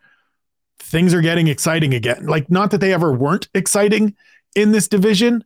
[0.80, 2.28] Things are getting exciting again.
[2.28, 4.16] Like, not that they ever weren't exciting
[4.56, 5.44] in this division,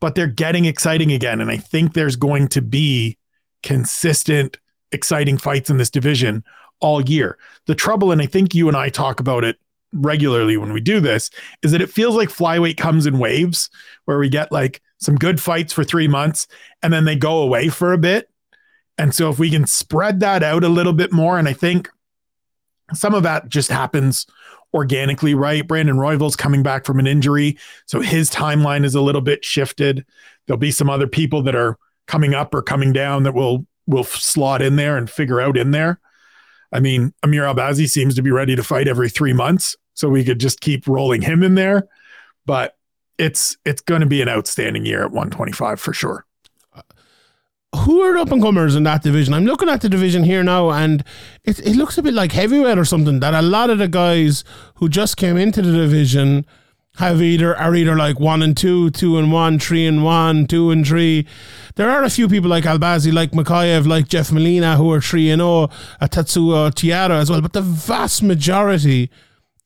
[0.00, 1.40] but they're getting exciting again.
[1.40, 3.18] And I think there's going to be
[3.62, 4.58] consistent
[4.92, 6.44] exciting fights in this division
[6.80, 7.38] all year.
[7.66, 9.56] The trouble, and I think you and I talk about it
[9.94, 11.30] regularly when we do this,
[11.62, 13.70] is that it feels like flyweight comes in waves
[14.04, 16.46] where we get like some good fights for three months
[16.82, 18.30] and then they go away for a bit.
[18.98, 21.90] And so if we can spread that out a little bit more, and I think
[22.92, 24.26] some of that just happens
[24.72, 25.66] organically, right?
[25.66, 27.56] Brandon Royval's coming back from an injury.
[27.86, 30.04] So his timeline is a little bit shifted.
[30.46, 34.04] There'll be some other people that are coming up or coming down that will will
[34.04, 36.00] slot in there and figure out in there.
[36.72, 40.24] I mean, Amir Albazi seems to be ready to fight every three months, so we
[40.24, 41.88] could just keep rolling him in there.
[42.46, 42.76] But
[43.18, 46.26] it's it's going to be an outstanding year at 125 for sure.
[47.74, 49.34] Who are up and comers in that division?
[49.34, 51.02] I'm looking at the division here now, and
[51.42, 53.18] it it looks a bit like heavyweight or something.
[53.18, 54.44] That a lot of the guys
[54.76, 56.46] who just came into the division
[56.96, 60.70] have either are either like one and two, two and one, three and one, two
[60.70, 61.26] and three.
[61.74, 65.30] There are a few people like Albazi, like Mokaev, like Jeff Molina, who are three
[65.30, 67.40] and oh, zero, a Tatsuro Taira as well.
[67.40, 69.10] But the vast majority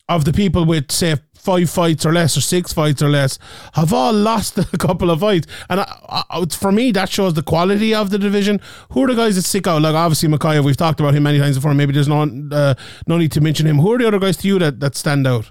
[0.08, 3.38] of the people with say five fights or less or six fights or less
[3.74, 5.46] have all lost a couple of fights.
[5.70, 8.60] And I, I, for me, that shows the quality of the division.
[8.90, 9.82] Who are the guys that stick out?
[9.82, 11.74] Like obviously Mokaev, we've talked about him many times before.
[11.74, 12.74] Maybe there's no uh,
[13.06, 13.78] no need to mention him.
[13.78, 15.50] Who are the other guys to you that, that stand out?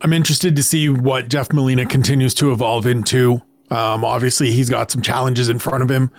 [0.00, 3.42] I'm interested to see what Jeff Molina continues to evolve into.
[3.70, 6.10] Um, obviously, he's got some challenges in front of him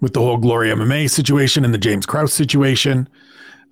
[0.00, 3.08] with the whole Glory MMA situation and the James Krause situation.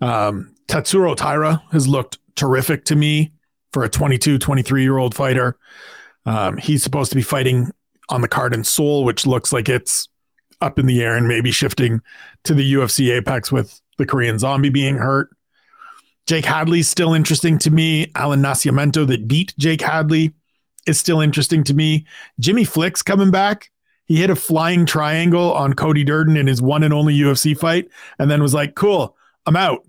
[0.01, 3.33] Um, Tatsuro Taira has looked terrific to me
[3.73, 5.57] for a 22, 23 year old fighter.
[6.27, 7.71] Um, he's supposed to be fighting
[8.09, 10.09] on the card in Seoul, which looks like it's
[10.61, 12.01] up in the air and maybe shifting
[12.45, 15.31] to the UFC Apex with the Korean Zombie being hurt.
[16.27, 18.11] Jake Hadley's still interesting to me.
[18.15, 20.33] Alan Nascimento that beat Jake Hadley
[20.87, 22.07] is still interesting to me.
[22.41, 23.71] Jimmy Flick's coming back.
[24.07, 27.89] He hit a flying triangle on Cody Durden in his one and only UFC fight
[28.19, 29.17] and then was like, cool,
[29.47, 29.87] I'm out.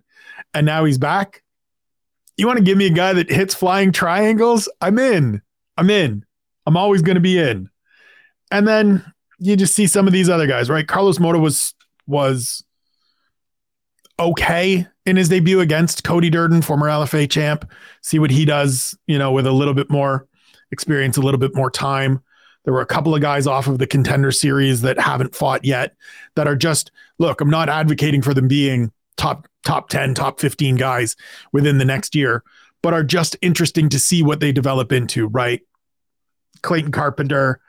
[0.54, 1.43] And now he's back.
[2.38, 4.69] You want to give me a guy that hits flying triangles?
[4.81, 5.41] I'm in.
[5.77, 6.25] I'm in.
[6.65, 7.69] I'm always going to be in.
[8.51, 9.05] And then
[9.39, 10.88] you just see some of these other guys, right?
[10.88, 11.73] Carlos Mota was
[12.07, 12.63] was
[14.19, 17.69] okay in his debut against Cody Durden, former LFA champ.
[18.01, 20.27] See what he does, you know, with a little bit more
[20.71, 22.21] experience, a little bit more time.
[22.63, 25.95] There were a couple of guys off of the contender series that haven't fought yet
[26.36, 30.78] that are just look, I'm not advocating for them being top top 10, top 15
[30.78, 31.18] guys
[31.51, 32.43] within the next year,
[32.82, 35.61] but are just interesting to see what they develop into, right?
[36.61, 37.59] Clayton Carpenter,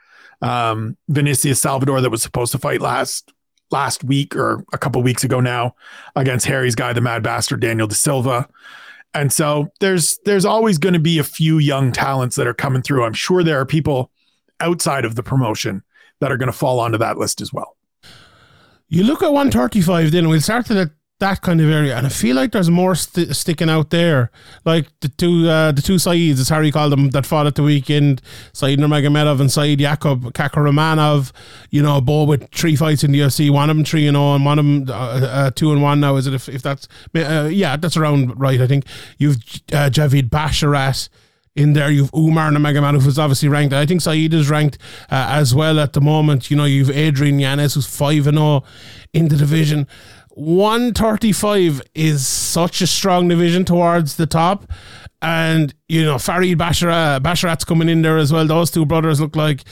[0.41, 3.33] um, Vinicius Salvador that was supposed to fight last
[3.69, 5.75] last week or a couple weeks ago now
[6.15, 8.47] against Harry's guy, the Mad Bastard Daniel De Silva.
[9.13, 12.81] And so there's there's always going to be a few young talents that are coming
[12.81, 13.03] through.
[13.03, 14.11] I'm sure there are people
[14.59, 15.83] outside of the promotion
[16.19, 17.75] that are going to fall onto that list as well.
[18.89, 22.35] You look at 135 then we'll start at that kind of area, and I feel
[22.35, 24.29] like there's more st- sticking out there.
[24.65, 27.63] Like the two, uh, the two Saids, as Harry called them, that fought at the
[27.63, 28.21] weekend,
[28.53, 31.31] Said Nurmagomedov and Saidyokub Kakhramonov.
[31.71, 33.49] You know, both with three fights in the UFC.
[33.49, 35.99] One of them three and zero, and one of them uh, uh, two and one
[35.99, 36.17] now.
[36.17, 36.33] Is it?
[36.33, 38.61] If, if that's uh, yeah, that's around right.
[38.61, 38.85] I think
[39.17, 39.37] you've
[39.73, 41.09] uh, Javid Basharat
[41.57, 41.89] in there.
[41.89, 43.73] You've Umar Nurmagomedov, who's obviously ranked.
[43.73, 44.77] I think Saeed is ranked
[45.09, 46.49] uh, as well at the moment.
[46.51, 48.63] You know, you've Adrian Yanez, who's 5 and 0
[49.13, 49.87] in the division.
[50.37, 54.71] 135 is such a strong division towards the top.
[55.19, 58.45] And, you know, Farid Basharat, Basharat's coming in there as well.
[58.45, 59.63] Those two brothers look like,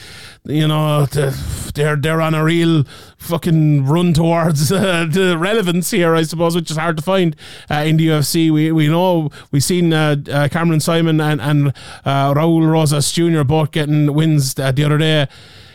[0.43, 2.83] you know, they're they're on a real
[3.19, 7.35] fucking run towards uh, the relevance here, I suppose, which is hard to find
[7.69, 8.51] uh, in the UFC.
[8.51, 11.67] We we know we've seen uh, uh, Cameron Saaiman and and
[12.05, 13.43] uh, Raul Rosas Jr.
[13.43, 15.27] both getting wins uh, the other day.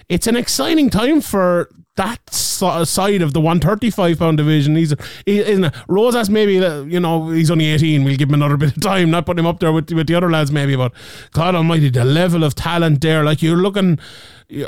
[0.08, 1.70] It's an exciting time for
[2.00, 4.74] that side of the 135 pound division.
[4.74, 4.94] He's
[5.26, 8.04] he, isn't Rosas maybe you know he's only 18.
[8.04, 10.14] We'll give him another bit of time, not put him up there with with the
[10.14, 10.76] other lads maybe.
[10.76, 10.92] But
[11.32, 13.22] God Almighty, the level of talent there.
[13.22, 13.98] Like you're looking,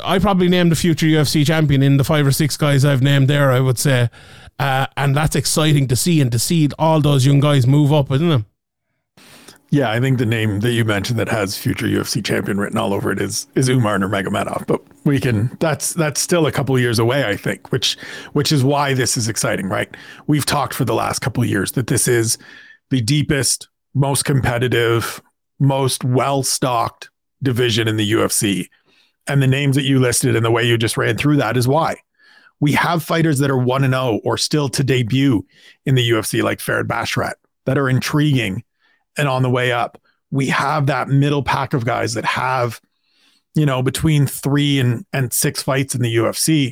[0.03, 3.27] I probably named the future UFC champion in the five or six guys I've named
[3.27, 3.51] there.
[3.51, 4.09] I would say,
[4.59, 8.11] uh, and that's exciting to see and to see all those young guys move up,
[8.11, 8.43] isn't it?
[9.73, 12.93] Yeah, I think the name that you mentioned that has future UFC champion written all
[12.93, 14.67] over it is is Umar Nurmagomedov.
[14.67, 17.97] But we can that's that's still a couple years away, I think, which
[18.33, 19.89] which is why this is exciting, right?
[20.27, 22.37] We've talked for the last couple years that this is
[22.91, 25.19] the deepest, most competitive,
[25.59, 27.09] most well stocked
[27.41, 28.69] division in the UFC.
[29.25, 31.67] And the names that you listed and the way you just ran through that is
[31.67, 31.95] why.
[32.59, 35.47] We have fighters that are 1 and 0 or still to debut
[35.87, 37.33] in the UFC like Farid Basharat
[37.65, 38.63] that are intriguing
[39.17, 40.01] and on the way up.
[40.31, 42.81] We have that middle pack of guys that have,
[43.55, 46.71] you know, between three and, and six fights in the UFC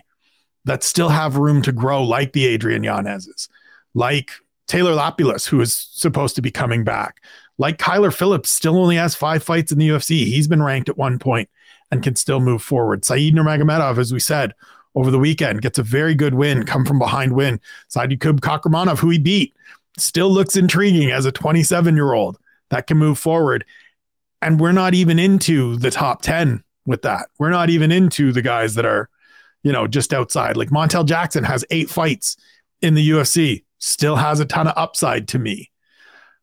[0.66, 3.50] that still have room to grow, like the Adrian Yanez's,
[3.94, 4.32] like
[4.68, 7.22] Taylor Lapilus, who is supposed to be coming back,
[7.58, 10.26] like Kyler Phillips, still only has five fights in the UFC.
[10.26, 11.50] He's been ranked at one point
[11.92, 13.06] and can still move forward.
[13.06, 14.54] Said Nurmagomedov, as we said
[14.96, 17.60] over the weekend, gets a very good win, come from behind win.
[17.89, 19.54] Saidyokub Kakhramonov, who he beat,
[19.98, 22.38] still looks intriguing as a 27 year old
[22.70, 23.66] that can move forward.
[24.42, 27.28] And we're not even into the top 10 with that.
[27.38, 29.10] We're not even into the guys that are,
[29.64, 30.58] you know, just outside.
[30.58, 32.38] Like Montel Jackson has eight fights
[32.82, 35.70] in the UFC, still has a ton of upside to me.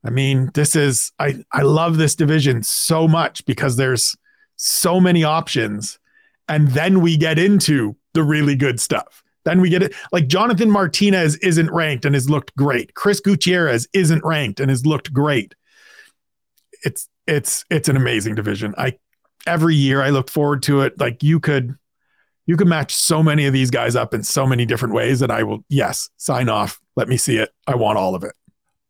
[0.04, 4.16] I mean, this is I I love this division so much because there's
[4.56, 5.98] so many options
[6.48, 9.22] and then we get into the really good stuff.
[9.48, 12.92] Then we get it like Jonathan Martinez isn't ranked and has looked great.
[12.92, 15.54] Chris Gutierrez isn't ranked and has looked great.
[16.84, 18.74] It's it's it's an amazing division.
[18.76, 18.98] I
[19.46, 21.00] every year I look forward to it.
[21.00, 21.74] Like you could
[22.44, 25.30] you could match so many of these guys up in so many different ways that
[25.30, 26.78] I will yes, sign off.
[26.94, 27.48] Let me see it.
[27.66, 28.34] I want all of it.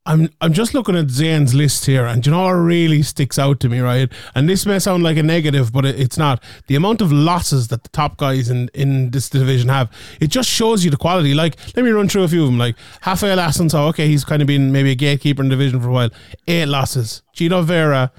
[0.09, 3.61] I'm I'm just looking at Zane's list here, and you know what really sticks out
[3.61, 4.11] to me, right?
[4.35, 6.43] And this may sound like a negative, but it, it's not.
[6.67, 10.49] The amount of losses that the top guys in, in this division have, it just
[10.49, 11.35] shows you the quality.
[11.35, 12.59] Like, let me run through a few of them.
[12.59, 15.89] Like Rafael Assunção, okay, he's kind of been maybe a gatekeeper in the division for
[15.89, 16.11] a while.
[16.47, 17.23] Eight losses.
[17.37, 18.11] Chito Vera,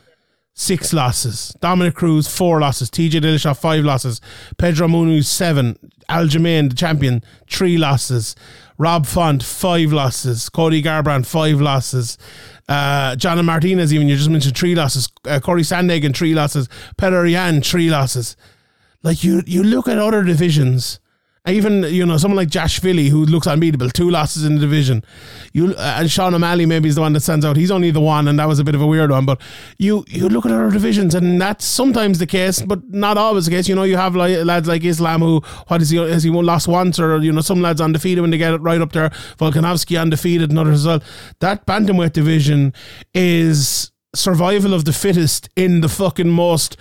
[0.60, 1.56] six losses.
[1.62, 2.90] Dominick Cruz, four losses.
[2.90, 4.20] TJ Dillashaw, five losses.
[4.58, 5.78] Pedro Munhoz, seven.
[6.10, 8.36] Aljamain, the champion, three losses.
[8.78, 10.50] Rob Font, five losses.
[10.50, 12.18] Cody Garbrandt, five losses.
[12.68, 15.10] Uh, John Martinez, even you just mentioned three losses.
[15.26, 16.68] Uh, Corey Sandhagen, three losses.
[16.98, 18.36] Petr Yan, three losses.
[19.02, 21.00] Like you, you look at other divisions
[21.48, 25.04] even you know someone like Josh Philly who looks unbeatable, two losses in the division.
[25.54, 27.56] You uh, and Sean O'Malley maybe is the one that stands out.
[27.56, 29.26] He's only the one, and that was a bit of a weird one.
[29.26, 29.42] But
[29.78, 33.52] you you look at other divisions, and that's sometimes the case, but not always the
[33.52, 33.68] case.
[33.68, 36.68] You know, you have like, lads like Islam who what is he has he lost
[36.68, 39.10] once, or you know some lads undefeated when they get it right up there.
[39.38, 41.02] Volkanovski undefeated, as well.
[41.40, 42.74] That bantamweight division
[43.14, 46.78] is survival of the fittest in the fucking most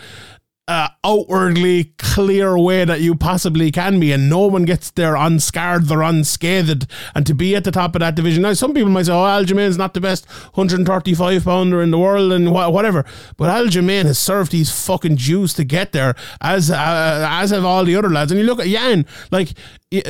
[0.69, 5.91] uh, outwardly clear way that you possibly can be, and no one gets there unscarred
[5.91, 6.87] or unscathed.
[7.15, 9.17] And to be at the top of that division, now some people might say, "Oh,
[9.17, 13.07] Aljamain's not the best 135 pounder in the world," and wh- whatever.
[13.39, 17.85] But Aljamain has served his fucking juice to get there, as uh, as have all
[17.85, 18.31] the other lads.
[18.31, 19.55] And you look at Yan, like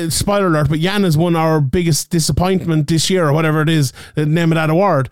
[0.08, 3.92] spoiler alert, but Yan has won our biggest disappointment this year, or whatever it is,
[4.16, 5.08] the name of that award.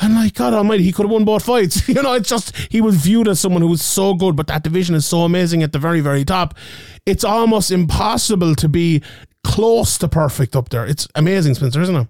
[0.00, 1.88] And like God Almighty, he could have won both fights.
[1.88, 4.62] you know, it's just he was viewed as someone who was so good, but that
[4.62, 6.54] division is so amazing at the very, very top.
[7.06, 9.02] It's almost impossible to be
[9.44, 10.84] close to perfect up there.
[10.84, 12.08] It's amazing, Spencer, isn't it?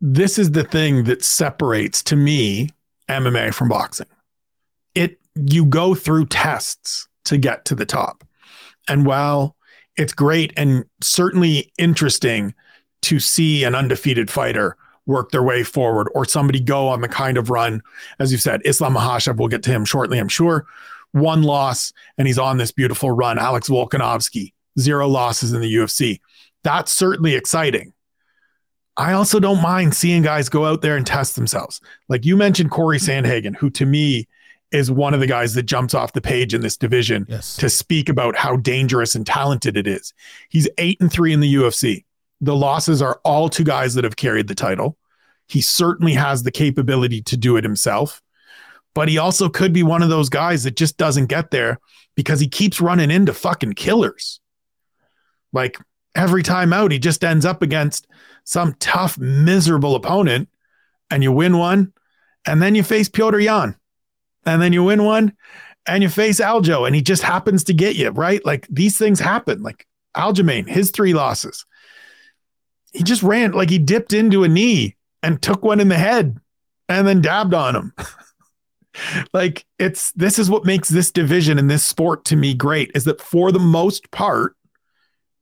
[0.00, 2.70] This is the thing that separates to me
[3.08, 4.06] MMA from boxing.
[4.94, 8.24] It you go through tests to get to the top.
[8.88, 9.56] And while
[9.96, 12.54] it's great and certainly interesting
[13.02, 14.76] to see an undefeated fighter
[15.08, 17.82] work their way forward or somebody go on the kind of run,
[18.20, 20.66] as you said, Islam Makhachev, we'll get to him shortly, I'm sure.
[21.12, 23.38] One loss, and he's on this beautiful run.
[23.38, 26.20] Alex Volkanovski, zero losses in the UFC.
[26.62, 27.94] That's certainly exciting.
[28.96, 31.80] I also don't mind seeing guys go out there and test themselves.
[32.08, 34.28] Like you mentioned Corey Sandhagen, who to me
[34.70, 37.56] is one of the guys that jumps off the page in this division yes.
[37.56, 40.12] to speak about how dangerous and talented it is.
[40.50, 42.04] He's eight and three in the UFC.
[42.40, 44.96] The losses are all to guys that have carried the title.
[45.48, 48.22] He certainly has the capability to do it himself,
[48.94, 51.78] but he also could be one of those guys that just doesn't get there
[52.14, 54.40] because he keeps running into fucking killers.
[55.52, 55.78] Like
[56.14, 58.06] every time out, he just ends up against
[58.44, 60.48] some tough, miserable opponent,
[61.10, 61.92] and you win one,
[62.46, 63.74] and then you face Petr Yan,
[64.44, 65.32] and then you win one,
[65.86, 68.44] and you face Aljo, and he just happens to get you, right?
[68.44, 69.62] Like these things happen.
[69.62, 69.86] Like
[70.16, 71.64] Aljamain, his three losses
[72.92, 76.38] he just ran like he dipped into a knee and took one in the head
[76.88, 77.92] and then dabbed on him.
[79.32, 83.04] like it's this is what makes this division and this sport to me great is
[83.04, 84.56] that for the most part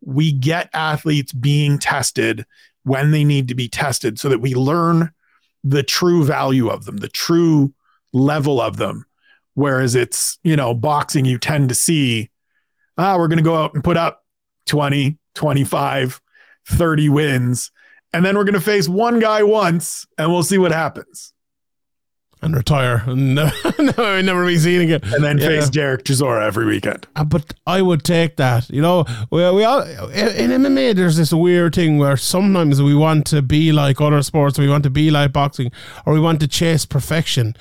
[0.04, 2.44] we get athletes being tested
[2.84, 5.10] when they need to be tested so that we learn
[5.64, 7.74] the true value of them, the true
[8.12, 9.04] level of them.
[9.54, 12.30] Whereas it's, you know, boxing, you tend to see,
[12.98, 14.24] ah, we're going to go out and put up
[14.66, 16.20] 20, 25,
[16.68, 17.70] 30 wins.
[18.12, 21.32] And then we're going to face one guy once and we'll see what happens.
[22.42, 25.00] And retire and never, never, never be seen again.
[25.04, 25.46] And then yeah.
[25.46, 27.06] face Derek Chisora every weekend.
[27.16, 28.68] Uh, but I would take that.
[28.68, 33.26] You know, we, we all, in MMA, there's this weird thing where sometimes we want
[33.28, 35.72] to be like other sports, we want to be like boxing,
[36.04, 37.56] or we want to chase perfection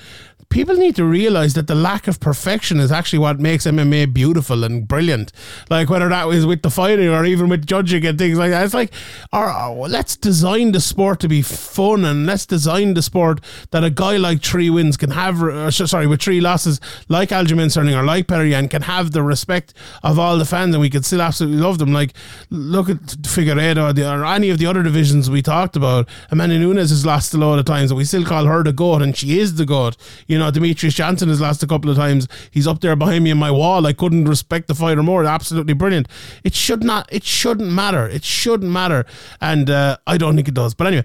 [0.48, 4.64] people need to realize that the lack of perfection is actually what makes MMA beautiful
[4.64, 5.32] and brilliant.
[5.70, 8.64] Like whether that was with the fighting or even with judging and things like that.
[8.64, 8.92] It's like,
[9.32, 13.40] or, or, let's design the sport to be fun and let's design the sport
[13.70, 15.42] that a guy like Three Wins can have.
[15.42, 19.22] Uh, sorry, with three losses like Aljamain Sterling or like Petr Yan can have the
[19.22, 21.92] respect of all the fans and we can still absolutely love them.
[21.92, 22.12] Like
[22.50, 26.08] look at Figueiredo or, or any of the other divisions we talked about.
[26.30, 29.02] Amanda Nunes has lost a lot of times and we still call her the goat
[29.02, 29.96] and she is the goat.
[30.26, 32.28] You know, Demetrious Johnson has lost a couple of times.
[32.50, 33.86] He's up there behind me in my wall.
[33.86, 35.24] I couldn't respect the fighter more.
[35.24, 36.08] Absolutely brilliant.
[36.44, 37.08] It should not.
[37.12, 38.06] It shouldn't matter.
[38.06, 39.04] It shouldn't matter,
[39.40, 40.74] and uh, I don't think it does.
[40.74, 41.04] But anyway,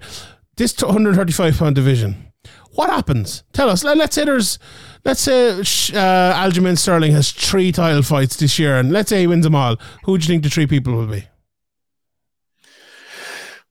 [0.56, 2.32] this 135 pound division.
[2.74, 3.44] What happens?
[3.52, 3.84] Tell us.
[3.84, 4.58] Let, us say there's,
[5.04, 9.26] let's say uh, Aljamain Sterling has three title fights this year, and let's say he
[9.26, 9.76] wins them all.
[10.04, 11.26] Who do you think the three people will be?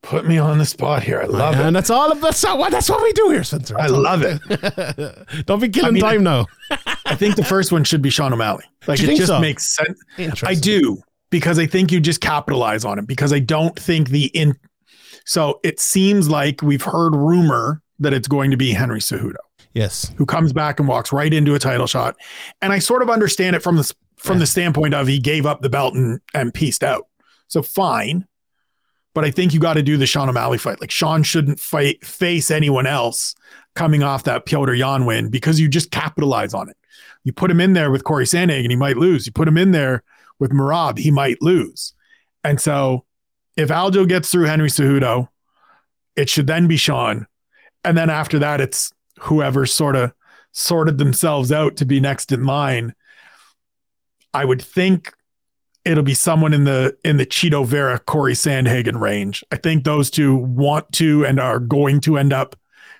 [0.03, 1.21] Put me on the spot here.
[1.21, 1.61] I love it.
[1.61, 2.11] And that's all.
[2.11, 2.71] Of, that's what.
[2.71, 3.79] That's what we do here, Spencer.
[3.79, 5.45] I love it.
[5.45, 6.47] Don't be killing I mean, time now.
[7.05, 8.65] I think the first one should be Sean O'Malley.
[8.87, 9.39] Like it just so?
[9.39, 10.43] makes sense.
[10.43, 14.25] I do because I think you just capitalize on it because I don't think the
[14.27, 14.57] in.
[15.23, 19.35] So it seems like we've heard rumor that it's going to be Henry Cejudo.
[19.75, 22.15] Yes, who comes back and walks right into a title shot,
[22.63, 24.39] and I sort of understand it from the from yeah.
[24.39, 27.05] the standpoint of he gave up the belt and and pieced out.
[27.49, 28.25] So fine.
[29.13, 30.79] But I think you got to do the Sean O'Malley fight.
[30.79, 33.35] Like Sean shouldn't fight face anyone else
[33.75, 36.77] coming off that Petr Yan win because you just capitalize on it.
[37.23, 39.25] You put him in there with Corey Sandhagen, he might lose.
[39.25, 40.03] You put him in there
[40.39, 41.93] with Merab, he might lose.
[42.43, 43.05] And so
[43.57, 45.27] if Aljo gets through Henry Cejudo,
[46.15, 47.27] it should then be Sean.
[47.83, 50.13] And then after that, it's whoever sort of
[50.51, 52.93] sorted themselves out to be next in line.
[54.33, 55.13] I would think
[55.85, 59.43] it'll be someone in the in the Chito Vera Corey Sandhagen range.
[59.51, 62.55] I think those two want to and are going to end up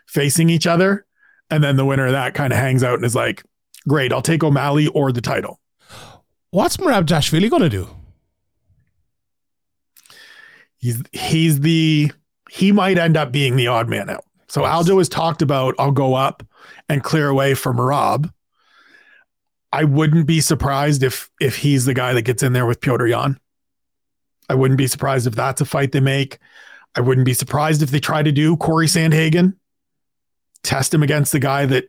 [0.07, 1.05] facing each other,
[1.49, 3.43] and then the winner of that kind of hangs out and is like,
[3.87, 5.59] "Great, I'll take O'Malley or the title."
[6.49, 7.87] What's Merab Dvalishvili going to do?
[10.77, 12.11] He's he's the
[12.49, 14.25] he might end up being the odd man out.
[14.47, 16.43] So Aljo has talked about I'll go up
[16.89, 18.31] and clear away for Merab
[19.73, 23.09] I wouldn't be surprised if if he's the guy that gets in there with Petr
[23.09, 23.39] Yan.
[24.49, 26.39] I wouldn't be surprised if that's a fight they make.
[26.95, 29.55] I wouldn't be surprised if they try to do Corey Sandhagen,
[30.63, 31.85] test him against the guy that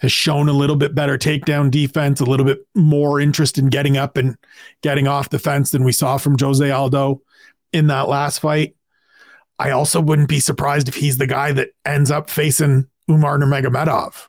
[0.00, 3.96] has shown a little bit better takedown defense, a little bit more interest in getting
[3.96, 4.36] up and
[4.82, 7.20] getting off the fence than we saw from Jose Aldo
[7.72, 8.76] in that last fight.
[9.58, 14.28] I also wouldn't be surprised if he's the guy that ends up facing Umar Nurmagomedov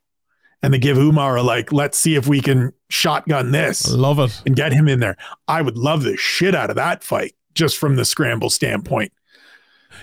[0.63, 3.91] and they give Umar a like, let's see if we can shotgun this.
[3.91, 4.41] I love it.
[4.45, 5.17] And get him in there.
[5.47, 9.11] I would love the shit out of that fight just from the scramble standpoint.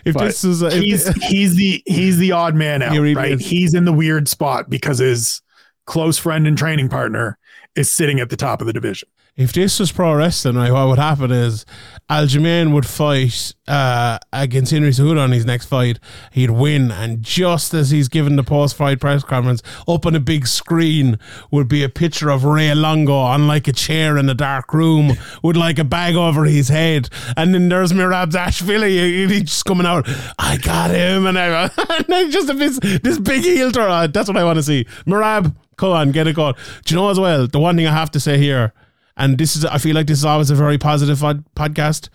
[0.04, 3.32] If but this is a, he's he's the he's the odd man out, really right?
[3.32, 3.46] Is.
[3.46, 5.42] He's in the weird spot because his
[5.86, 7.38] close friend and training partner
[7.74, 10.89] is sitting at the top of the division if this was pro wrestling, right, what
[10.89, 11.64] would happen is
[12.11, 15.99] Aljamain would fight uh, against Henry Cejudo on his next fight.
[16.33, 20.47] He'd win, and just as he's given the post-fight press conference, up on a big
[20.47, 21.18] screen
[21.51, 25.12] would be a picture of Ray Longo on like a chair in a dark room
[25.43, 29.31] with like a bag over his head, and then there's Merab Dvalishvili.
[29.31, 30.07] He's just coming out.
[30.39, 31.68] I got him, and, I,
[32.31, 34.11] just this this big heel turn.
[34.11, 34.85] That's what I want to see.
[35.07, 36.55] Merab, come on, get it going.
[36.85, 37.47] Do you know as well?
[37.47, 38.74] The one thing I have to say here
[39.20, 41.18] and this is, I feel like this is always a very positive
[41.54, 42.08] podcast.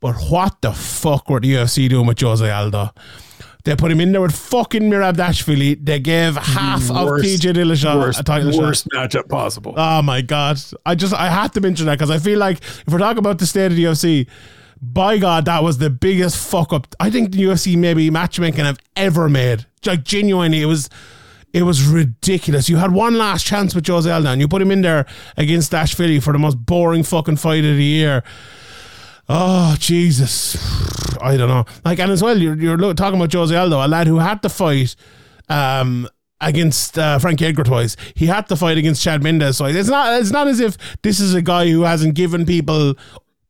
[0.00, 2.90] But what the fuck were the UFC doing with Jose Aldo?
[3.64, 5.84] They put him in there with fucking Merab Dvalishvili.
[5.84, 9.10] They gave half worst, of TJ Dillashaw worst, a title worst shot.
[9.10, 9.74] matchup possible.
[9.76, 10.58] Oh my god!
[10.86, 13.38] I just I have to mention that because I feel like if we're talking about
[13.38, 14.26] the state of the UFC,
[14.80, 18.78] by God, that was the biggest fuck up I think the UFC maybe matchmaking have
[18.96, 19.66] ever made.
[19.84, 20.88] Like genuinely, it was
[21.52, 22.68] it was ridiculous.
[22.68, 25.72] You had one last chance with Jose Aldo, and you put him in there against
[25.72, 28.22] Dvalishvili for the most boring fucking fight of the year.
[29.28, 30.56] Oh Jesus,
[31.20, 31.64] I don't know.
[31.84, 34.48] Like, and as well, you're you're talking about Jose Aldo, a lad who had to
[34.48, 34.96] fight.
[35.48, 36.08] Um,
[36.40, 37.96] against uh, Frankie Edgar twice.
[38.14, 39.58] He had to fight against Chad Mendes.
[39.58, 42.94] So it's not it's not as if this is a guy who hasn't given people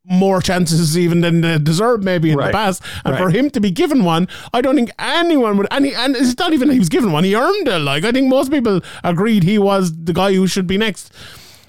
[0.05, 2.46] more chances even than they deserved maybe in right.
[2.46, 2.82] the past.
[3.05, 3.22] And right.
[3.22, 5.66] for him to be given one, I don't think anyone would.
[5.70, 7.78] And, he, and it's not even he was given one; he earned it.
[7.78, 11.12] Like I think most people agreed he was the guy who should be next.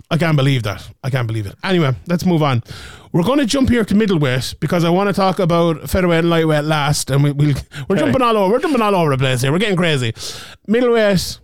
[0.10, 0.90] I can't believe that.
[1.04, 1.56] I can't believe it.
[1.64, 2.64] Anyway, let's move on.
[3.14, 6.30] We're going to jump here to middleweight because I want to talk about featherweight and
[6.30, 7.54] lightweight last, and we, will
[7.88, 8.06] we're okay.
[8.06, 8.54] jumping all over.
[8.54, 9.54] We're jumping all over the place here.
[9.54, 10.14] We're getting crazy.
[10.68, 11.40] Middleweight.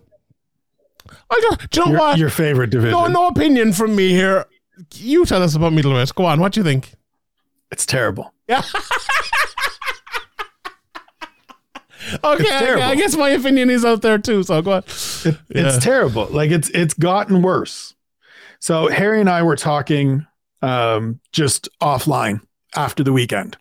[1.30, 2.18] I don't, do you know your, what?
[2.18, 2.92] Your favorite division?
[2.92, 4.46] No, no opinion from me here
[4.94, 6.14] you tell us about middleweight.
[6.14, 6.40] Go on.
[6.40, 6.94] What do you think?
[7.70, 8.32] It's terrible.
[8.48, 8.62] Yeah.
[12.24, 14.42] okay, I, I, guess my opinion is out there too.
[14.42, 14.78] So go on.
[14.78, 14.86] It,
[15.24, 15.66] yeah.
[15.66, 16.26] It's terrible.
[16.26, 17.94] Like it's it's gotten worse.
[18.60, 20.26] So Harry and I were talking
[20.62, 22.40] um, just offline
[22.74, 23.56] after the weekend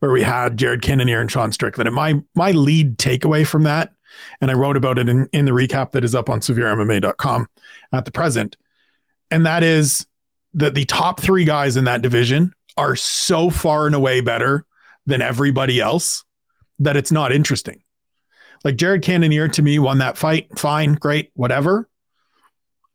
[0.00, 1.86] where we had Jared Cannonier and Sean Strickland.
[1.86, 3.92] And my my lead takeaway from that,
[4.40, 7.48] and I wrote about it in, in the recap that is up on severemma.com
[7.92, 8.56] at the present,
[9.30, 10.06] and that is
[10.54, 14.64] that the top three guys in that division are so far and away better
[15.06, 16.24] than everybody else
[16.78, 17.82] that it's not interesting.
[18.64, 20.58] Like Jared Cannonier to me won that fight.
[20.58, 21.88] Fine, great, whatever.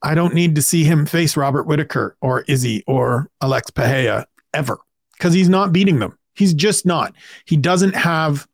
[0.01, 4.77] I don't need to see him face Robert Whitaker or Izzy or Alex Pereira ever
[5.13, 6.17] because he's not beating them.
[6.35, 7.13] He's just not.
[7.45, 8.47] He doesn't have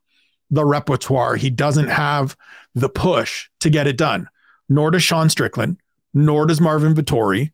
[0.49, 1.35] the repertoire.
[1.35, 2.37] He doesn't have
[2.73, 4.29] the push to get it done.
[4.69, 5.77] Nor does Sean Strickland,
[6.13, 7.51] nor does Marvin Vettori,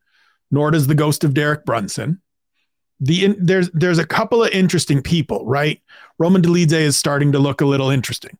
[0.51, 2.21] nor does the ghost of Derek Brunson.
[2.99, 5.81] The there's there's a couple of interesting people, right?
[6.17, 8.37] Roman Dolidze is starting to look a little interesting.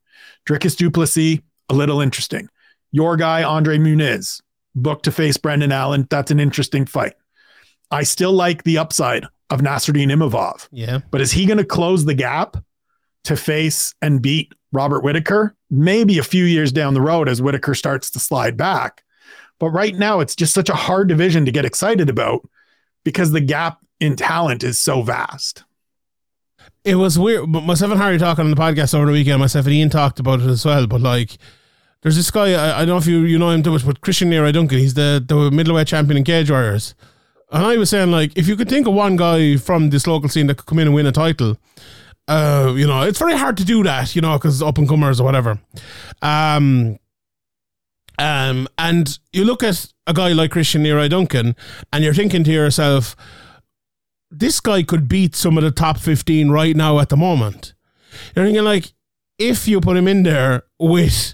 [0.47, 1.39] Dricus Du Plessis,
[1.70, 2.49] a little interesting.
[2.91, 4.41] Your guy Andre Muniz,
[4.76, 6.07] booked to face Brendan Allen.
[6.10, 7.14] That's an interesting fight.
[7.91, 10.68] I still like the upside of Nassourdine Imavov.
[10.72, 10.99] Yeah.
[11.12, 12.57] But is he going to close the gap
[13.26, 15.55] to face and beat Robert Whitaker?
[15.70, 19.03] Maybe a few years down the road as Whitaker starts to slide back.
[19.60, 22.47] But right now, it's just such a hard division to get excited about
[23.03, 25.64] because the gap in talent is so vast.
[26.86, 27.51] It was weird.
[27.51, 29.39] But myself and Harry talking on the podcast over the weekend.
[29.39, 30.88] Myself and Ian talked about it as well.
[30.88, 31.38] But like,
[32.01, 32.53] there's this guy.
[32.53, 34.80] I, I don't know if you you know him too much, but Christian Leroy Duncan.
[34.80, 36.95] He's the the middleweight champion in Cage Warriors.
[37.51, 40.30] And I was saying, like, if you could think of one guy from this local
[40.30, 41.57] scene that could come in and win a title,
[42.28, 45.20] uh, you know, it's very hard to do that, you know, because up and comers
[45.20, 45.60] or whatever.
[46.22, 46.99] Um,
[48.20, 51.55] um, and you look at a guy like Christian Leroy Duncan,
[51.91, 53.15] and you're thinking to yourself,
[54.30, 57.74] this guy could beat some of the top 15 right now at the moment.
[58.36, 58.93] You're thinking, like,
[59.39, 61.34] if you put him in there with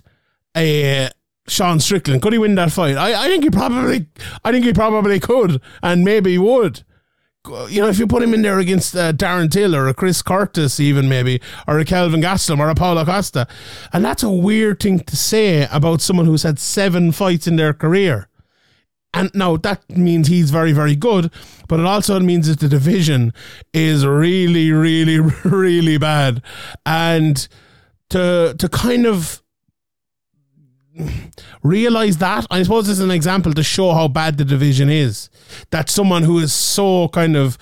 [0.56, 1.10] a
[1.48, 2.22] Sean Strickland.
[2.22, 2.98] Could he win that fight?
[2.98, 4.08] I, I think he probably
[4.44, 6.84] I think he probably could and maybe would.
[7.48, 10.22] You know, if you put him in there against uh, Darren Till or a Chris
[10.22, 13.48] Curtis, even maybe, or a Kelvin Gastelum or a Paulo Costa.
[13.94, 17.74] And that's a weird thing to say about someone who's had seven fights in their
[17.74, 18.28] career.
[19.14, 21.32] And now that means he's very, very good,
[21.70, 23.34] but it also means that the division
[23.74, 26.42] is really, really, really bad.
[26.86, 27.48] And
[28.10, 29.42] to to kind of
[31.64, 32.46] realize that.
[32.50, 35.30] I suppose it's an example to show how bad the division is.
[35.72, 37.58] That someone who is so kind of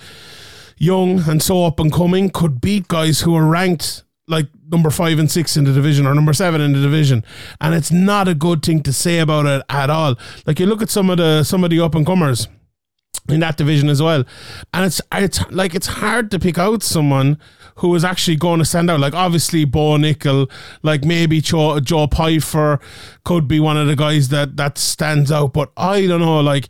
[0.76, 5.18] young and so up and coming could beat guys who are ranked like number five
[5.18, 7.24] and six in the division or number seven in the division.
[7.60, 10.16] And it's not a good thing to say about it at all.
[10.46, 12.48] Like you look at some of the some of the up and comers
[13.28, 14.24] in that division as well.
[14.72, 17.38] And it's it's like it's hard to pick out someone
[17.76, 19.00] who is actually going to stand out.
[19.00, 20.50] Like obviously Bo Nickal,
[20.82, 22.78] like maybe Joe, Joe Pyfer
[23.24, 25.52] could be one of the guys that that stands out.
[25.52, 26.68] But I don't know, like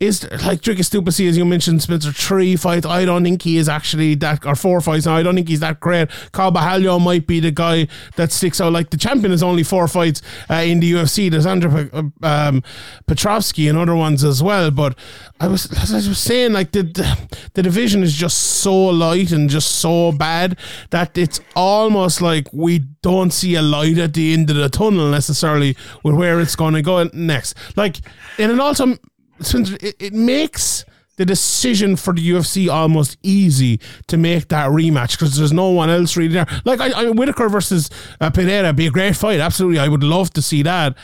[0.00, 2.86] is like Dricus Du Plessis, as you mentioned, Spencer, three fights.
[2.86, 5.04] I don't think he is actually that, or four fights.
[5.04, 6.08] Now, I don't think he's that great.
[6.32, 7.86] Carvalho might be the guy
[8.16, 8.72] that sticks out.
[8.72, 11.30] Like the champion is only four fights uh, in the UFC.
[11.30, 11.90] There's Andrew
[12.22, 12.62] um,
[13.06, 14.70] Petroski and other ones as well.
[14.70, 14.96] But
[15.38, 19.32] I was, as I was saying, like the, the the division is just so light
[19.32, 20.58] and just so bad
[20.90, 25.10] that it's almost like we don't see a light at the end of the tunnel
[25.10, 27.54] necessarily with where it's going to go next.
[27.76, 27.98] Like,
[28.38, 28.96] and it also
[29.40, 30.84] it, it makes
[31.16, 35.90] the decision for the UFC almost easy to make that rematch because there's no one
[35.90, 36.46] else really there.
[36.64, 37.90] Like I, I Whitaker versus
[38.22, 39.38] uh, Pereira be a great fight.
[39.38, 40.96] Absolutely, I would love to see that.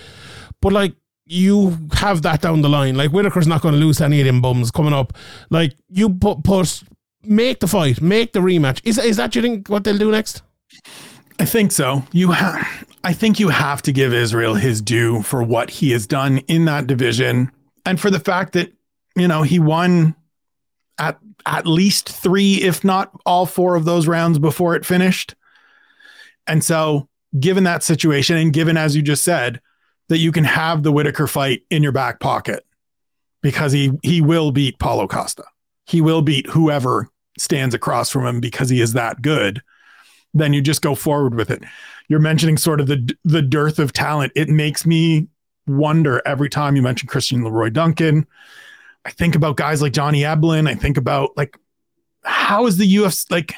[0.63, 0.95] But like
[1.27, 2.97] you have that down the line.
[2.97, 5.13] Like Whitaker's not going to lose any of them bums coming up.
[5.51, 6.83] Like you put put
[7.23, 8.81] make the fight, make the rematch.
[8.85, 10.43] Is is that you think what they'll do next?
[11.39, 12.05] I think so.
[12.13, 12.87] You have.
[13.05, 16.65] I think you have to give Israel his due for what he has done in
[16.65, 17.53] that division
[17.87, 18.73] and for the fact that
[19.15, 20.15] you know he won
[20.99, 25.35] at at least three, if not all four of those rounds before it finished.
[26.47, 27.09] And so,
[27.39, 29.61] given that situation, and given as you just said,
[30.09, 32.65] that you can have the Whitaker fight in your back pocket
[33.43, 35.45] because he he will beat Paulo Costa.
[35.87, 37.09] He will beat whoever
[37.39, 39.63] stands across from him because he is that good.
[40.35, 41.63] Then you just go forward with it.
[42.09, 44.33] You're mentioning sort of the the dearth of talent.
[44.35, 45.29] It makes me
[45.67, 48.27] wonder every time you mention Christian Leroy Duncan.
[49.05, 50.69] I think about guys like Johnny Eblen.
[50.69, 51.57] I think about like
[52.25, 53.55] how is the UFC like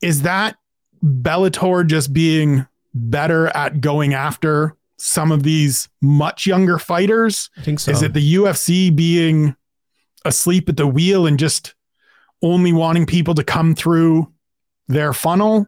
[0.00, 0.56] is that
[1.02, 7.50] Bellator just being better at going after some of these much younger fighters?
[7.56, 7.90] I think so.
[7.90, 9.56] Is it the UFC being
[10.24, 11.74] asleep at the wheel and just
[12.42, 14.32] only wanting people to come through
[14.88, 15.66] their funnel?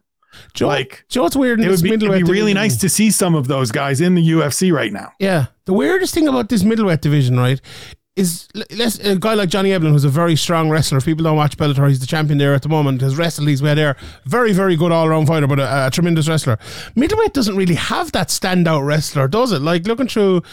[0.53, 1.59] Joe, like, Joe, it's weird.
[1.59, 4.27] It would be, it'd be really nice to see some of those guys in the
[4.27, 5.11] UFC right now.
[5.19, 7.59] Yeah, the weirdest thing about this middleweight division, right,
[8.15, 10.99] is let's, a guy like Johnny Eblen, who's a very strong wrestler.
[10.99, 13.01] If people don't watch Bellator, he's the champion there at the moment.
[13.01, 13.97] Has wrestled his way there.
[14.23, 16.57] Very, very good all round fighter, but a, a, tremendous wrestler.
[16.95, 19.61] Middleweight doesn't really have that standout wrestler, does it?
[19.61, 20.43] Like looking through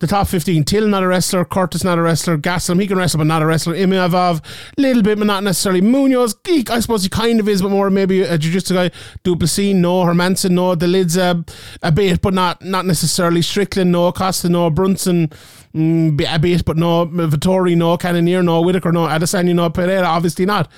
[0.00, 3.18] the top 15, Till not a wrestler, Curtis not a wrestler, Gastelum, he can wrestle,
[3.18, 3.74] but not a wrestler.
[3.74, 4.44] Imavov,
[4.76, 5.80] little bit, but not necessarily.
[5.80, 8.90] Muniz, geek, I suppose he kind of is, but more maybe a jiu jitsu guy.
[9.22, 10.04] Du Plessis, no.
[10.04, 10.74] Hermansson, no.
[10.74, 11.48] Dolidze,
[11.84, 13.42] a bit, but not, not necessarily.
[13.42, 14.10] Strickland, no.
[14.10, 14.70] Costa, no.
[14.70, 15.30] Brunson,
[15.74, 17.06] mm, a bit, but no.
[17.06, 17.96] Vettori, no.
[17.96, 18.60] Cannonier, no.
[18.60, 19.06] Whitaker, no.
[19.06, 19.70] Adesanya, no.
[19.70, 20.70] Pereira, obviously not.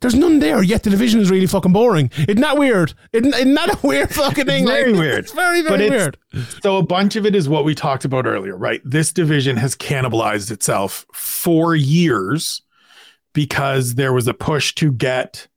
[0.00, 2.10] There's none there, yet the division is really fucking boring.
[2.18, 2.92] Isn't that weird?
[3.12, 4.64] Isn't, isn't that a weird fucking thing?
[4.64, 5.18] It's very like, weird.
[5.24, 6.18] It's very, very weird.
[6.62, 8.82] So a bunch of it is what we talked about earlier, right?
[8.84, 12.60] This division has cannibalized itself for years
[13.32, 15.48] because there was a push to get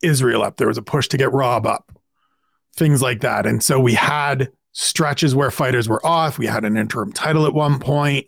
[0.00, 0.58] Israel up.
[0.58, 1.90] There was a push to get Rob up.
[2.76, 3.46] Things like that.
[3.46, 6.38] And so we had stretches where fighters were off.
[6.38, 8.26] We had an interim title at one point.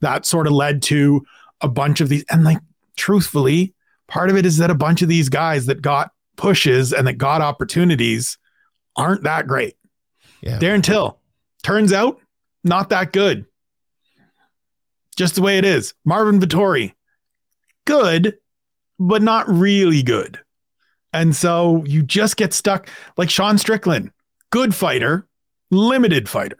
[0.00, 1.22] That sort of led to
[1.60, 2.24] a bunch of these.
[2.30, 2.58] And like,
[2.96, 3.74] truthfully,
[4.08, 7.18] part of it is that a bunch of these guys that got pushes and that
[7.18, 8.38] got opportunities
[8.96, 9.76] aren't that great.
[10.40, 10.58] Yeah.
[10.58, 11.20] Darren Till
[11.62, 12.18] turns out
[12.64, 13.44] not that good.
[15.14, 15.92] Just the way it is.
[16.06, 16.94] Marvin Vettori,
[17.84, 18.38] good,
[18.98, 20.40] but not really good.
[21.12, 22.88] And so you just get stuck
[23.18, 24.10] like Sean Strickland,
[24.48, 25.28] good fighter,
[25.72, 26.58] limited fighter.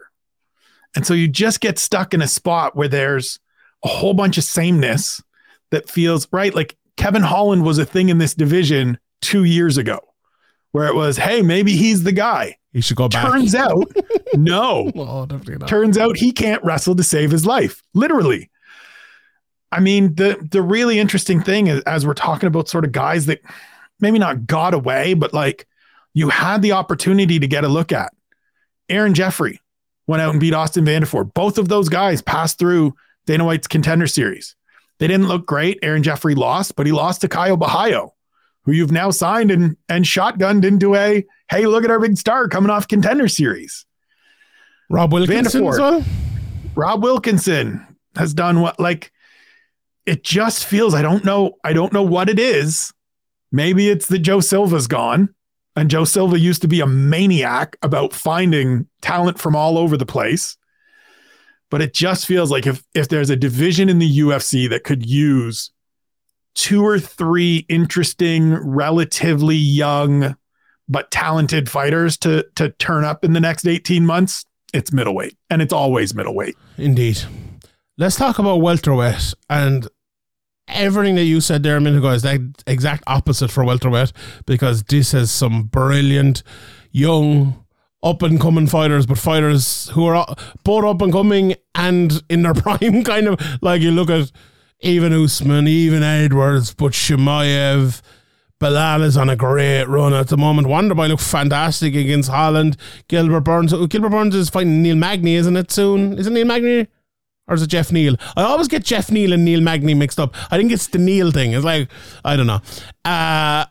[0.95, 3.39] And so you just get stuck in a spot where there's
[3.83, 5.21] a whole bunch of sameness
[5.71, 6.53] that feels right.
[6.53, 9.99] Like Kevin Holland was a thing in this division two years ago,
[10.71, 12.57] where it was, hey, maybe he's the guy.
[12.73, 13.31] He should go back.
[13.31, 13.91] Turns out,
[14.33, 14.91] no.
[14.95, 15.27] well,
[15.67, 18.49] Turns out he can't wrestle to save his life, literally.
[19.71, 23.25] I mean, the the really interesting thing is, as we're talking about sort of guys
[23.27, 23.41] that
[23.99, 25.67] maybe not got away, but like
[26.13, 28.13] you had the opportunity to get a look at.
[28.93, 29.59] Aaron Jeffery
[30.07, 31.33] went out and beat Austin Vanderford.
[31.33, 32.95] Both of those guys passed through
[33.25, 34.55] Dana White's contender series.
[34.99, 35.79] They didn't look great.
[35.81, 38.11] Aaron Jeffery lost, but he lost to Caio Borralho,
[38.63, 42.47] who you've now signed and and shotgunned into a hey, look at our big star
[42.47, 43.85] coming off contender series.
[44.89, 46.03] Rob Wilkinson well?
[46.75, 49.11] Rob Wilkinson has done what like
[50.05, 52.93] it just feels I don't know I don't know what it is.
[53.51, 55.33] Maybe it's that Joe Silva's gone.
[55.75, 60.05] And Joe Silva used to be a maniac about finding talent from all over the
[60.05, 60.55] place.
[61.71, 65.05] But it just feels like if if there's a division in the UFC that could
[65.05, 65.71] use
[66.53, 70.35] two or three interesting, relatively young
[70.87, 75.35] but talented fighters to to turn up in the next 18 months, it's middleweight.
[75.49, 76.55] And it's always middleweight.
[76.77, 77.19] Indeed.
[77.97, 79.87] Let's talk about welterweight and
[80.67, 84.13] everything that you said there a minute ago is the exact opposite for welterweight
[84.45, 86.43] because this has some brilliant
[86.91, 87.63] young
[88.03, 90.25] up and coming fighters, but fighters who are
[90.63, 94.31] both up and coming and in their prime, kind of like you look at
[94.81, 98.01] even Usman, even Edwards, but Chimaev,
[98.59, 100.67] Belal is on a great run at the moment.
[100.67, 102.77] Wonderboy looked fantastic against Holland.
[103.07, 105.71] Gilbert Burns, oh, Gilbert Burns is fighting Neil Magny, isn't it?
[105.71, 106.87] Soon, isn't Neil Magny?
[107.47, 108.15] Or is it Jeff Neal?
[108.37, 110.33] I always get Jeff Neal and Neil Magny mixed up.
[110.51, 111.53] I think it's the Neil thing.
[111.53, 111.89] It's like,
[112.23, 112.61] I don't know.
[113.03, 113.65] Uh,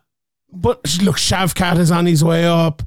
[0.53, 2.83] but look, Shavkat is on his way up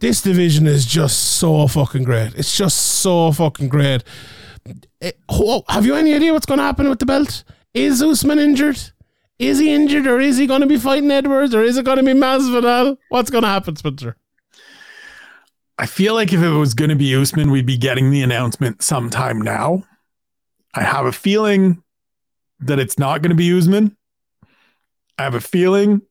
[0.00, 2.34] this division is just so fucking great.
[2.34, 4.04] It's just so fucking great.
[5.00, 7.44] It, oh, have you any idea what's going to happen with the belt?
[7.74, 8.78] Is Usman injured?
[9.38, 11.98] Is he injured or is he going to be fighting Edwards or is it going
[11.98, 12.96] to be Masvidal?
[13.08, 14.16] What's going to happen, Spencer?
[15.78, 18.82] I feel like if it was going to be Usman, we'd be getting the announcement
[18.82, 19.84] sometime now.
[20.74, 21.82] I have a feeling
[22.60, 23.96] that it's not going to be Usman.
[25.18, 26.02] I have a feeling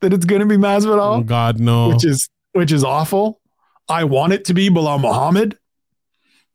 [0.00, 1.18] that it's going to be Masvidal.
[1.18, 1.88] Oh God, no!
[1.88, 3.40] Which is which is awful.
[3.88, 5.58] I want it to be Belal Muhammad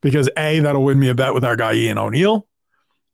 [0.01, 2.47] because A, that'll win me a bet with our guy Ian O'Neill.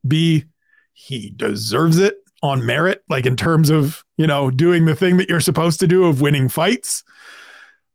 [0.08, 0.46] B,
[0.94, 5.30] he deserves it on merit, like in terms of, you know, doing the thing that
[5.30, 7.04] you're supposed to do of winning fights.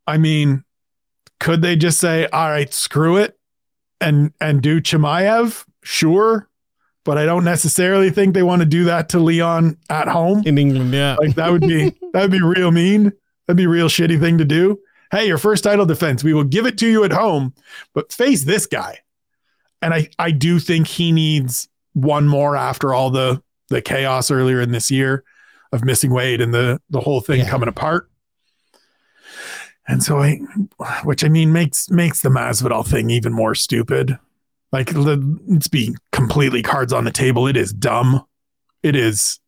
[0.07, 0.65] I mean,
[1.41, 3.39] could they just say, all right, screw it
[4.01, 5.65] and and do Chimaev?
[5.83, 6.49] Sure.
[7.05, 10.43] But I don't necessarily think they want to do that to Leon at home.
[10.47, 11.17] In England, yeah.
[11.19, 13.13] Like that would be that would be real mean.
[13.47, 14.79] That'd be a real shitty thing to do.
[15.11, 17.55] Hey, your first title defense, we will give it to you at home,
[17.93, 19.01] but face this guy.
[19.83, 24.61] And I, I do think he needs one more after all the the chaos earlier
[24.61, 25.25] in this year
[25.73, 27.49] of missing weight and the the whole thing yeah.
[27.49, 28.09] coming apart.
[29.89, 30.37] And so I,
[31.03, 34.19] which I mean makes makes the Masvidal thing even more stupid.
[34.73, 37.47] Like let's be completely cards on the table.
[37.47, 38.25] It is dumb.
[38.83, 39.39] It is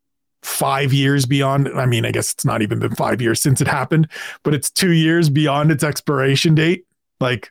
[0.42, 1.68] five years beyond.
[1.68, 4.08] I mean, I guess it's not even been five years since it happened,
[4.42, 6.84] but it's two years beyond its expiration date.
[7.20, 7.50] Like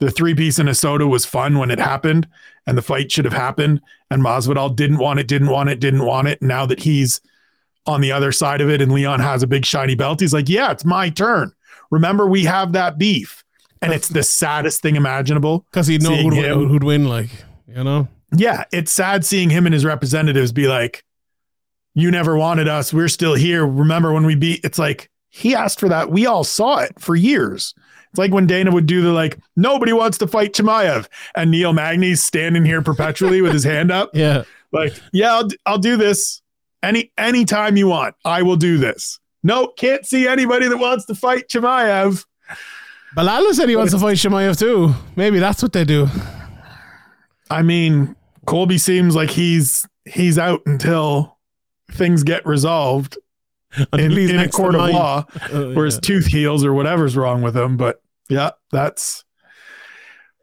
[0.00, 2.26] the three piece in a soda was fun when it happened
[2.66, 3.80] and the fight should have happened.
[4.10, 6.40] And Masvidal didn't want it, didn't want it, didn't want it.
[6.40, 7.20] Now that he's
[7.86, 10.48] on the other side of it and Leon has a big shiny belt, he's like,
[10.48, 11.52] yeah, it's my turn.
[11.90, 13.44] Remember, we have that beef.
[13.82, 15.66] And it's the saddest thing imaginable.
[15.70, 17.30] Because he'd know who'd, him, who'd win, like,
[17.66, 18.08] you know?
[18.34, 21.04] Yeah, it's sad seeing him and his representatives be like,
[21.94, 22.92] you never wanted us.
[22.92, 23.66] We're still here.
[23.66, 24.60] Remember when we beat?
[24.64, 26.10] It's like he asked for that.
[26.10, 27.74] We all saw it for years.
[28.10, 31.72] It's like when Dana would do the like, nobody wants to fight Chimaev, and Neil
[31.72, 34.10] Magny's standing here perpetually with his hand up.
[34.22, 36.40] Yeah, like, yeah, I'll, I'll do this
[36.82, 38.14] any anytime you want.
[38.24, 39.18] I will do this.
[39.42, 42.24] No, can't see anybody that wants to fight Chimaev.
[43.16, 44.94] Belal said he wants to fight Chimaev too.
[45.16, 46.08] Maybe that's what they do.
[47.50, 48.16] I mean,
[48.46, 51.38] Colby seems like he's he's out until
[51.90, 53.18] things get resolved
[53.92, 57.56] in, in a court of law uh, where his tooth heals or whatever's wrong with
[57.56, 57.76] him.
[57.76, 59.24] But yeah, that's.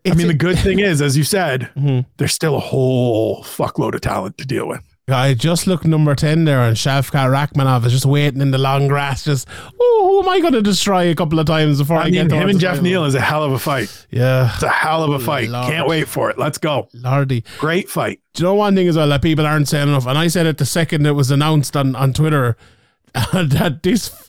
[0.06, 2.08] It's I mean, a, the good thing is, as you said, mm-hmm.
[2.18, 4.82] there's still a whole fuckload of talent to deal with.
[5.12, 8.88] I just looked number 10 there, and Shavkat Rakhmonov is just waiting in the long
[8.88, 9.48] grass, just,
[9.80, 12.28] oh, who am I going to destroy a couple of times before I, I mean,
[12.28, 14.08] get him and Jeff Neal is a hell of a fight.
[14.12, 14.52] Yeah.
[14.54, 15.50] It's a hell of a fight.
[15.50, 15.68] Lord.
[15.68, 16.38] Can't wait for it.
[16.38, 16.90] Let's go.
[16.94, 17.44] Lordy.
[17.58, 18.22] Great fight.
[18.34, 20.06] Do you know one thing as well that people aren't saying enough?
[20.08, 22.58] And I said it the second it was announced on, on Twitter
[23.14, 24.28] that this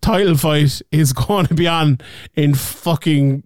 [0.00, 1.98] title fight is going to be on
[2.34, 3.42] in fucking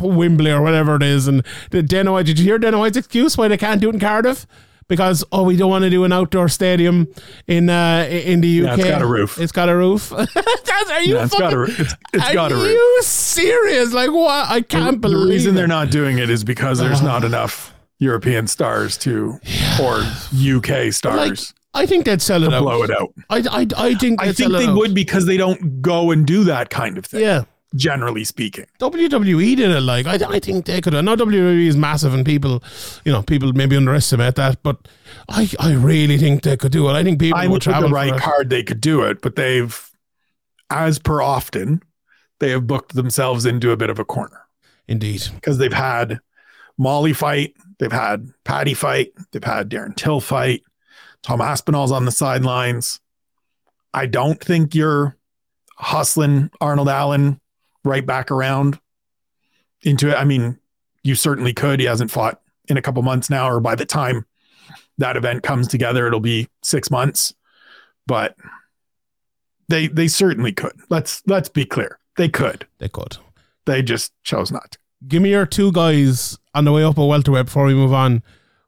[0.00, 1.26] Wembley or whatever it is.
[1.26, 4.00] And Dana White, did you hear Dana White's excuse why they can't do it in
[4.00, 4.46] Cardiff?
[4.88, 7.08] Because oh we don't want to do an outdoor stadium
[7.46, 8.78] in uh in the UK.
[8.78, 9.38] Yeah, it's got a roof.
[9.38, 10.12] It's got a roof.
[10.90, 11.80] are you yeah, it's fucking, got a roof.
[11.80, 12.68] It's, it's got a roof.
[12.68, 13.92] Are you serious?
[13.92, 14.50] Like what?
[14.50, 15.56] I can't the, believe the reason it.
[15.56, 19.38] they're not doing it is because there's uh, not enough European stars to
[19.80, 20.02] or
[20.34, 21.16] UK stars.
[21.16, 21.38] Like,
[21.76, 22.62] I think they'd sell it out.
[22.62, 23.12] Blow it out.
[23.30, 26.70] I, I, I think I think they would because they don't go and do that
[26.70, 27.22] kind of thing.
[27.22, 27.44] Yeah
[27.74, 28.66] generally speaking.
[28.78, 30.94] WWE did it like I, I think they could.
[30.94, 32.62] I know WWE is massive and people,
[33.04, 34.88] you know, people maybe underestimate that, but
[35.28, 36.92] I I really think they could do it.
[36.92, 38.50] I think people I would travel the right card.
[38.50, 39.90] They could do it, but they've,
[40.70, 41.82] as per often,
[42.40, 44.40] they have booked themselves into a bit of a corner.
[44.86, 46.20] Indeed, because they've had
[46.76, 50.62] Molly fight, they've had Paddy fight, they've had Darren Till fight,
[51.22, 53.00] Tom Aspinall's on the sidelines.
[53.94, 55.16] I don't think you're
[55.76, 57.40] hustling Arnold Allen
[57.84, 58.78] right back around
[59.82, 60.14] into it.
[60.14, 60.58] I mean,
[61.02, 61.80] you certainly could.
[61.80, 64.26] He hasn't fought in a couple months now, or by the time
[64.98, 67.34] that event comes together, it'll be six months.
[68.06, 68.36] But
[69.68, 70.78] they they certainly could.
[70.88, 71.98] Let's let's be clear.
[72.16, 72.66] They could.
[72.78, 73.16] They could.
[73.66, 74.78] They just chose not to.
[75.06, 78.22] Give me your two guys on the way up a welterweight before we move on.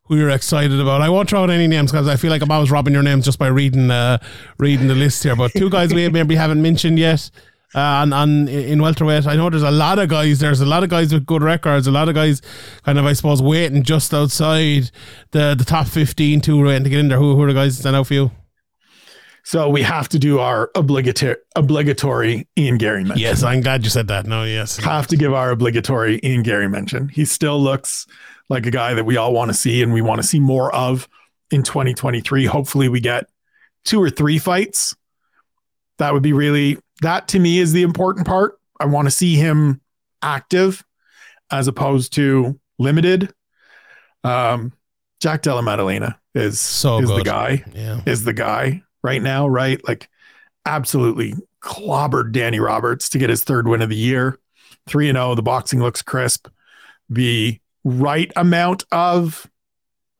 [0.04, 1.00] Who you're excited about?
[1.02, 3.24] I won't throw out any names because I feel like I'm always robbing your names
[3.24, 4.18] just by reading uh,
[4.58, 5.34] reading the list here.
[5.34, 7.28] But two guys we maybe haven't mentioned yet
[7.76, 9.26] Uh, and, and in welterweight.
[9.26, 10.38] I know there's a lot of guys.
[10.38, 11.86] There's a lot of guys with good records.
[11.86, 12.40] A lot of guys,
[12.84, 14.90] kind of, I suppose, waiting just outside
[15.32, 17.18] the the top fifteen to waiting to get in there.
[17.18, 18.30] Who, who are the guys that stand out for you?
[19.44, 23.20] So we have to do our obligatory obligatory Ian Garry mention.
[23.20, 24.26] Yes, I'm glad you said that.
[24.26, 27.10] No, yes, have to give our obligatory Ian Garry mention.
[27.10, 28.06] He still looks
[28.48, 30.74] like a guy that we all want to see and we want to see more
[30.74, 31.08] of
[31.50, 32.46] in 2023.
[32.46, 33.28] Hopefully, we get
[33.84, 34.96] two or three fights.
[35.98, 38.58] That would be really that to me is the important part.
[38.80, 39.80] I want to see him
[40.22, 40.84] active
[41.50, 43.32] as opposed to limited.
[44.24, 44.72] Um,
[45.20, 47.20] Jack Della Maddalena is so is good.
[47.20, 47.64] the guy.
[47.74, 48.00] Yeah.
[48.06, 49.80] Is the guy right now, right?
[49.86, 50.08] Like
[50.66, 54.38] absolutely clobbered Danny Roberts to get his third win of the year.
[54.88, 56.48] 3 and 0, the boxing looks crisp.
[57.08, 59.48] The right amount of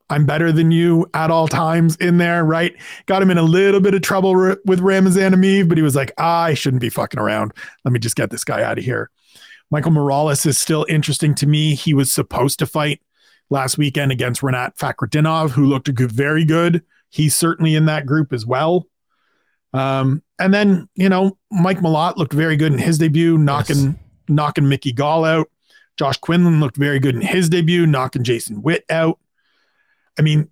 [0.09, 2.75] I'm better than you at all times in there, right?
[3.07, 6.13] Got him in a little bit of trouble with Ramazan Emeev, but he was like,
[6.17, 7.53] ah, I shouldn't be fucking around.
[7.83, 9.09] Let me just get this guy out of here.
[9.69, 11.75] Michael Morales is still interesting to me.
[11.75, 13.01] He was supposed to fight
[13.49, 16.83] last weekend against Rinat Fakhretdinov, who looked good, very good.
[17.09, 18.87] He's certainly in that group as well.
[19.73, 23.95] Um, and then, you know, Mike Malott looked very good in his debut, knocking yes.
[24.29, 25.49] knocking Mickey Gall out.
[25.97, 29.19] Josh Quinlan looked very good in his debut, knocking Jason Witt out.
[30.17, 30.49] I mean,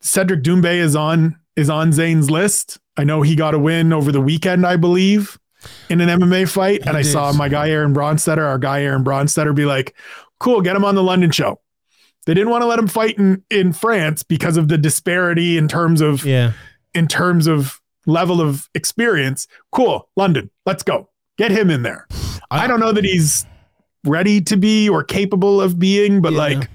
[0.00, 2.78] Cedric Doumbé is on is on Zane's list.
[2.96, 5.38] I know he got a win over the weekend, I believe,
[5.88, 6.82] in an MMA fight.
[6.82, 7.12] He and I did.
[7.12, 9.94] saw my guy Aaron Bronsteter, our guy Aaron Bronsteter, be like,
[10.38, 11.60] "Cool, get him on the London show."
[12.26, 15.68] They didn't want to let him fight in in France because of the disparity in
[15.68, 16.52] terms of yeah
[16.94, 19.46] in terms of level of experience.
[19.72, 21.10] Cool, London, let's go.
[21.36, 22.06] Get him in there.
[22.50, 23.44] I, I don't know that he's
[24.04, 26.38] ready to be or capable of being, but yeah.
[26.38, 26.70] like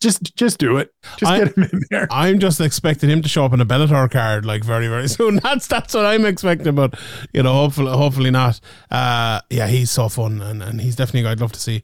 [0.00, 0.92] Just just do it.
[1.16, 2.06] Just I, get him in there.
[2.12, 5.36] I'm just expecting him to show up in a Bellator card like very very soon.
[5.36, 6.98] That's that's what I'm expecting, but
[7.32, 8.60] you know, hopefully hopefully not.
[8.90, 11.82] Uh, yeah, he's so fun and, and he's definitely a guy I'd love to see.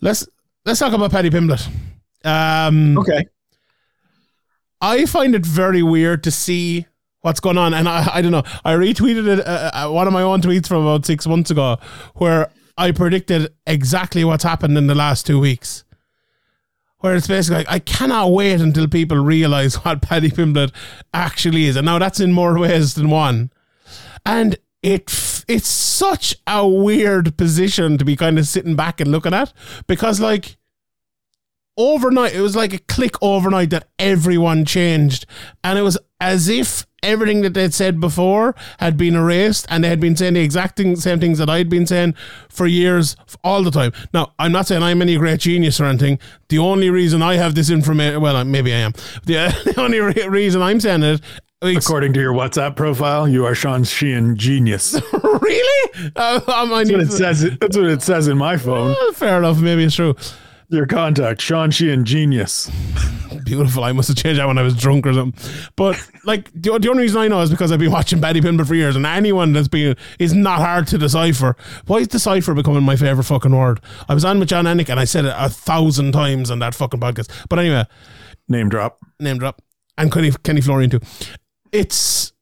[0.00, 0.26] Let's
[0.64, 1.68] let's talk about Paddy Pimblett.
[2.24, 3.26] Um, okay.
[4.80, 6.86] I find it very weird to see
[7.20, 8.42] what's going on, and I I don't know.
[8.64, 11.78] I retweeted it uh, uh, one of my own tweets from about six months ago
[12.14, 15.84] where I predicted exactly what's happened in the last two weeks
[17.00, 20.72] where it's basically like, I cannot wait until people realize what Paddy Pimblett
[21.12, 21.76] actually is.
[21.76, 23.50] And now that's in more ways than one.
[24.24, 29.34] And it it's such a weird position to be kind of sitting back and looking
[29.34, 29.52] at
[29.86, 30.56] because like
[31.76, 35.26] overnight it was like a click overnight that everyone changed
[35.62, 39.88] and it was as if everything that they'd said before had been erased and they
[39.88, 42.14] had been saying the exact thing, same things that I'd been saying
[42.48, 43.92] for years all the time.
[44.12, 46.18] Now, I'm not saying I'm any great genius or anything.
[46.48, 48.92] The only reason I have this information, well, maybe I am.
[49.24, 51.22] The, uh, the only re- reason I'm saying it
[51.62, 54.94] According to your WhatsApp profile, you are Sean Sheehan genius.
[55.22, 56.12] really?
[56.16, 57.42] Uh, that's what it says.
[57.58, 58.96] That's what it says in my phone.
[58.98, 59.58] Uh, fair enough.
[59.58, 60.16] Maybe it's true.
[60.70, 62.70] Your contact, Sean Sheehan, genius.
[63.44, 63.82] Beautiful.
[63.82, 65.52] I must have changed that when I was drunk or something.
[65.74, 68.68] But like the, the only reason I know is because I've been watching Paddy Pimblett
[68.68, 71.56] for years, and anyone that's been is not hard to decipher.
[71.86, 73.80] Why is decipher becoming my favorite fucking word?
[74.08, 76.76] I was on with Jon Anik and I said it a thousand times on that
[76.76, 77.30] fucking podcast.
[77.48, 77.84] But anyway,
[78.48, 79.60] name drop, name drop,
[79.98, 81.00] and Kenny Kenny Florian too.
[81.72, 82.32] It's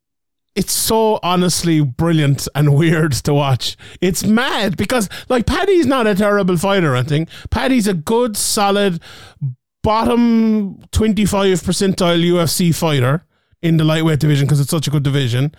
[0.58, 3.76] it's so honestly brilliant and weird to watch.
[4.00, 7.28] It's mad because like Paddy's not a terrible fighter or anything.
[7.50, 9.00] Paddy's a good, solid,
[9.84, 13.24] bottom 25 percentile UFC fighter
[13.62, 15.54] in the lightweight division because it's such a good division.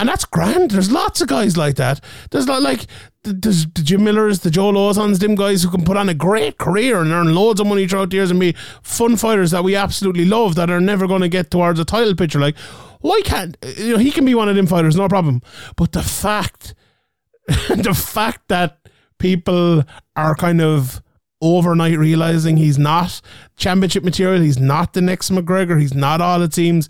[0.00, 0.70] And that's grand.
[0.70, 2.02] There's lots of guys like that.
[2.30, 2.86] There's not like
[3.22, 6.56] there's the Jim Millers, the Joe Lauzons, them guys who can put on a great
[6.56, 9.76] career and earn loads of money throughout the years and be fun fighters that we
[9.76, 12.40] absolutely love that are never going to get towards a title picture.
[12.40, 12.56] Like
[13.00, 15.42] why can't you know he can be one of them fighters, no problem.
[15.76, 16.74] But the fact,
[17.46, 18.78] the fact that
[19.18, 19.84] people
[20.16, 21.02] are kind of
[21.40, 23.20] overnight realizing he's not
[23.56, 26.88] championship material, he's not the next McGregor, he's not all it seems,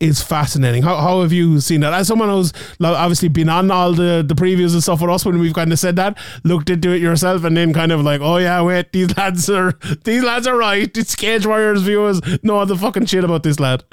[0.00, 0.82] is fascinating.
[0.82, 1.94] How, how have you seen that?
[1.94, 2.52] As someone who's
[2.82, 5.78] obviously been on all the, the previews and stuff with us when we've kind of
[5.78, 9.16] said that, looked into it yourself and then kind of like, oh yeah, wait, these
[9.16, 9.72] lads are
[10.04, 10.96] these lads are right.
[10.96, 13.84] It's Cage Warriors viewers know the fucking shit about this lad.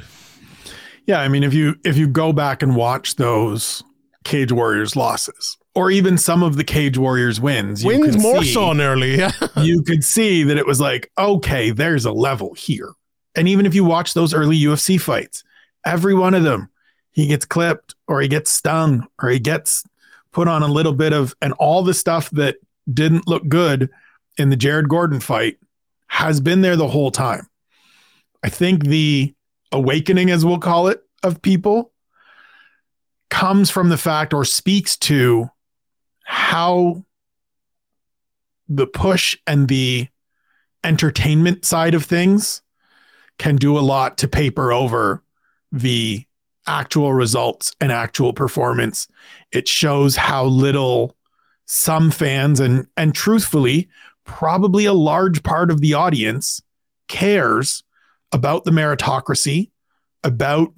[1.06, 3.84] Yeah, I mean, if you if you go back and watch those
[4.24, 8.66] Cage Warriors losses, or even some of the Cage Warriors wins, wins more see, so
[8.66, 9.32] on early, yeah,
[9.62, 12.94] you could see that it was like, okay, there's a level here.
[13.36, 15.44] And even if you watch those early UFC fights,
[15.86, 16.70] every one of them,
[17.12, 19.84] he gets clipped, or he gets stung, or he gets
[20.32, 22.58] put on a little bit of, and all the stuff that
[22.92, 23.90] didn't look good
[24.38, 25.58] in the Jared Gordon fight
[26.08, 27.48] has been there the whole time.
[28.44, 29.34] I think the
[29.72, 31.92] awakening, as we'll call it, of people
[33.30, 35.50] comes from the fact or speaks to
[36.34, 37.06] how
[38.68, 40.08] the push and the
[40.84, 42.64] entertainment side of things
[43.38, 45.22] can do a lot to paper over
[45.72, 46.26] the
[46.66, 49.08] actual results and actual performance.
[49.52, 51.16] It shows how little
[51.66, 53.88] some fans and and truthfully
[54.26, 56.64] probably a large part of the audience
[57.10, 57.84] cares
[58.32, 59.70] about the meritocracy,
[60.24, 60.74] about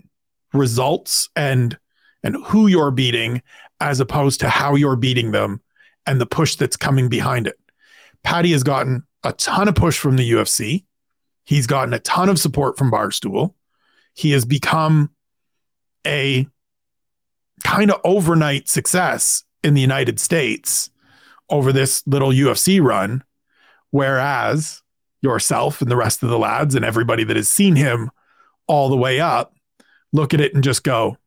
[0.54, 1.78] results and
[2.26, 3.42] and who you're beating
[3.80, 5.62] as opposed to how you're beating them
[6.06, 7.60] and the push that's coming behind it.
[8.24, 10.86] Paddy has gotten a ton of push from the UFC.
[11.46, 13.54] He's gotten a ton of support from Barstool.
[14.14, 15.12] He has become
[16.06, 16.48] a
[17.64, 20.90] kind of overnight success in the United States
[21.50, 23.24] over this little UFC run.
[23.92, 24.82] Whereas
[25.22, 28.12] yourself and the rest of the lads and everybody that has seen him
[28.68, 29.56] all the way up
[30.14, 31.18] look at it and just go,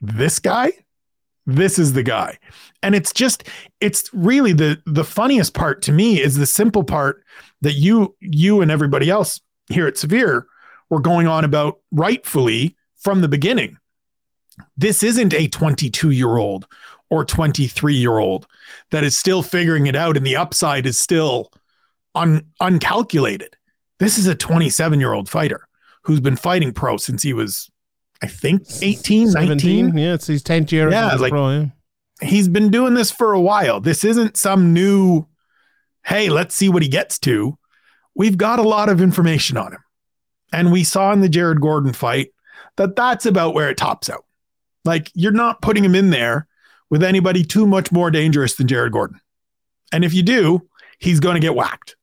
[0.00, 0.72] this guy?
[1.46, 2.38] This is the guy.
[2.82, 3.44] And it's just,
[3.80, 7.24] it's really the the funniest part to me is the simple part
[7.60, 10.46] that you you and everybody else here at Severe
[10.90, 13.78] were going on about rightfully from the beginning.
[14.76, 16.66] This isn't a 22 year old
[17.10, 18.46] or 23 year old
[18.90, 21.52] that is still figuring it out and the upside is still
[22.14, 23.54] un, uncalculated.
[23.98, 25.68] This is a 27 year old fighter
[26.02, 27.70] who's been fighting pro since he was,
[28.22, 29.86] I think, 18, 17.
[29.86, 29.98] 19.
[29.98, 30.90] Yeah, it's his 10th year.
[30.90, 31.66] Yeah, like, pro, yeah.
[32.22, 33.80] He's been doing this for a while.
[33.80, 35.26] This isn't some new,
[36.04, 37.58] hey, let's see what he gets to.
[38.14, 39.84] We've got a lot of information on him.
[40.52, 42.30] And we saw in the Jared Gordon fight
[42.76, 44.24] that that's about where it tops out.
[44.84, 46.46] Like, you're not putting him in there
[46.88, 49.20] with anybody too much more dangerous than Jared Gordon.
[49.92, 50.66] And if you do,
[50.98, 51.96] he's going to get whacked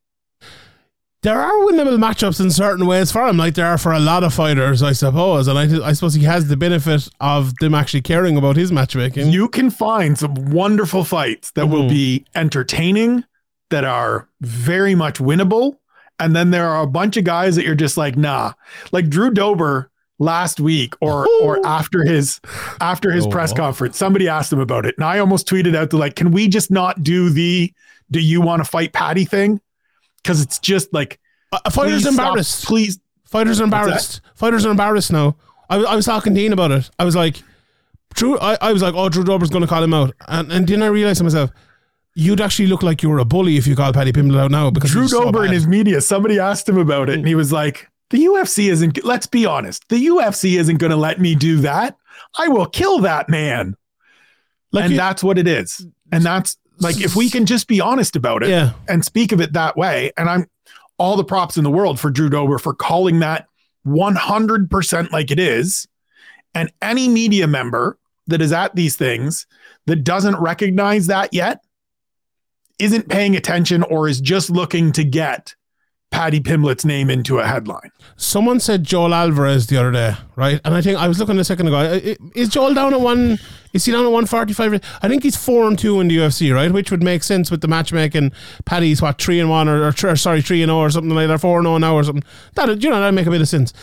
[1.24, 4.24] there are winnable matchups in certain ways for him, like there are for a lot
[4.24, 5.48] of fighters, I suppose.
[5.48, 9.30] And I, I suppose he has the benefit of them actually caring about his matchmaking.
[9.30, 11.74] You can find some wonderful fights that mm-hmm.
[11.74, 13.24] will be entertaining,
[13.70, 15.78] that are very much winnable.
[16.20, 18.54] And then there are a bunch of guys that you're just like, nah.
[18.92, 19.90] Like Drew Dober
[20.20, 22.40] last week or or after his
[22.82, 23.30] after his oh.
[23.30, 24.94] press conference, somebody asked him about it.
[24.98, 27.74] And I almost tweeted out to like, can we just not do the
[28.12, 29.60] do you want to fight Paddy thing?
[30.24, 31.20] Because it's just like
[31.52, 32.60] uh, fighters embarrassed.
[32.60, 34.22] Stop, please, fighters are embarrassed.
[34.36, 35.36] Fighters are embarrassed now.
[35.70, 36.90] I, I was talking to Dean about it.
[36.98, 37.42] I was like,
[38.14, 38.40] Drew.
[38.40, 40.82] I, I was like, oh, Drew Dober's going to call him out, and and then
[40.82, 41.52] I realized to myself.
[42.16, 44.70] You'd actually look like you were a bully if you called Paddy Pimblett out now
[44.70, 46.00] because Drew Dober so in his media.
[46.00, 49.04] Somebody asked him about it, and he was like, "The UFC isn't.
[49.04, 49.90] Let's be honest.
[49.90, 51.98] The UFC isn't going to let me do that.
[52.38, 53.76] I will kill that man."
[54.72, 57.82] Like and you, that's what it is, and that's like if we can just be
[57.82, 58.74] honest about it yeah.
[58.88, 60.48] and speak of it that way, and I'm
[60.98, 63.48] all the props in the world for Drew Dober for calling that
[63.86, 65.88] 100% like it is.
[66.56, 67.98] And any media member
[68.28, 69.48] that is at these things
[69.88, 71.62] that doesn't recognize that yet
[72.80, 75.56] isn't paying attention or is just looking to get
[76.14, 77.92] Paddy Pimblett's name into a headline.
[78.18, 80.62] Someone said Joel Alvarez the other day, right?
[80.64, 82.00] And I think I was looking a second ago.
[82.36, 83.40] Is Joel down at one?
[83.74, 84.80] Is he down at one forty five?
[85.02, 86.72] I think he's four and two in the UFC, right?
[86.72, 88.32] Which would make sense with the matchmaking.
[88.64, 91.10] Paddy's what three and one or, or, or sorry three and zero oh or something
[91.16, 92.24] like that, four and zero oh now or something.
[92.54, 93.74] That you know that make a bit of sense.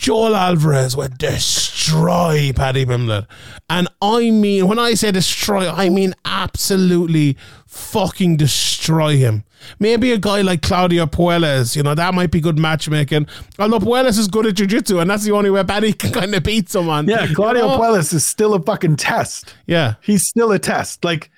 [0.00, 3.26] Joel Alvarez would destroy Paddy Pimblett.
[3.68, 7.36] And I mean, when I say destroy, I mean absolutely
[7.66, 9.44] fucking destroy him.
[9.78, 13.26] Maybe a guy like Claudio Puelles, you know, that might be good matchmaking.
[13.58, 16.44] Although Puelles is good at jiu-jitsu, and that's the only way Paddy can kind of
[16.44, 17.06] beat someone.
[17.06, 17.78] Yeah, Claudio you know?
[17.78, 19.54] Puelles is still a fucking test.
[19.66, 19.96] Yeah.
[20.00, 21.04] He's still a test.
[21.04, 21.30] Like,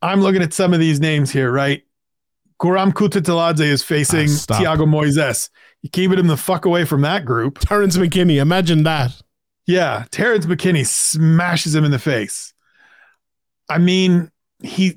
[0.00, 1.82] I'm looking at some of these names here, right?
[2.58, 5.50] Guram Kutateladze is facing ah, Thiago Moises.
[5.84, 7.58] You keeping him the fuck away from that group.
[7.58, 9.20] Terrence McKinney, imagine that.
[9.66, 12.54] Yeah, Terrence McKinney smashes him in the face.
[13.68, 14.30] I mean,
[14.62, 14.96] he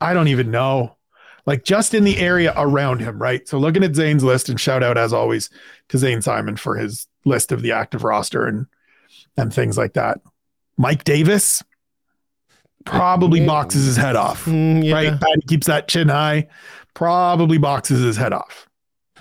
[0.00, 0.96] I don't even know.
[1.44, 3.46] Like just in the area around him, right?
[3.46, 5.50] So looking at Zane's list and shout out as always
[5.90, 8.64] to Zane Simon for his list of the active roster and
[9.36, 10.18] and things like that.
[10.78, 11.62] Mike Davis
[12.86, 14.46] probably boxes his head off.
[14.46, 14.94] Mm, yeah.
[14.94, 15.20] Right?
[15.20, 16.48] Paddy keeps that chin high,
[16.94, 18.67] probably boxes his head off.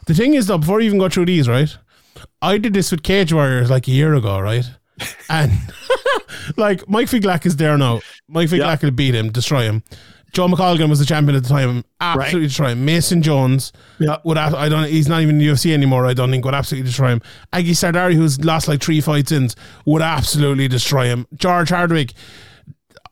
[0.08, 1.76] The thing is, though, before you even go through these, right?
[2.42, 4.66] I did this with Cage Warriors like a year ago, right?
[5.30, 5.52] And
[6.58, 8.02] like Mike Figlak is there now.
[8.28, 8.80] Mike Figlak yep.
[8.80, 9.84] could beat him, destroy him.
[10.34, 11.84] Joe McColgan was the champion at the time.
[12.00, 12.48] Absolutely right.
[12.48, 12.86] destroy him.
[12.86, 14.18] Mason Jones yeah.
[14.24, 16.56] would have, I don't he's not even in the UFC anymore, I don't think, would
[16.56, 17.22] absolutely destroy him.
[17.54, 19.50] Aggie Sardari, who's lost like three fights in,
[19.86, 21.28] would absolutely destroy him.
[21.36, 22.14] George Hardwick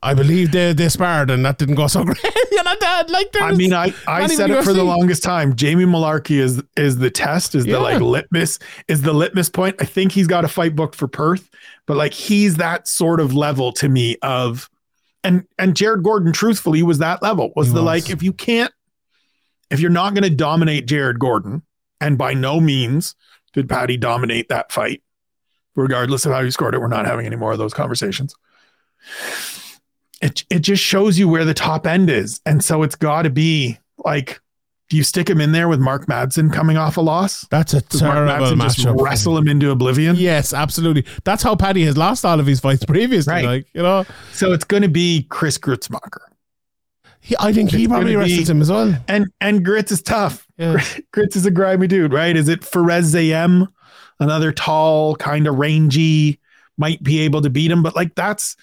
[0.03, 2.23] I believe they they sparred and that didn't go so great.
[2.51, 4.63] you know, that like I mean, I I said it UFC.
[4.63, 5.55] for the longest time.
[5.55, 7.73] Jamie Mullarkey is is the test, is yeah.
[7.73, 9.75] the like litmus, is the litmus point.
[9.79, 11.49] I think he's got a fight booked for Perth,
[11.85, 14.69] but like he's that sort of level to me of,
[15.23, 17.51] and and Jared Gordon, truthfully, was that level.
[17.55, 17.85] Was he the was.
[17.85, 18.73] like if you can't,
[19.69, 21.63] if you're not going to dominate Jared Gordon,
[21.99, 23.15] and by no means
[23.53, 25.01] did Paddy dominate that fight,
[25.75, 26.81] regardless of how you scored it.
[26.81, 28.35] We're not having any more of those conversations
[30.25, 32.41] it it just shows you where the top end is.
[32.45, 34.41] And so it's got to be like
[34.89, 37.41] do you stick him in there with Mark Madsen coming off a loss?
[37.49, 38.75] That's a Does terrible matchup.
[38.75, 40.15] Just wrestle him into oblivion.
[40.15, 41.05] Yes, absolutely.
[41.23, 43.33] That's how Paddy has lost all of his fights previously.
[43.33, 43.45] Right.
[43.45, 46.19] Like you know, so it's going to be Chris Gruetzemacher.
[47.19, 48.95] He, I think it's he probably wrestles him as well.
[49.07, 50.45] And and Grits is tough.
[50.57, 50.83] Yeah.
[51.11, 52.35] Grits is a grimy dude, right?
[52.35, 53.67] Is it Fares Ziam,
[54.19, 56.39] another tall, kind of rangy,
[56.77, 58.55] might be able to beat him, but like that's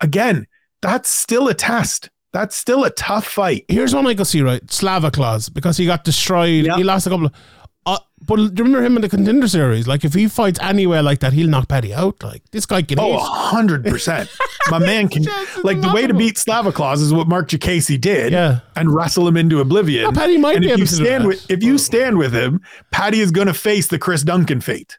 [0.00, 0.46] again
[0.84, 2.10] that's still a test.
[2.34, 3.64] That's still a tough fight.
[3.68, 4.60] Here's one I can see, right?
[4.70, 6.66] Slava Claus, because he got destroyed.
[6.66, 6.76] Yep.
[6.76, 7.32] He lost a couple of.
[7.86, 9.86] Uh, but remember him in the contender series?
[9.88, 12.22] Like, if he fights anywhere like that, he'll knock Paddy out.
[12.22, 13.00] Like, this guy can.
[13.00, 14.28] Oh, hundred percent.
[14.70, 15.24] My man can.
[15.64, 18.32] like, the way to beat Slava Claus is what Marc Diakiese did.
[18.32, 18.60] Yeah.
[18.76, 20.12] And wrestle him into oblivion.
[20.12, 22.60] Paddy might and be if able you to stand with, If you stand with him,
[22.90, 24.98] Paddy is going to face the Chris Duncan fate,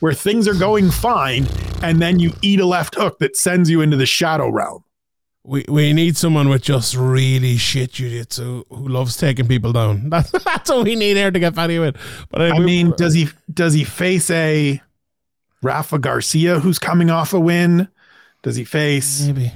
[0.00, 1.46] where things are going fine,
[1.82, 4.82] and then you eat a left hook that sends you into the shadow realm
[5.46, 10.10] we we need someone with just really shit jiu-jitsu who loves taking people down.
[10.10, 11.96] That's that's what we need here to get Paddy with.
[12.30, 14.80] But I, I mean, does he does he face a
[15.62, 17.88] Rafa Garcia who's coming off a win?
[18.42, 19.52] Does he face maybe?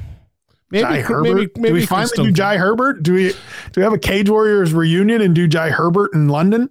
[0.71, 1.35] Maybe, Jai Herbert.
[1.35, 3.03] Maybe, maybe do we finally do Jai Herbert?
[3.03, 6.71] Do we do we have a Cage Warriors reunion and do Jai Herbert in London?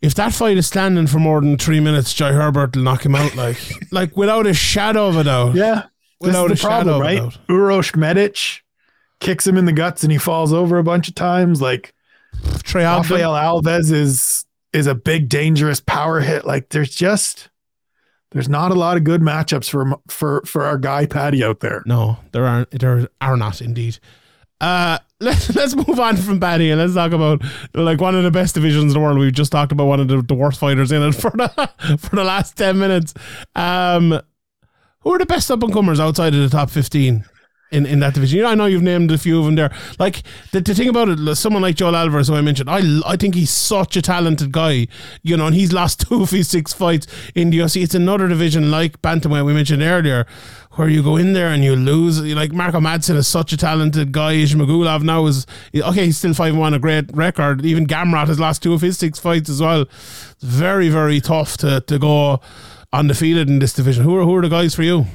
[0.00, 3.14] If that fight is standing for more than three minutes, Jai Herbert will knock him
[3.14, 3.58] out like
[3.92, 5.54] like without a shadow of a doubt.
[5.54, 5.86] Yeah,
[6.20, 7.22] without this is the problem, right?
[7.48, 8.62] Uros Medic
[9.20, 11.60] kicks him in the guts and he falls over a bunch of times.
[11.60, 11.94] Like
[12.62, 16.44] Trey Rafael Alves is is a big dangerous power hit.
[16.44, 17.50] Like there's just
[18.32, 21.82] there's not a lot of good matchups for for for our guy Paddy out there.
[21.86, 22.70] No, there aren't.
[22.70, 23.98] There are not indeed.
[24.60, 27.42] Uh, let's let's move on from Paddy and let's talk about
[27.74, 29.18] like one of the best divisions in the world.
[29.18, 32.16] We've just talked about one of the, the worst fighters in it for the for
[32.16, 33.14] the last ten minutes.
[33.54, 34.20] Um,
[35.00, 37.24] who are the best up and comers outside of the top fifteen?
[37.70, 38.38] in, in that division.
[38.38, 39.70] You know, I know you've named a few of them there.
[39.98, 40.22] Like
[40.52, 43.34] the, the thing about it, someone like Joel Alvarez, who I mentioned, I I think
[43.34, 44.86] he's such a talented guy.
[45.22, 47.82] You know, and he's lost two of his six fights in the UFC.
[47.82, 50.26] It's another division like bantamweight we mentioned earlier,
[50.72, 52.22] where you go in there and you lose.
[52.22, 54.34] Like Marco Madsen is such a talented guy.
[54.34, 56.06] Ismagulov now is okay.
[56.06, 57.64] He's still five one, a great record.
[57.64, 59.82] Even Gamrot has lost two of his six fights as well.
[59.82, 62.40] It's very very tough to to go
[62.92, 64.04] undefeated in this division.
[64.04, 65.06] Who are who are the guys for you?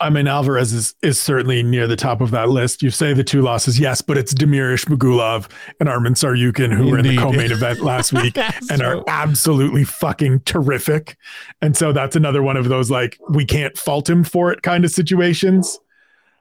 [0.00, 2.82] I mean, Alvarez is is certainly near the top of that list.
[2.82, 5.50] You say the two losses, yes, but it's Damir Ismagulov
[5.80, 6.92] and Arman Tsarukyan who Indeed.
[6.92, 8.38] were in the co-main event last week
[8.70, 11.16] and are absolutely fucking terrific.
[11.60, 14.84] And so that's another one of those like we can't fault him for it kind
[14.84, 15.78] of situations.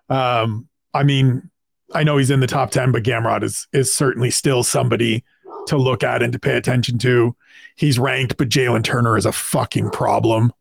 [0.09, 1.49] Um, I mean,
[1.93, 5.23] I know he's in the top ten, but Gamrot is is certainly still somebody
[5.67, 7.35] to look at and to pay attention to.
[7.75, 10.51] He's ranked, but Jalen Turner is a fucking problem.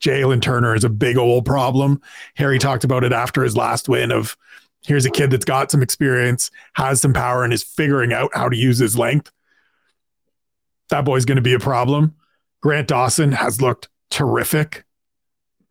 [0.00, 2.00] Jalen Turner is a big old problem.
[2.34, 4.36] Harry talked about it after his last win of
[4.84, 8.48] here's a kid that's got some experience, has some power, and is figuring out how
[8.48, 9.30] to use his length.
[10.90, 12.14] That boy's going to be a problem.
[12.60, 14.84] Grant Dawson has looked terrific.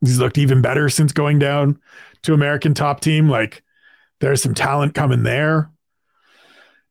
[0.02, 1.80] He's looked even better since going down
[2.24, 3.30] to American top team.
[3.30, 3.64] Like
[4.20, 5.70] there's some talent coming there.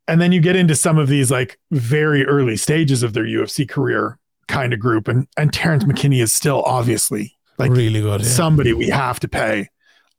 [0.08, 3.68] And then you get into some of these like very early stages of their UFC
[3.68, 4.18] career
[4.48, 5.08] kind of group.
[5.08, 5.92] And and Terrance mm-hmm.
[5.92, 8.22] McKinney is still obviously like really good.
[8.22, 8.26] Yeah.
[8.26, 9.68] Somebody we have to pay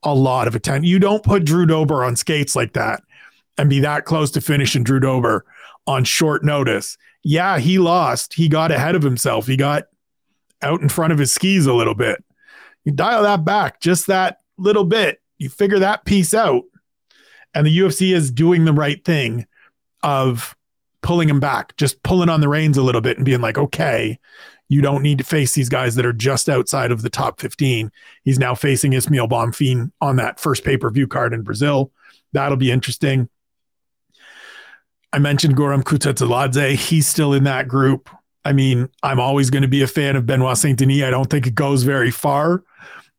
[0.03, 0.83] a lot of attention.
[0.83, 3.01] You don't put Drew Dober on skates like that
[3.57, 5.45] and be that close to finishing Drew Dober
[5.87, 6.97] on short notice.
[7.23, 8.33] Yeah, he lost.
[8.33, 9.47] He got ahead of himself.
[9.47, 9.83] He got
[10.61, 12.23] out in front of his skis a little bit.
[12.83, 15.21] You dial that back just that little bit.
[15.37, 16.63] You figure that piece out.
[17.53, 19.45] And the UFC is doing the right thing
[20.01, 20.55] of
[21.03, 24.17] pulling him back, just pulling on the reins a little bit and being like, okay,
[24.69, 27.91] you don't need to face these guys that are just outside of the top 15.
[28.23, 31.91] He's now facing Ismael Bonfim on that first pay per view card in Brazil.
[32.31, 33.29] That'll be interesting.
[35.11, 36.75] I mentioned Guram Kutateladze.
[36.75, 38.09] He's still in that group.
[38.43, 41.03] I mean, I'm always going to be a fan of Benoit Saint Denis.
[41.03, 42.63] I don't think it goes very far,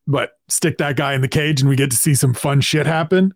[0.06, 2.86] but stick that guy in the cage and we get to see some fun shit
[2.86, 3.32] happen.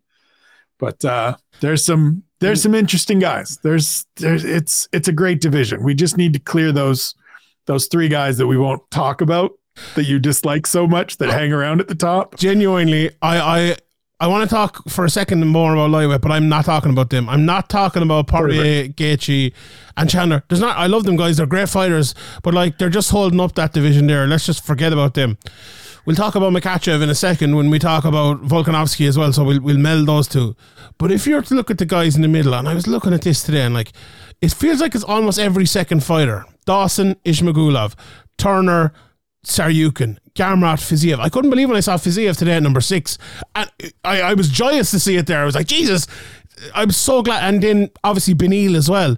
[0.78, 2.65] But uh, there's some there's mm.
[2.65, 3.59] some interesting guys.
[3.62, 5.82] There's there's it's it's a great division.
[5.82, 7.15] We just need to clear those
[7.66, 9.52] those three guys that we won't talk about
[9.94, 12.36] that you dislike so much that hang around at the top.
[12.36, 13.77] Genuinely, I I
[14.20, 17.10] I want to talk for a second more about lightweight, but I'm not talking about
[17.10, 17.28] them.
[17.28, 19.52] I'm not talking about Poirier, Gaethje,
[19.97, 20.43] and Chandler.
[20.48, 20.77] There's not.
[20.77, 21.36] I love them guys.
[21.36, 24.27] They're great fighters, but like they're just holding up that division there.
[24.27, 25.39] Let's just forget about them.
[26.04, 29.32] We'll talk about Makhachev in a second when we talk about Volkanovski as well.
[29.32, 30.56] So we'll we'll meld those two.
[30.98, 33.12] But if you're to look at the guys in the middle, and I was looking
[33.12, 33.92] at this today, and like
[34.40, 37.94] it feels like it's almost every second fighter: Dawson, Ismagulov,
[38.36, 38.92] Turner,
[39.44, 41.20] Tsarukyan, Gamrot, Fiziev.
[41.20, 43.18] I couldn't believe when I saw Fiziev today at number six,
[43.54, 43.70] and
[44.04, 45.42] I, I was joyous to see it there.
[45.42, 46.06] I was like, Jesus,
[46.74, 47.42] I'm so glad.
[47.42, 49.16] And then obviously Beneil as well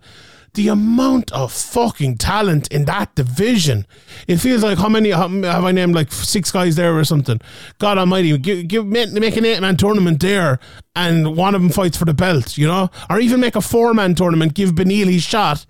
[0.54, 3.86] the amount of fucking talent in that division.
[4.26, 7.40] It feels like how many have I named like six guys there or something?
[7.78, 10.58] God Almighty, give, give make an eight man tournament there,
[10.96, 13.94] and one of them fights for the belt, you know, or even make a four
[13.94, 15.66] man tournament, give Beneil his shot,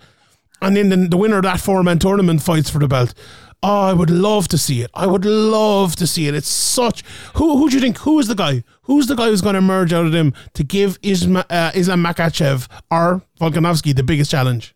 [0.63, 3.15] and then the, the winner of that four man tournament fights for the belt.
[3.63, 4.91] Oh, I would love to see it.
[4.95, 6.35] I would love to see it.
[6.35, 7.03] It's such.
[7.35, 7.99] Who who do you think?
[7.99, 8.65] Who is the guy?
[8.83, 12.03] Who's the guy who's going to emerge out of them to give Isma, uh, Islam
[12.03, 14.75] Makhachev or Volkanovski the biggest challenge?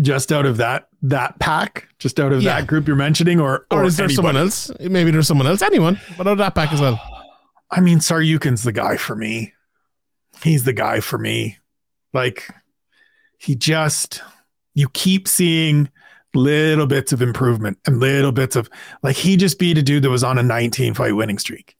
[0.00, 2.60] Just out of that that pack, just out of yeah.
[2.60, 4.14] that group you're mentioning, or or, or is there anybody?
[4.14, 4.70] someone else?
[4.78, 5.62] Maybe there's someone else.
[5.62, 7.00] Anyone, but out of that pack as well.
[7.70, 9.52] I mean, Tsarukyan's the guy for me.
[10.42, 11.58] He's the guy for me.
[12.12, 12.48] Like
[13.38, 14.22] he just
[14.74, 15.90] you keep seeing
[16.34, 18.68] little bits of improvement and little bits of
[19.02, 21.76] like he just beat a dude that was on a 19 fight winning streak.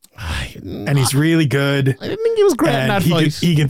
[0.62, 1.96] and he's really good.
[2.00, 3.34] I didn't think he was great in that he fight.
[3.38, 3.68] Can, he can,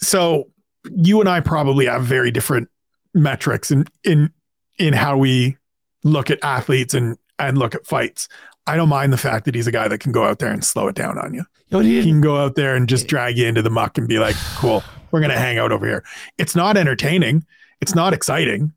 [0.00, 0.48] so
[0.94, 2.68] you and I probably have very different
[3.14, 4.30] metrics in in
[4.78, 5.56] in how we
[6.04, 8.28] look at athletes and and look at fights.
[8.66, 10.64] I don't mind the fact that he's a guy that can go out there and
[10.64, 11.44] slow it down on you.
[11.82, 14.36] he can go out there and just drag you into the muck and be like,
[14.56, 16.04] "Cool, we're gonna hang out over here."
[16.38, 17.44] It's not entertaining.
[17.80, 18.72] It's not exciting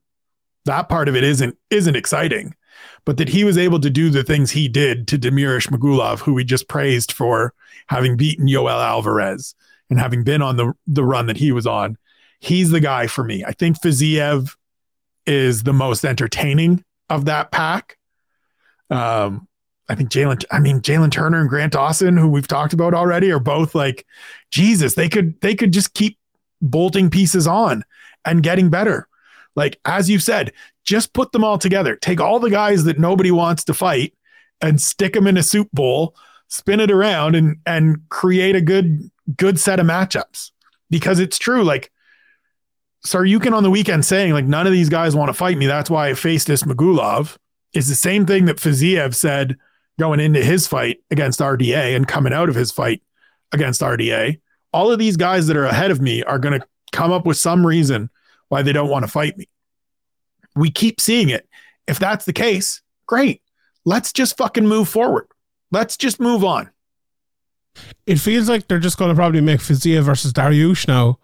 [0.70, 2.56] that part of it isn't isn't exciting.
[3.06, 6.34] But that he was able to do the things he did to Damir Magulov, who
[6.34, 7.54] we just praised for
[7.88, 9.56] having beaten Yoel Alvarez
[9.90, 11.98] and having been on the the run that he was on.
[12.40, 13.44] he's the guy for me.
[13.46, 14.56] I think Fiziev
[15.26, 17.98] is the most entertaining of that pack.
[18.90, 19.48] Um,
[19.90, 23.32] I think Jalen, I mean, Jalen Turner and Grant Dawson, who we've talked about already,
[23.32, 24.06] are both like,
[24.52, 26.18] Jesus, they could, they could just keep
[26.62, 27.84] bolting pieces on
[28.26, 29.08] and getting better.
[29.56, 30.54] Like, as you've said,
[30.84, 31.96] just put them all together.
[31.96, 34.14] Take all the guys that nobody wants to fight
[34.62, 36.16] and stick them in a soup bowl,
[36.48, 40.52] spin it around and, and create a good, good set of matchups.
[40.90, 41.64] Because it's true.
[41.64, 41.92] Like,
[43.06, 45.68] Tsarukyan on the weekend saying, like, none of these guys want to fight me.
[45.68, 47.38] That's why I faced Ismagulov
[47.74, 49.58] is the same thing that Fiziev said
[50.00, 53.02] going into his fight against RDA and coming out of his fight
[53.52, 54.40] against RDA.
[54.74, 57.38] All of these guys that are ahead of me are going to come up with
[57.38, 58.10] some reason
[58.50, 59.48] why they don't want to fight me.
[60.56, 61.48] We keep seeing it.
[61.88, 63.42] If that's the case, great.
[63.86, 65.28] Let's just fucking move forward.
[65.72, 66.70] Let's just move on.
[68.06, 71.20] It feels like they're just going to probably make Fiziev versus Dariush now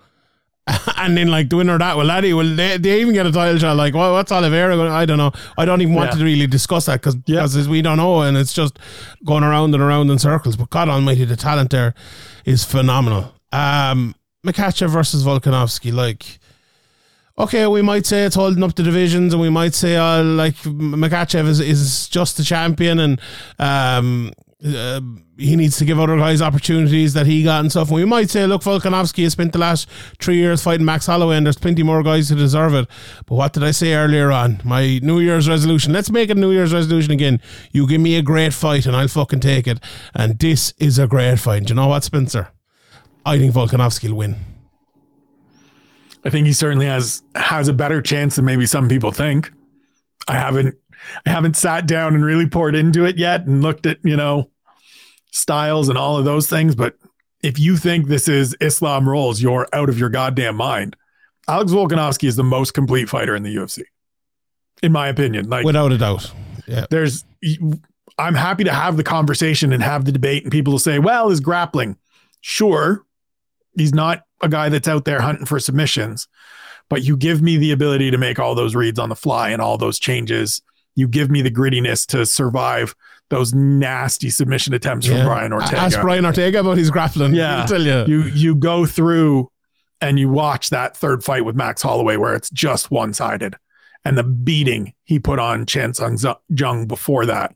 [0.98, 3.32] and then like the winner of that, well, Laddie, will they, they even get a
[3.32, 3.78] title shot?
[3.78, 4.92] Like, well, what's Oliveira going?
[4.92, 5.32] I don't know.
[5.58, 6.18] I don't even want yeah.
[6.18, 7.44] to really discuss that because yeah.
[7.44, 8.80] because we don't know, and it's just
[9.24, 10.56] going around and around in circles.
[10.56, 11.94] But God Almighty, the talent there
[12.46, 13.36] is phenomenal.
[13.52, 14.16] Um,
[14.46, 16.40] Makhachev versus Volkanovski, like.
[17.38, 20.56] Okay, we might say it's holding up the divisions, and we might say, uh, like
[20.56, 23.22] Makhachev is, is just the champion, and
[23.60, 24.32] um,
[24.66, 25.02] uh,
[25.38, 27.90] he needs to give other guys opportunities that he got and stuff.
[27.90, 29.90] And we might say, look, Volkanovski has spent the last
[30.22, 32.88] three years fighting Max Holloway, and there's plenty more guys who deserve it.
[33.26, 34.62] But what did I say earlier on?
[34.64, 35.92] My New Year's resolution.
[35.92, 37.42] Let's make a New Year's resolution again.
[37.74, 39.80] You give me a great fight, and I'll fucking take it.
[40.14, 41.66] And this is a great fight.
[41.66, 42.48] Do you know what, Spencer?
[43.26, 44.55] I think Volkanovski will win.
[46.26, 49.52] I think he certainly has has a better chance than maybe some people think.
[50.28, 50.76] I haven't
[51.26, 54.50] I haven't sat down and really poured into it yet and looked at, you know,
[55.32, 56.76] styles and all of those things.
[56.76, 56.96] But
[57.44, 60.96] if you think this is Islam rolls, you're out of your goddamn mind.
[61.48, 63.84] Alex Volkanovski is the most complete fighter in the UFC,
[64.82, 65.48] in my opinion.
[65.48, 66.32] Like without a doubt.
[66.68, 66.86] Yeah.
[66.90, 67.24] There's
[68.18, 71.30] I'm happy to have the conversation and have the debate, and people will say, well,
[71.30, 71.98] is grappling.
[72.42, 73.06] Sure.
[73.78, 76.28] He's not a guy that's out there hunting for submissions,
[76.90, 79.62] but you give me the ability to make all those reads on the fly and
[79.62, 80.62] all those changes.
[80.96, 82.96] You give me the grittiness to survive
[83.30, 85.18] those nasty submission attempts yeah.
[85.18, 85.78] from Brian Ortega.
[85.78, 87.34] Ask Brian Ortega about his grappling.
[87.34, 88.06] Yeah, I'll tell you.
[88.06, 89.52] You you go through
[90.00, 93.56] and you watch that third fight with Max Holloway where it's just one sided,
[94.04, 96.18] and the beating he put on Chan Sung
[96.50, 97.56] Jung before that.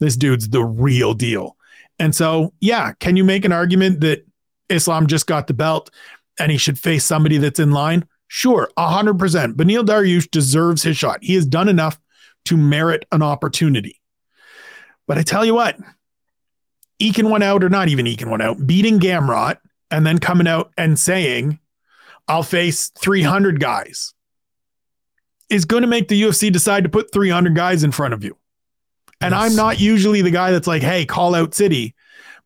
[0.00, 1.56] This dude's the real deal.
[1.98, 4.26] And so, yeah, can you make an argument that
[4.72, 5.90] Islam just got the belt
[6.38, 8.06] and he should face somebody that's in line?
[8.28, 9.54] Sure, 100%.
[9.54, 11.18] Beneil Dariush deserves his shot.
[11.22, 12.00] He has done enough
[12.46, 14.00] to merit an opportunity.
[15.06, 15.76] But I tell you what,
[16.98, 19.58] eking one out or not even eking one out, beating Gamrot
[19.90, 21.58] and then coming out and saying,
[22.28, 24.14] I'll face 300 guys
[25.52, 28.36] is going to make the UFC decide to put 300 guys in front of you.
[29.20, 29.42] And yes.
[29.42, 31.94] I'm not usually the guy that's like, hey, call out City.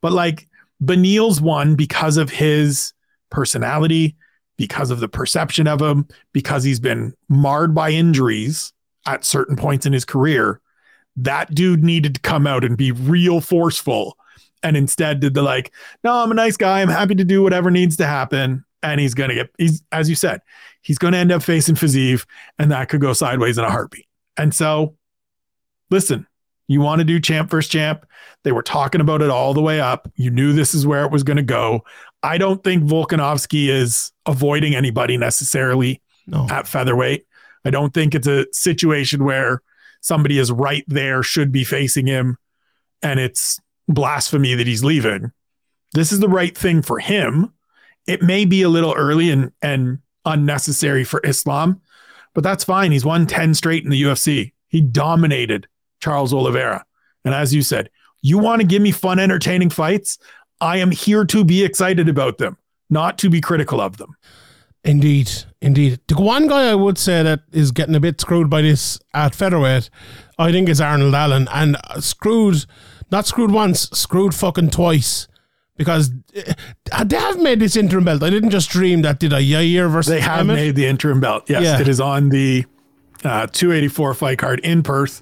[0.02, 0.48] But like
[0.80, 2.92] Beneil's one because of his
[3.30, 4.16] personality,
[4.56, 8.72] because of the perception of him, because he's been marred by injuries
[9.06, 10.60] at certain points in his career.
[11.16, 14.16] That dude needed to come out and be real forceful.
[14.62, 15.72] And instead did the like
[16.02, 16.82] no i'm a nice guy.
[16.82, 18.64] I'm happy to do whatever needs to happen.
[18.82, 20.40] And he's gonna get he's as you said
[20.82, 22.26] he's gonna end up facing Fiziev
[22.58, 24.06] and that could go sideways in a heartbeat.
[24.36, 24.96] And so
[25.90, 26.26] listen
[26.68, 28.06] you want to do champ versus champ
[28.44, 31.10] they were talking about it all the way up you knew this is where it
[31.10, 31.82] was going to go
[32.22, 36.46] i don't think volkanovski is avoiding anybody necessarily no.
[36.50, 37.26] at featherweight
[37.64, 39.62] i don't think it's a situation where
[40.06, 42.38] somebody is right there, should be facing him,
[43.02, 45.32] and it's blasphemy that he's leaving.
[45.92, 47.52] This is the right thing for him.
[48.06, 51.80] It may be a little early and, and unnecessary for Islam,
[52.34, 52.92] but that's fine.
[52.92, 54.52] He's won 10 straight in the UFC.
[54.68, 55.66] He dominated
[56.06, 56.84] Charles Oliveira.
[57.24, 57.90] And as you said,
[58.22, 60.18] you want to give me fun, entertaining fights?
[60.60, 62.58] I am here to be excited about them,
[62.88, 64.14] not to be critical of them.
[64.84, 65.98] Indeed, indeed.
[66.06, 69.34] The one guy I would say that is getting a bit screwed by this at
[69.34, 69.90] featherweight,
[70.38, 72.64] I think, is Arnold Allen, and screwed,
[73.10, 75.26] not screwed once, screwed fucking twice.
[75.76, 76.12] Because
[76.92, 78.22] uh, they have made this interim belt.
[78.22, 79.42] I didn't just dream that, did I?
[79.42, 80.56] Yair versus They have Emmett?
[80.56, 81.50] made the interim belt.
[81.50, 81.80] Yes, yeah.
[81.80, 82.64] it is on the
[83.24, 85.20] uh, 284 fight card in Perth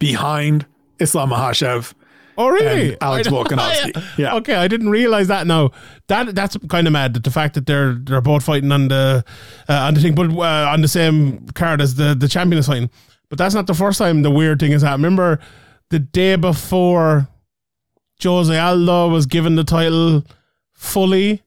[0.00, 0.66] behind
[0.98, 1.94] Islam Makhachev
[2.38, 2.96] Oh, really?
[3.02, 4.02] Alex Volkanovski.
[4.16, 4.36] Yeah.
[4.36, 5.46] Okay, I didn't realize that.
[5.46, 5.72] No,
[6.08, 7.12] that that's kind of mad.
[7.12, 9.22] That the fact that they're they're both fighting on the
[9.68, 12.66] uh, on the thing, but uh, on the same card as the the champion is
[12.66, 12.88] fighting.
[13.28, 14.92] But that's not the first time the weird thing is that.
[14.92, 15.38] Remember
[15.90, 17.28] the day before
[18.22, 20.24] Jose Aldo was given the title
[20.72, 21.42] fully.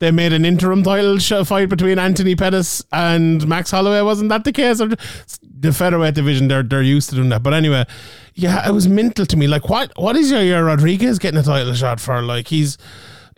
[0.00, 4.00] They made an interim title fight between Anthony Pettis and Max Holloway.
[4.00, 4.78] Wasn't that the case?
[4.78, 7.42] The featherweight division, they're they're used to doing that.
[7.42, 7.84] But anyway,
[8.34, 9.46] yeah, it was mental to me.
[9.46, 12.22] Like, what what is Yair Rodriguez getting a title shot for?
[12.22, 12.78] Like, he's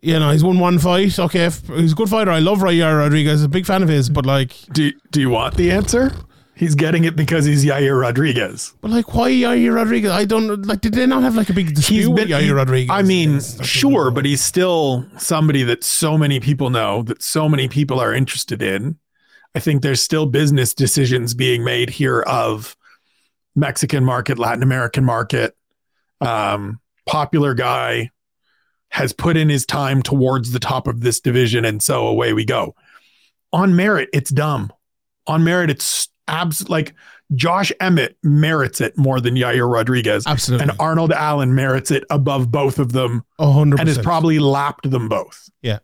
[0.02, 1.18] you know, he's won one fight.
[1.18, 2.30] Okay, he's a good fighter.
[2.30, 3.42] I love Yair uh, Rodriguez.
[3.42, 4.08] a big fan of his.
[4.08, 6.12] But like, do do you want the answer?
[6.54, 8.74] He's getting it because he's Yair Rodriguez.
[8.82, 10.10] But like, why Yair Rodriguez?
[10.10, 10.82] I don't like.
[10.82, 12.90] Did they not have like a big dispute he's been, with Yair he, Rodriguez?
[12.90, 17.68] I mean, sure, but he's still somebody that so many people know, that so many
[17.68, 18.98] people are interested in.
[19.54, 22.76] I think there's still business decisions being made here of
[23.54, 25.56] Mexican market, Latin American market,
[26.20, 28.10] um, popular guy
[28.90, 32.44] has put in his time towards the top of this division, and so away we
[32.44, 32.74] go.
[33.52, 34.70] On merit, it's dumb.
[35.26, 36.94] On merit, it's abs like
[37.34, 40.26] Josh Emmett merits it more than Yair Rodriguez.
[40.26, 40.68] Absolutely.
[40.68, 43.24] And Arnold Allen merits it above both of them.
[43.36, 45.48] 100 And has probably lapped them both.
[45.62, 45.78] Yeah.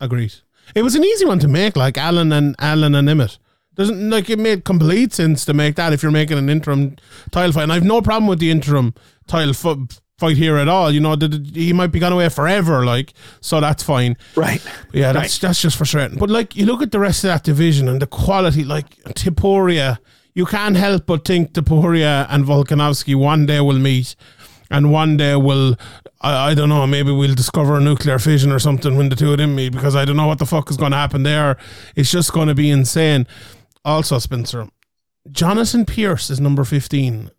[0.00, 0.34] Agreed.
[0.74, 3.38] It was an easy one to make, like Allen and Allen and Emmett.
[3.74, 6.96] Doesn't like it made complete sense to make that if you're making an interim
[7.32, 7.64] title fight.
[7.64, 8.94] And I've no problem with the interim
[9.26, 10.90] title f- fight here at all.
[10.90, 11.16] You know,
[11.52, 14.16] he might be gone away forever, like so that's fine.
[14.36, 14.64] Right.
[14.92, 15.48] Yeah, that's right.
[15.48, 16.18] that's just frustrating.
[16.18, 19.98] But like you look at the rest of that division and the quality, like Topuria,
[20.34, 24.16] you can't help but think Topuria and Volkanovski one day will meet.
[24.70, 25.76] And one day we'll,
[26.20, 29.30] I, I don't know, maybe we'll discover a nuclear fission or something when the two
[29.30, 31.58] of them meet because I don't know what the fuck is going to happen there.
[31.94, 33.26] It's just going to be insane.
[33.84, 34.68] Also, Spencer,
[35.30, 37.30] Jonathan Pearce is number 15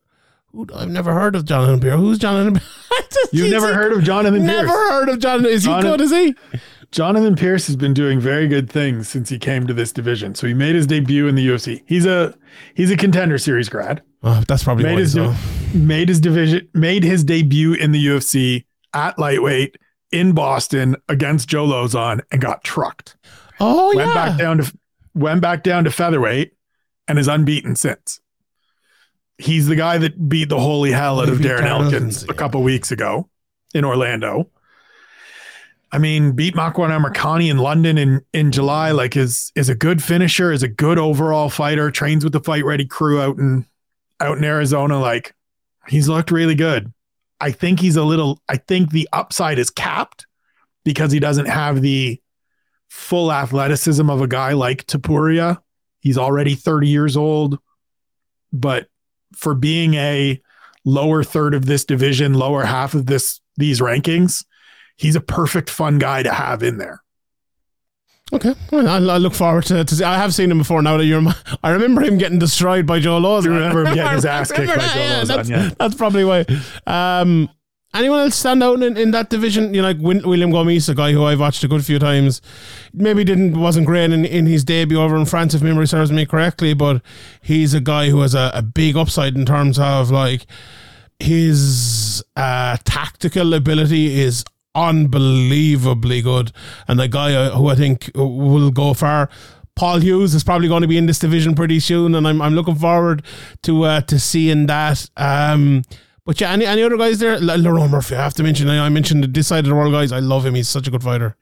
[0.55, 1.99] who, I've never heard of Jonathan Pearce.
[1.99, 2.55] Who's Jonathan?
[2.55, 3.29] Pearce?
[3.31, 4.47] You've never heard of Jonathan Pearce?
[4.47, 5.51] Never heard of Jonathan.
[5.51, 6.01] Is Jonathan, he good?
[6.01, 6.59] Is he?
[6.91, 10.33] Jonathan Pearce has been doing very good things since he came to this division.
[10.33, 11.83] So he made his debut in the UFC.
[11.85, 12.33] He's a
[12.73, 14.01] he's a contender series grad.
[14.23, 15.15] Oh, that's probably made his
[15.73, 18.63] made his division made his debut in the UFC
[18.93, 19.75] at lightweight
[20.11, 23.17] in Boston against Joe Lauzon and got trucked.
[23.59, 24.13] Oh went yeah.
[24.13, 24.77] back down to
[25.13, 26.53] went back down to featherweight
[27.07, 28.21] and is unbeaten since
[29.37, 32.91] he's the guy that beat the holy hell out of Darren Elkins a couple weeks
[32.91, 33.29] ago
[33.73, 34.49] in Orlando.
[35.91, 40.03] I mean, beat Makwan Amirkhani in London in, in July, like is is a good
[40.03, 43.65] finisher, is a good overall fighter, trains with the fight ready crew out in
[44.19, 44.99] out in Arizona.
[44.99, 45.33] Like
[45.87, 46.91] he's looked really good.
[47.39, 50.25] I think he's a little I think the upside is capped
[50.83, 52.21] because he doesn't have the
[52.89, 55.61] full athleticism of a guy like Topuria.
[55.99, 57.57] He's already 30 years old,
[58.51, 58.87] but
[59.35, 60.41] for being a
[60.83, 64.45] lower third of this division, lower half of this these rankings,
[64.95, 67.01] he's a perfect fun guy to have in there.
[68.33, 70.03] Okay, well, I, I, look forward to, to see.
[70.03, 70.81] I have seen him before.
[70.81, 71.23] Now that you're,
[71.63, 73.45] I remember him getting destroyed by Joe Laws.
[73.45, 75.69] You remember him getting his ass kicked by Joe yeah, That's, yeah.
[75.77, 76.45] that's probably why.
[76.87, 77.49] Um,
[77.95, 79.73] Anyone else stand out in, in that division?
[79.73, 82.41] You know, like William Gomis, a guy who I've watched a good few times.
[82.93, 86.25] Maybe didn't wasn't great in, in his debut over in France, if memory serves me
[86.25, 87.01] correctly, but
[87.41, 90.45] he's a guy who has a, a big upside in terms of like
[91.19, 94.43] his uh, tactical ability is
[94.75, 96.51] unbelievably good,
[96.89, 99.29] and the guy who I think will go far.
[99.75, 102.55] Paul Hughes is probably going to be in this division pretty soon, and I'm I'm
[102.55, 103.23] looking forward
[103.63, 105.09] to uh, to seeing that.
[105.15, 105.83] Um,
[106.25, 107.35] but yeah, any, any other guys there?
[107.35, 108.69] L- Murphy, I have to mention.
[108.69, 110.11] I mentioned the this side of the world guys.
[110.11, 110.55] I love him.
[110.55, 111.35] He's such a good fighter.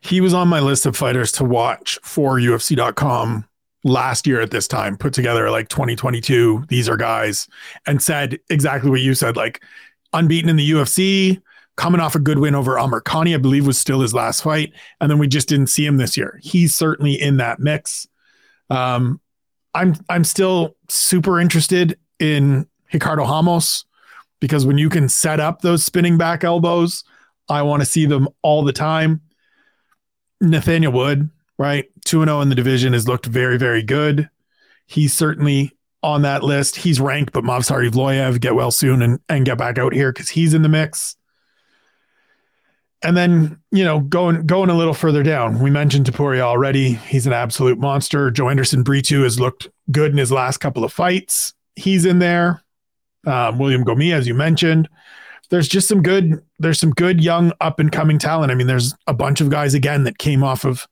[0.00, 3.46] He was on my list of fighters to watch for UFC.com
[3.82, 6.66] last year at this time, put together like 2022.
[6.68, 7.48] These are guys,
[7.86, 9.62] and said exactly what you said like
[10.12, 11.42] unbeaten in the UFC,
[11.76, 14.72] coming off a good win over Amirkhani, I believe was still his last fight.
[15.00, 16.38] And then we just didn't see him this year.
[16.42, 18.06] He's certainly in that mix.
[18.70, 19.20] Um,
[19.74, 23.84] I'm I'm still super interested in Ricardo Ramos
[24.40, 27.04] because when you can set up those spinning back elbows,
[27.48, 29.20] I want to see them all the time.
[30.40, 31.86] Nathaniel Wood, right?
[32.04, 34.28] 2 0 in the division has looked very, very good.
[34.86, 35.72] He's certainly
[36.02, 36.76] on that list.
[36.76, 40.28] He's ranked, but Movsar Evloev, get well soon and, and get back out here because
[40.28, 41.16] he's in the mix.
[43.02, 46.92] And then, you know, going going a little further down, we mentioned Topuria already.
[46.92, 48.30] He's an absolute monster.
[48.30, 51.54] Joanderson Brito has looked good in his last couple of fights.
[51.76, 52.64] He's in there
[53.26, 54.88] um, William Gomis, as you mentioned.
[55.50, 58.50] There's just some good, there's some good young up and coming talent.
[58.50, 60.86] I mean, there's a bunch of guys again that came off of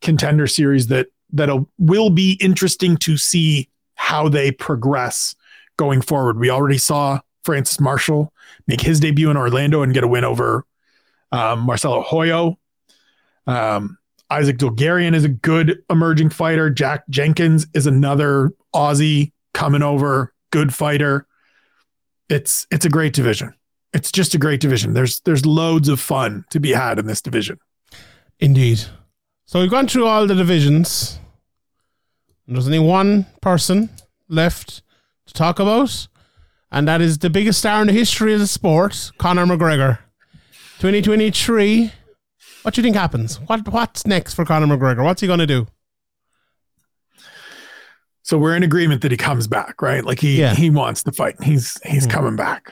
[0.00, 5.34] contender series that that will be interesting to see how they progress
[5.76, 6.38] going forward.
[6.38, 8.32] We already saw Francis Marshall
[8.66, 10.64] make his debut in Orlando and get a win over
[11.32, 12.58] um, Marcelo Rojo.
[13.46, 13.98] Um,
[14.30, 16.70] Isaac Dulgarian is a good emerging fighter.
[16.70, 21.26] Jack Jenkins is another Aussie coming over, good fighter
[22.28, 23.54] it's it's a great division.
[23.92, 24.94] It's just a great division.
[24.94, 27.58] There's there's loads of fun to be had in this division.
[28.38, 28.84] Indeed.
[29.46, 31.18] So we've gone through all the divisions.
[32.46, 33.90] There's only one person
[34.28, 34.82] left
[35.26, 36.08] to talk about,
[36.70, 39.98] and that is the biggest star in the history of the sport, Conor McGregor.
[40.80, 41.92] 2023.
[42.62, 43.40] What do you think happens?
[43.40, 45.02] What What's next for Conor McGregor?
[45.02, 45.66] What's he going to do?
[48.28, 50.04] So we're in agreement that he comes back, right?
[50.04, 50.54] Like he yeah.
[50.54, 51.42] he wants to fight.
[51.42, 52.10] He's he's mm.
[52.10, 52.70] coming back.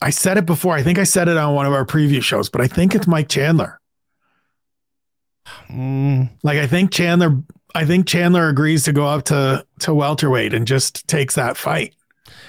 [0.00, 0.74] I said it before.
[0.74, 3.06] I think I said it on one of our previous shows, but I think it's
[3.06, 3.78] Mike Chandler.
[5.68, 6.30] Mm.
[6.42, 7.42] Like I think Chandler,
[7.74, 11.94] I think Chandler agrees to go up to to welterweight and just takes that fight.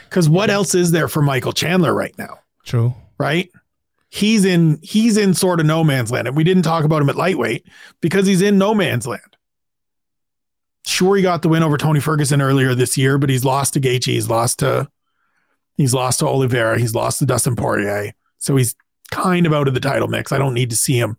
[0.10, 2.40] Because what else is there for Michael Chandler right now?
[2.64, 2.94] True.
[3.18, 3.52] Right.
[4.08, 7.10] He's in he's in sort of no man's land, and we didn't talk about him
[7.10, 7.66] at lightweight
[8.00, 9.29] because he's in no man's land.
[10.90, 13.80] Sure, he got the win over Tony Ferguson earlier this year, but he's lost to
[13.80, 14.90] Gaethje, he's lost to
[15.78, 18.76] he's lost to Oliveira, he's lost to Dustin Poirier, so he's
[19.12, 20.32] kind of out of the title mix.
[20.32, 21.18] I don't need to see him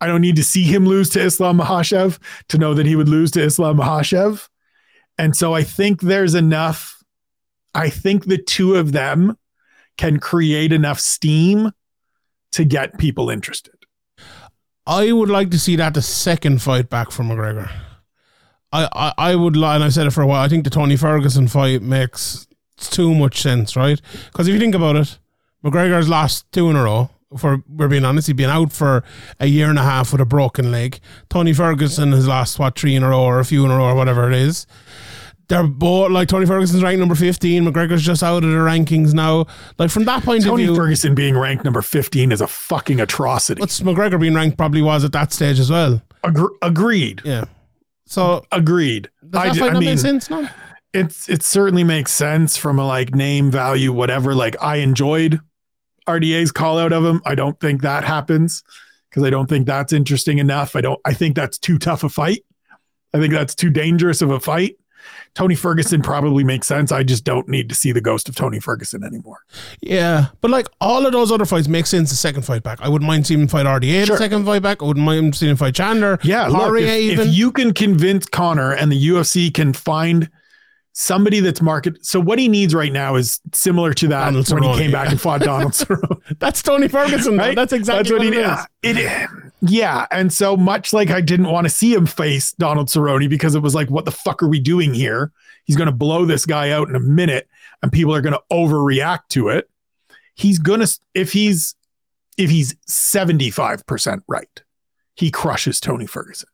[0.00, 2.18] I don't need to see him lose to Islam Makhachev
[2.48, 4.48] to know that he would lose to Islam Makhachev.
[5.18, 7.02] And so I think there's enough.
[7.74, 9.36] I think the two of them
[9.96, 11.72] can create enough steam
[12.52, 13.74] to get people interested.
[14.86, 17.70] I would like to see that the second fight back from McGregor.
[18.72, 20.70] I, I, I would, lie, and I've said it for a while, I think the
[20.70, 24.00] Tony Ferguson fight makes too much sense, right?
[24.26, 25.18] Because if you think about it,
[25.64, 29.04] McGregor's lost two in a row for we're being honest, he's been out for
[29.38, 30.98] a year and a half with a broken leg.
[31.28, 33.86] Tony Ferguson has lost what three in a row or a few in a row
[33.86, 34.66] or whatever it is.
[35.48, 37.64] They're both like Tony Ferguson's ranked number fifteen.
[37.64, 39.46] McGregor's just out of the rankings now.
[39.78, 42.46] Like from that point Tony of view, Tony Ferguson being ranked number fifteen is a
[42.46, 43.60] fucking atrocity.
[43.60, 46.02] What's McGregor being ranked probably was at that stage as well.
[46.22, 47.22] Agre- agreed.
[47.24, 47.46] Yeah.
[48.10, 49.08] So agreed.
[49.30, 50.28] Does that I, I mean, sense?
[50.28, 50.48] No.
[50.92, 54.34] It's it certainly makes sense from a like name value whatever.
[54.34, 55.38] Like I enjoyed
[56.08, 57.22] RDA's call out of him.
[57.24, 58.64] I don't think that happens
[59.08, 60.74] because I don't think that's interesting enough.
[60.74, 60.98] I don't.
[61.04, 62.44] I think that's too tough a fight.
[63.14, 64.74] I think that's too dangerous of a fight.
[65.34, 66.92] Tony Ferguson probably makes sense.
[66.92, 69.38] I just don't need to see the ghost of Tony Ferguson anymore.
[69.80, 72.80] Yeah, but like all of those other fights make sense the second fight back.
[72.80, 74.16] I wouldn't mind seeing him fight RDA sure.
[74.16, 74.82] the second fight back.
[74.82, 76.18] I wouldn't mind seeing him fight Chandler.
[76.22, 80.30] Yeah, look, if, if, you can convince Conor and the UFC can find
[81.00, 82.04] somebody that's market.
[82.04, 84.92] So what he needs right now is similar to that Donald when Cerrone, he came
[84.92, 86.20] back and fought Donald Cerrone.
[86.38, 87.56] that's Tony Ferguson, right?
[87.56, 89.30] That's exactly that's what, what he It,
[89.62, 93.54] yeah, and so much like I didn't want to see him face Donald Cerrone because
[93.54, 95.32] it was like, what the fuck are we doing here?
[95.64, 97.48] He's going to blow this guy out in a minute,
[97.82, 99.70] and people are going to overreact to it.
[100.34, 101.74] He's gonna if he's
[102.38, 104.62] if he's seventy five percent right,
[105.14, 106.48] he crushes Tony Ferguson.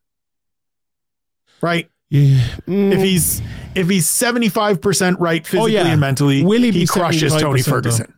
[1.61, 2.41] Right yeah.
[2.67, 2.93] Mm.
[2.93, 3.43] If he's
[3.75, 5.91] if he's seventy five percent right physically oh, yeah.
[5.91, 8.13] and mentally, Will he, he crushes Tony Ferguson.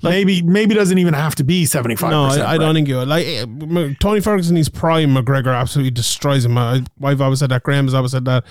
[0.00, 2.10] Like, maybe maybe doesn't even have to be seventy five.
[2.10, 4.54] No, I, I don't think you like eh, Tony Ferguson.
[4.54, 5.14] He's prime.
[5.14, 6.56] McGregor absolutely destroys him.
[6.56, 7.64] I, I've always said that.
[7.64, 8.44] Graham has always said that.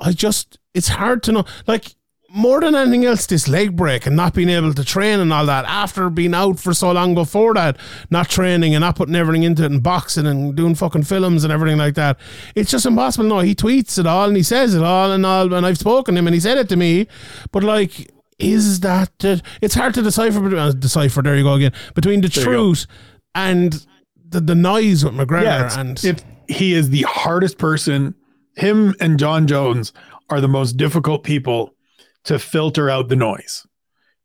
[0.00, 1.44] I just it's hard to know.
[1.66, 1.94] Like
[2.30, 5.46] more than anything else, this leg break and not being able to train and all
[5.46, 7.78] that after being out for so long before that,
[8.10, 11.52] not training and not putting everything into it and boxing and doing fucking films and
[11.52, 12.18] everything like that.
[12.54, 13.26] It's just impossible.
[13.26, 15.54] No, he tweets it all and he says it all and all.
[15.54, 17.06] And I've spoken to him and he said it to me.
[17.50, 20.54] But like, is that uh, it's hard to decipher?
[20.54, 21.22] Uh, decipher.
[21.22, 21.72] There you go again.
[21.94, 22.86] Between the there truth
[23.34, 23.86] and
[24.28, 28.14] the, the noise with McGregor yeah, and it, he is the hardest person.
[28.54, 29.92] Him and Jon Jones
[30.30, 31.74] are the most difficult people
[32.24, 33.66] to filter out the noise.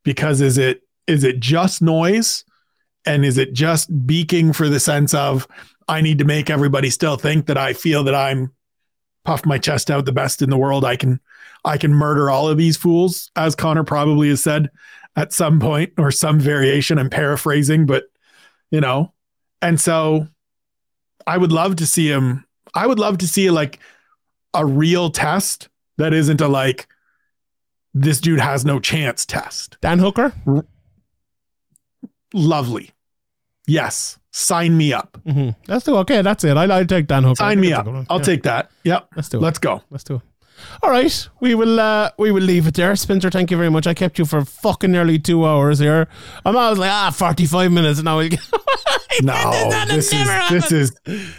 [0.03, 2.45] Because is it is it just noise?
[3.05, 5.47] And is it just beaking for the sense of
[5.89, 8.49] i need to make everybody still think that i feel that i'm
[9.25, 10.85] puff my chest out the best in the world.
[10.85, 11.19] I can
[11.65, 14.69] i can murder all of these fools as conor probably has said
[15.15, 16.97] at some point or some variation.
[16.97, 18.05] I'm paraphrasing but
[18.71, 19.13] you know
[19.61, 20.27] and so
[21.27, 23.79] i would love to see him i would love to see like
[24.53, 26.87] a real test that isn't a like
[27.93, 29.77] this dude has no chance test.
[29.81, 30.33] Dan Hooker?
[32.33, 32.91] Lovely.
[33.67, 34.19] Yes.
[34.31, 35.19] Sign me up.
[35.25, 35.49] Mm-hmm.
[35.67, 36.21] That's the okay.
[36.21, 36.57] That's it.
[36.57, 37.35] I, I take Dan Hooker.
[37.35, 37.87] Sign me up.
[38.09, 38.23] I'll yeah.
[38.23, 38.71] take that.
[38.83, 39.09] Yep.
[39.15, 39.41] Let's do it.
[39.41, 39.83] Let's go.
[39.91, 40.21] Let's do it.
[40.81, 42.95] All right, we will uh, we will leave it there.
[42.95, 43.87] Spencer, thank you very much.
[43.87, 46.07] I kept you for fucking nearly two hours here.
[46.45, 48.19] I'm always like ah, 45 minutes and now.
[49.21, 50.95] no, this is this is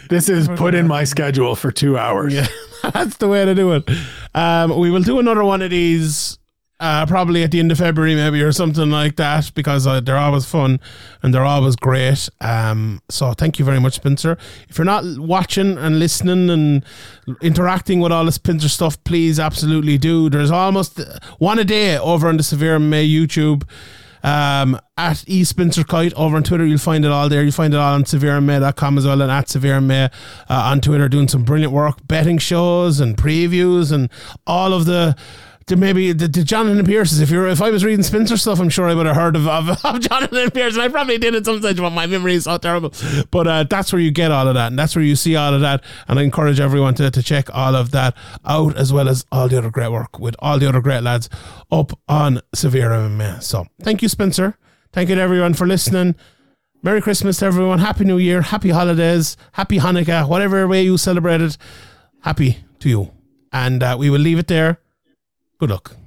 [0.09, 2.33] this is put in my schedule for two hours.
[2.33, 2.47] Yeah,
[2.93, 3.89] that's the way to do it.
[4.33, 6.37] Um, we will do another one of these
[6.79, 10.17] uh, probably at the end of February, maybe or something like that, because uh, they're
[10.17, 10.79] always fun
[11.23, 12.27] and they're always great.
[12.41, 14.37] Um, so thank you very much, Spencer.
[14.67, 16.85] If you're not watching and listening and
[17.41, 20.29] interacting with all the Spencer stuff, please absolutely do.
[20.29, 20.99] There's almost
[21.39, 23.63] one a day over on the Severe MMA YouTube.
[24.25, 26.65] um, at E Spencer Kyte over on Twitter.
[26.65, 27.43] You'll find it all there.
[27.43, 30.11] You'll find it all on severemma.com as well and at severemma
[30.49, 34.09] uh, on Twitter doing some brilliant work, betting shows and previews and
[34.47, 35.15] all of the
[35.67, 37.19] to maybe the, the Jonathan Pearces.
[37.19, 39.47] If you're if I was reading Spencer stuff, I'm sure I would have heard of,
[39.47, 42.43] of, of Jonathan Pearce, and I probably did at some stage, but my memory is
[42.43, 42.93] so terrible.
[43.31, 45.53] But uh, that's where you get all of that, and that's where you see all
[45.53, 45.83] of that.
[46.07, 48.15] And I encourage everyone to, to check all of that
[48.45, 51.29] out, as well as all the other great work with all the other great lads
[51.71, 53.41] up on Severe MMA.
[53.41, 54.57] So thank you, Spencer.
[54.93, 56.15] Thank you to everyone for listening.
[56.83, 57.79] Merry Christmas to everyone.
[57.79, 58.43] Happy New Year.
[58.43, 59.35] Happy holidays.
[59.53, 60.29] Happy Hanukkah.
[60.29, 61.57] Whatever way you celebrate it.
[62.21, 63.11] Happy to you.
[63.51, 64.79] And uh, we will leave it there.
[65.65, 66.04] Good luck.